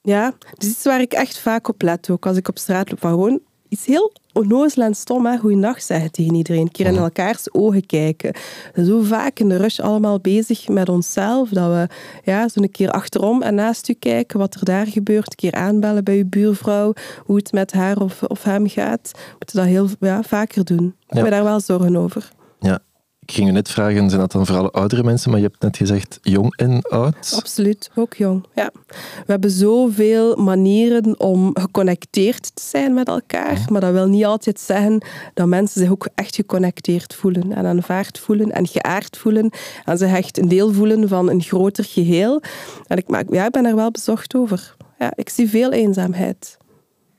ja, 0.00 0.34
is 0.56 0.68
iets 0.68 0.84
waar 0.84 1.00
ik 1.00 1.12
echt 1.12 1.38
vaak 1.38 1.68
op 1.68 1.82
let. 1.82 2.10
Ook 2.10 2.26
als 2.26 2.36
ik 2.36 2.48
op 2.48 2.58
straat 2.58 2.90
loop, 2.90 3.00
gewoon 3.00 3.40
iets 3.68 3.86
heel 3.86 4.12
onnozel 4.34 4.82
en 4.82 4.94
stom, 4.94 5.26
hè? 5.26 5.38
goeiedag 5.38 5.82
zeggen 5.82 6.10
tegen 6.10 6.34
iedereen. 6.34 6.60
Een 6.60 6.70
keer 6.70 6.86
in 6.86 6.96
elkaars 6.96 7.52
ogen 7.52 7.86
kijken. 7.86 8.34
Zo 8.74 9.00
vaak 9.00 9.38
in 9.38 9.48
de 9.48 9.56
rush 9.56 9.80
allemaal 9.80 10.20
bezig 10.20 10.68
met 10.68 10.88
onszelf, 10.88 11.48
dat 11.48 11.70
we 11.70 11.88
ja, 12.24 12.48
zo 12.48 12.62
een 12.62 12.70
keer 12.70 12.90
achterom 12.90 13.42
en 13.42 13.54
naast 13.54 13.88
u 13.88 13.92
kijken 13.92 14.38
wat 14.38 14.54
er 14.54 14.64
daar 14.64 14.86
gebeurt. 14.86 15.26
Een 15.30 15.50
keer 15.50 15.54
aanbellen 15.54 16.04
bij 16.04 16.16
uw 16.16 16.28
buurvrouw, 16.28 16.92
hoe 17.24 17.36
het 17.36 17.52
met 17.52 17.72
haar 17.72 17.96
of, 17.96 18.22
of 18.22 18.42
hem 18.42 18.68
gaat. 18.68 19.10
We 19.14 19.34
moeten 19.38 19.56
dat 19.56 19.66
heel 19.66 19.88
ja, 20.00 20.22
vaker 20.22 20.64
doen. 20.64 20.94
Ik 21.08 21.14
ja. 21.14 21.20
heb 21.20 21.30
daar 21.30 21.44
wel 21.44 21.60
zorgen 21.60 21.96
over. 21.96 22.30
Ja, 22.60 22.80
ik 23.26 23.32
ging 23.34 23.46
je 23.46 23.52
net 23.52 23.70
vragen, 23.70 24.08
zijn 24.08 24.20
dat 24.20 24.32
dan 24.32 24.46
vooral 24.46 24.72
oudere 24.72 25.02
mensen? 25.02 25.30
Maar 25.30 25.40
je 25.40 25.46
hebt 25.46 25.62
net 25.62 25.76
gezegd 25.76 26.18
jong 26.22 26.56
en 26.56 26.82
oud. 26.82 27.32
Absoluut, 27.36 27.90
ook 27.94 28.14
jong. 28.14 28.44
Ja. 28.54 28.70
We 28.88 29.32
hebben 29.32 29.50
zoveel 29.50 30.36
manieren 30.36 31.20
om 31.20 31.50
geconnecteerd 31.54 32.54
te 32.54 32.62
zijn 32.62 32.94
met 32.94 33.08
elkaar. 33.08 33.64
Maar 33.68 33.80
dat 33.80 33.92
wil 33.92 34.06
niet 34.06 34.24
altijd 34.24 34.60
zeggen 34.60 35.04
dat 35.34 35.46
mensen 35.46 35.80
zich 35.80 35.90
ook 35.90 36.08
echt 36.14 36.34
geconnecteerd 36.34 37.14
voelen. 37.14 37.52
En 37.52 37.66
aanvaard 37.66 38.18
voelen 38.18 38.52
en 38.52 38.66
geaard 38.66 39.16
voelen. 39.16 39.50
En 39.84 39.98
zich 39.98 40.12
echt 40.12 40.38
een 40.38 40.48
deel 40.48 40.72
voelen 40.72 41.08
van 41.08 41.30
een 41.30 41.42
groter 41.42 41.84
geheel. 41.84 42.42
En 42.86 42.96
ik, 42.96 43.08
maak, 43.08 43.26
ja, 43.30 43.44
ik 43.46 43.52
ben 43.52 43.64
er 43.64 43.76
wel 43.76 43.90
bezorgd 43.90 44.34
over. 44.34 44.76
Ja, 44.98 45.12
ik 45.14 45.28
zie 45.28 45.48
veel 45.48 45.72
eenzaamheid. 45.72 46.56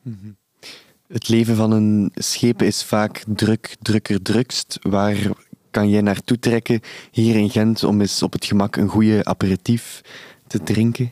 Mhm. 0.04 0.32
Het 1.08 1.30
leven 1.30 1.56
van 1.56 1.72
een 1.72 2.12
schepen 2.14 2.66
is 2.68 2.84
vaak 2.84 3.24
druk, 3.28 3.76
drukker, 3.82 4.22
drukst. 4.22 4.78
Waar 4.82 5.18
kan 5.76 5.90
jij 5.90 6.02
naartoe 6.02 6.40
trekken 6.40 6.82
hier 7.12 7.36
in 7.36 7.50
Gent 7.50 7.84
om 7.84 8.02
eens 8.02 8.24
op 8.24 8.34
het 8.34 8.46
gemak 8.46 8.76
een 8.76 8.88
goede 8.88 9.26
aperitief 9.26 10.02
te 10.48 10.64
drinken? 10.64 11.12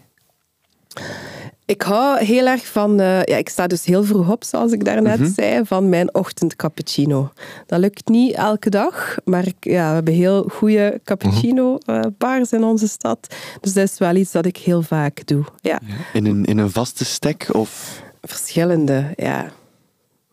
Ik 1.66 1.82
hou 1.82 2.24
heel 2.24 2.48
erg 2.48 2.68
van, 2.68 2.92
uh, 3.02 3.24
ja, 3.24 3.38
ik 3.38 3.50
sta 3.50 3.68
dus 3.68 3.86
heel 3.86 4.04
vroeg 4.04 4.32
op, 4.32 4.44
zoals 4.44 4.72
ik 4.72 4.86
daarnet 4.86 5.20
mm 5.20 5.34
zei, 5.34 5.66
van 5.66 5.90
mijn 5.90 6.16
ochtendcappuccino. 6.16 7.32
Dat 7.66 7.80
lukt 7.80 8.08
niet 8.08 8.34
elke 8.34 8.70
dag, 8.70 9.18
maar 9.26 9.48
ik, 9.48 9.56
ja, 9.60 9.88
we 9.88 9.94
hebben 9.94 10.14
heel 10.14 10.44
goede 10.52 11.02
cappuccino-bars 11.04 12.50
mhm. 12.50 12.56
uh, 12.56 12.62
in 12.62 12.64
onze 12.64 12.88
stad. 12.88 13.36
Dus 13.62 13.74
dat 13.74 13.90
is 13.90 13.98
wel 13.98 14.16
iets 14.16 14.32
dat 14.32 14.46
ik 14.46 14.58
heel 14.58 14.82
vaak 14.82 15.28
doe. 15.28 15.44
Ja. 15.62 15.80
In, 16.14 16.26
een, 16.26 16.46
in 16.46 16.58
een 16.58 16.72
vaste 16.72 17.06
stek? 17.06 17.50
Of? 17.52 18.02
Verschillende, 18.22 19.14
ja. 19.16 19.52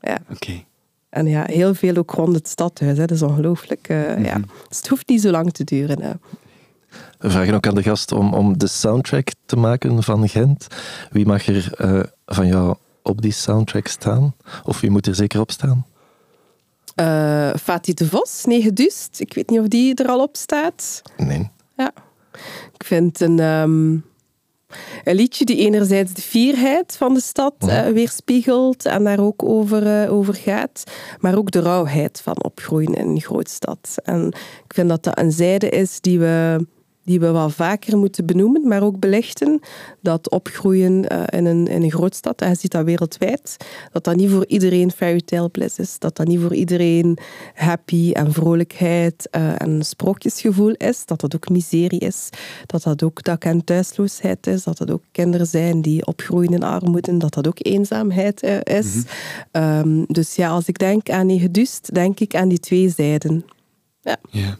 ja. 0.00 0.18
Oké. 0.30 0.68
En 1.10 1.26
ja, 1.26 1.44
heel 1.46 1.74
veel 1.74 1.96
ook 1.96 2.10
rond 2.10 2.34
het 2.34 2.48
stadhuis. 2.48 2.98
Hè. 2.98 3.06
Dat 3.06 3.16
is 3.16 3.22
ongelooflijk. 3.22 3.88
Uh, 3.88 4.24
ja. 4.24 4.38
Mhm. 4.38 4.48
Dus 4.68 4.76
het 4.76 4.88
hoeft 4.88 5.08
niet 5.08 5.20
zo 5.20 5.30
lang 5.30 5.52
te 5.52 5.64
duren. 5.64 6.02
Hè. 6.02 6.12
We 7.18 7.30
vragen 7.30 7.54
ook 7.54 7.66
aan 7.66 7.74
de 7.74 7.82
gast 7.82 8.12
om, 8.12 8.34
om 8.34 8.58
de 8.58 8.66
soundtrack 8.66 9.28
te 9.46 9.56
maken 9.56 10.02
van 10.02 10.28
Gent. 10.28 10.66
Wie 11.10 11.26
mag 11.26 11.46
er 11.46 11.72
uh, 11.78 12.00
van 12.26 12.46
jou 12.46 12.76
op 13.02 13.22
die 13.22 13.32
soundtrack 13.32 13.86
staan? 13.86 14.34
Of 14.64 14.80
wie 14.80 14.90
moet 14.90 15.06
er 15.06 15.14
zeker 15.14 15.40
op 15.40 15.50
staan? 15.50 15.86
Uh, 17.00 17.54
Fatih 17.54 17.94
de 17.94 18.06
Vos, 18.06 18.44
Negen 18.44 18.74
Dust. 18.74 19.20
Ik 19.20 19.34
weet 19.34 19.50
niet 19.50 19.60
of 19.60 19.68
die 19.68 19.94
er 19.94 20.08
al 20.08 20.22
op 20.22 20.36
staat. 20.36 21.02
Nee. 21.16 21.50
Ja. 21.76 21.92
Ik 22.74 22.84
vind 22.84 23.20
een, 23.20 23.38
um, 23.38 24.04
een 25.04 25.14
liedje 25.14 25.44
die 25.44 25.56
enerzijds 25.56 26.12
de 26.12 26.22
fierheid 26.22 26.96
van 26.96 27.14
de 27.14 27.20
stad 27.20 27.54
uh, 27.64 27.86
weerspiegelt 27.86 28.86
en 28.86 29.04
daar 29.04 29.20
ook 29.20 29.42
over, 29.42 30.04
uh, 30.04 30.12
over 30.12 30.34
gaat, 30.34 30.84
maar 31.18 31.38
ook 31.38 31.50
de 31.50 31.60
rauwheid 31.60 32.20
van 32.20 32.44
opgroeien 32.44 32.94
in 32.94 33.08
een 33.08 33.20
grootstad. 33.20 33.94
En 34.04 34.26
ik 34.64 34.74
vind 34.74 34.88
dat 34.88 35.04
dat 35.04 35.18
een 35.18 35.32
zijde 35.32 35.68
is 35.68 36.00
die 36.00 36.18
we 36.18 36.66
die 37.04 37.20
we 37.20 37.30
wel 37.30 37.50
vaker 37.50 37.98
moeten 37.98 38.26
benoemen, 38.26 38.68
maar 38.68 38.82
ook 38.82 38.98
belichten. 38.98 39.60
Dat 40.00 40.30
opgroeien 40.30 41.12
uh, 41.12 41.22
in, 41.26 41.46
een, 41.46 41.66
in 41.66 41.82
een 41.82 41.90
grootstad, 41.90 42.40
en 42.40 42.48
je 42.48 42.54
ziet 42.54 42.70
dat 42.70 42.84
wereldwijd, 42.84 43.56
dat 43.92 44.04
dat 44.04 44.16
niet 44.16 44.30
voor 44.30 44.46
iedereen 44.46 44.90
fairytale 44.90 45.48
bliss 45.48 45.78
is. 45.78 45.98
Dat 45.98 46.16
dat 46.16 46.26
niet 46.26 46.40
voor 46.40 46.54
iedereen 46.54 47.18
happy 47.54 48.12
en 48.12 48.32
vrolijkheid 48.32 49.28
uh, 49.36 49.60
en 49.60 49.82
sprookjesgevoel 49.82 50.72
is. 50.72 51.06
Dat 51.06 51.20
dat 51.20 51.34
ook 51.34 51.48
miserie 51.48 52.00
is. 52.00 52.28
Dat 52.66 52.82
dat 52.82 53.02
ook 53.02 53.22
dak- 53.22 53.44
en 53.44 53.64
thuisloosheid 53.64 54.46
is. 54.46 54.64
Dat 54.64 54.78
dat 54.78 54.90
ook 54.90 55.02
kinderen 55.12 55.46
zijn 55.46 55.82
die 55.82 56.06
opgroeien 56.06 56.52
in 56.52 56.62
armoede. 56.62 57.16
Dat 57.16 57.34
dat 57.34 57.46
ook 57.46 57.58
eenzaamheid 57.58 58.42
uh, 58.42 58.58
is. 58.62 58.94
Mm 58.94 59.04
-hmm. 59.52 59.62
um, 59.62 60.04
dus 60.06 60.34
ja, 60.34 60.48
als 60.48 60.66
ik 60.66 60.78
denk 60.78 61.10
aan 61.10 61.26
Negedust, 61.26 61.94
denk 61.94 62.20
ik 62.20 62.34
aan 62.34 62.48
die 62.48 62.60
twee 62.60 62.88
zijden. 62.88 63.44
Ja. 64.00 64.16
Yeah. 64.30 64.52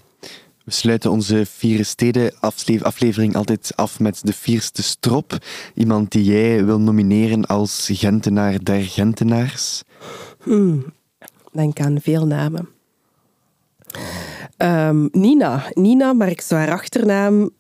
We 0.70 0.76
sluiten 0.76 1.10
onze 1.10 1.46
Vier 1.46 1.84
Steden 1.84 2.32
aflevering 2.80 3.36
altijd 3.36 3.72
af 3.76 4.00
met 4.00 4.20
de 4.22 4.32
vierste 4.32 4.82
strop. 4.82 5.38
Iemand 5.74 6.12
die 6.12 6.24
jij 6.24 6.64
wil 6.64 6.80
nomineren 6.80 7.46
als 7.46 7.88
Gentenaar 7.92 8.64
der 8.64 8.82
Gentenaars. 8.82 9.82
Hmm. 10.42 10.84
Denk 11.52 11.80
aan 11.80 12.00
veel 12.00 12.26
namen. 12.26 12.68
Um, 14.58 15.08
Nina. 15.12 15.64
Nina, 15.74 16.12
maar 16.12 16.28
ik 16.28 16.40
zou 16.40 16.60
haar 16.60 16.72
achternaam... 16.72 17.50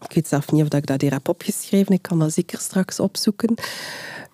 Ik 0.00 0.12
weet 0.12 0.28
zelf 0.28 0.52
niet 0.52 0.62
of 0.62 0.78
ik 0.78 0.86
dat 0.86 1.00
hier 1.00 1.12
heb 1.12 1.28
opgeschreven. 1.28 1.92
Ik 1.92 2.02
kan 2.02 2.18
dat 2.18 2.32
zeker 2.32 2.58
straks 2.58 3.00
opzoeken. 3.00 3.50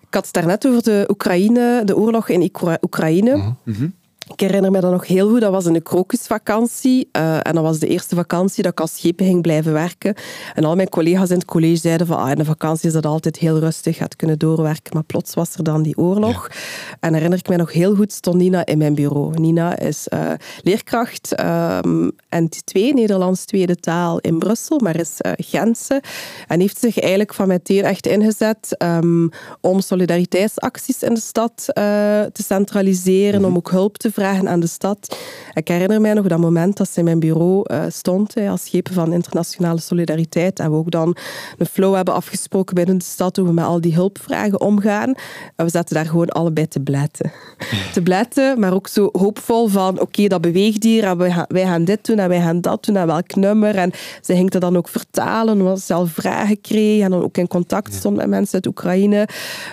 Ik 0.07 0.13
had 0.13 0.23
het 0.23 0.33
daarnet 0.33 0.67
over 0.67 0.83
de 0.83 1.05
Oekraïne, 1.09 1.81
de 1.85 1.97
oorlog 1.97 2.29
in 2.29 2.51
Oekraïne. 2.81 3.35
Mm 3.35 3.57
-hmm. 3.63 3.93
Ik 4.31 4.39
herinner 4.39 4.71
me 4.71 4.79
dat 4.79 4.91
nog 4.91 5.07
heel 5.07 5.29
goed. 5.29 5.41
Dat 5.41 5.51
was 5.51 5.65
een 5.65 5.83
krokusvakantie. 5.83 7.09
Uh, 7.17 7.35
en 7.35 7.53
dat 7.53 7.63
was 7.63 7.79
de 7.79 7.87
eerste 7.87 8.15
vakantie 8.15 8.63
dat 8.63 8.71
ik 8.71 8.79
als 8.79 8.95
schepen 8.95 9.25
ging 9.25 9.41
blijven 9.41 9.73
werken. 9.73 10.15
En 10.53 10.63
al 10.63 10.75
mijn 10.75 10.89
collega's 10.89 11.29
in 11.29 11.37
het 11.37 11.45
college 11.45 11.75
zeiden 11.75 12.07
van 12.07 12.17
ah, 12.17 12.29
in 12.29 12.35
de 12.35 12.45
vakantie 12.45 12.87
is 12.87 12.93
dat 12.93 13.05
altijd 13.05 13.37
heel 13.37 13.59
rustig, 13.59 13.97
gaat 13.97 14.15
kunnen 14.15 14.39
doorwerken. 14.39 14.93
Maar 14.93 15.03
plots 15.03 15.33
was 15.33 15.55
er 15.55 15.63
dan 15.63 15.81
die 15.81 15.97
oorlog. 15.97 16.47
Ja. 16.49 16.55
En 16.99 17.13
herinner 17.13 17.39
ik 17.39 17.47
me 17.47 17.55
nog 17.55 17.71
heel 17.71 17.95
goed, 17.95 18.11
stond 18.11 18.37
Nina 18.37 18.65
in 18.65 18.77
mijn 18.77 18.95
bureau. 18.95 19.39
Nina 19.39 19.79
is 19.79 20.07
uh, 20.13 20.31
leerkracht 20.61 21.39
um, 21.39 22.11
NT2, 22.35 22.71
Nederlands 22.73 23.45
tweede 23.45 23.75
taal 23.75 24.19
in 24.19 24.39
Brussel, 24.39 24.79
maar 24.79 24.99
is 24.99 25.17
uh, 25.25 25.31
Gentse. 25.35 26.01
En 26.47 26.59
heeft 26.59 26.79
zich 26.79 26.99
eigenlijk 26.99 27.33
van 27.33 27.47
meteen 27.47 27.83
echt 27.83 28.07
ingezet 28.07 28.75
um, 28.83 29.29
om 29.61 29.81
solidariteitsacties 29.81 31.03
in 31.03 31.13
de 31.13 31.19
stad 31.19 31.53
te 31.65 32.43
centraliseren, 32.45 33.39
mm 33.39 33.45
-hmm. 33.45 33.51
om 33.51 33.57
ook 33.57 33.71
hulp 33.71 33.97
te 33.97 34.11
vragen 34.15 34.49
aan 34.49 34.59
de 34.59 34.67
stad. 34.67 35.17
Ik 35.53 35.67
herinner 35.67 36.01
mij 36.01 36.13
nog 36.13 36.27
dat 36.27 36.39
moment 36.39 36.77
dat 36.77 36.89
ze 36.89 36.99
in 36.99 37.05
mijn 37.05 37.19
bureau 37.19 37.63
uh, 37.71 37.83
stond 37.87 38.33
als 38.37 38.65
schepen 38.65 38.93
van 38.93 39.13
internationale 39.13 39.79
solidariteit 39.79 40.59
en 40.59 40.71
we 40.71 40.77
ook 40.77 40.91
dan 40.91 41.15
een 41.57 41.65
flow 41.65 41.95
hebben 41.95 42.13
afgesproken 42.13 42.75
binnen 42.75 42.97
de 42.97 43.03
stad 43.03 43.35
hoe 43.35 43.45
we 43.45 43.53
met 43.53 43.65
al 43.65 43.81
die 43.81 43.93
hulpvragen 43.93 44.61
omgaan. 44.61 45.13
En 45.55 45.65
we 45.65 45.69
zaten 45.69 45.95
daar 45.95 46.05
gewoon 46.05 46.29
allebei 46.29 46.67
te 46.67 46.79
bletten. 46.79 47.31
te 47.93 48.01
bletten, 48.01 48.59
maar 48.59 48.73
ook 48.73 48.87
zo 48.87 49.09
hoopvol 49.11 49.67
van 49.67 49.93
oké, 49.93 50.01
okay, 50.01 50.27
dat 50.27 50.41
beweegt 50.41 50.83
hier 50.83 51.03
en 51.03 51.17
wij 51.17 51.31
gaan, 51.31 51.45
wij 51.47 51.65
gaan 51.65 51.85
dit 51.85 52.05
doen 52.05 52.19
en 52.19 52.29
wij 52.29 52.41
gaan 52.41 52.61
dat 52.61 52.85
doen 52.85 52.95
en 52.95 53.07
welk 53.07 53.35
nummer. 53.35 53.75
En 53.75 53.91
ze 54.21 54.33
ging 54.33 54.49
dat 54.49 54.61
dan 54.61 54.77
ook 54.77 54.87
vertalen, 54.87 55.59
omdat 55.59 55.79
ze 55.79 55.85
zelf 55.85 56.11
vragen 56.11 56.61
kreeg 56.61 57.01
en 57.01 57.11
dan 57.11 57.23
ook 57.23 57.37
in 57.37 57.47
contact 57.47 57.93
stond 57.93 58.15
met 58.15 58.27
mensen 58.27 58.53
uit 58.53 58.67
Oekraïne. 58.67 59.27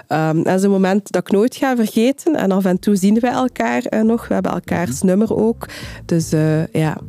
Um, 0.09 0.43
dat 0.43 0.55
is 0.55 0.62
een 0.62 0.70
moment 0.70 1.12
dat 1.12 1.22
ik 1.22 1.32
nooit 1.32 1.57
ga 1.57 1.76
vergeten 1.76 2.36
en 2.36 2.51
af 2.51 2.64
en 2.64 2.78
toe 2.78 2.97
zien 2.97 3.20
wij 3.20 3.30
elkaar 3.32 3.82
uh, 3.90 4.01
nog. 4.01 4.28
We 4.33 4.39
hebben 4.39 4.61
elkaars 4.61 5.03
nummer 5.03 5.37
ook. 5.37 5.68
Dus 6.05 6.33
uh, 6.33 6.66
ja. 6.66 7.01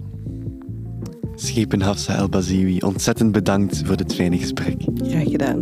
Schepen 1.36 1.82
Hafsa 1.82 2.16
El 2.16 2.30
Baziwi, 2.30 2.80
ontzettend 2.80 3.32
bedankt 3.32 3.82
voor 3.86 3.98
dit 3.98 4.16
fijne 4.16 4.38
gesprek. 4.38 4.82
Graag 4.96 5.30
gedaan. 5.30 5.60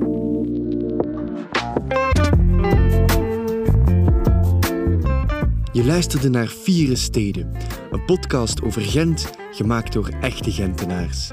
Je 5.72 5.86
luisterde 5.86 6.30
naar 6.30 6.48
Vieren 6.48 6.98
Steden, 6.98 7.52
een 7.92 8.06
podcast 8.06 8.62
over 8.62 8.82
Gent, 8.82 9.30
gemaakt 9.52 9.94
door 9.94 10.10
echte 10.22 10.52
Gentenaars. 10.52 11.32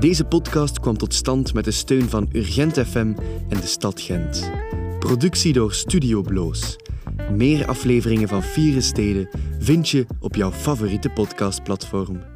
Deze 0.00 0.24
podcast 0.24 0.80
kwam 0.80 0.96
tot 0.96 1.14
stand 1.14 1.54
met 1.54 1.64
de 1.64 1.70
steun 1.70 2.08
van 2.08 2.28
Urgent 2.32 2.78
FM 2.78 3.14
en 3.48 3.60
de 3.60 3.66
stad 3.66 4.00
Gent. 4.00 4.50
Productie 4.98 5.52
door 5.52 5.74
Studio 5.74 6.22
Bloos. 6.22 6.76
Meer 7.30 7.66
afleveringen 7.66 8.28
van 8.28 8.42
Vieren 8.42 8.82
Steden 8.82 9.28
vind 9.58 9.88
je 9.88 10.06
op 10.20 10.34
jouw 10.34 10.50
favoriete 10.52 11.08
podcastplatform. 11.08 12.35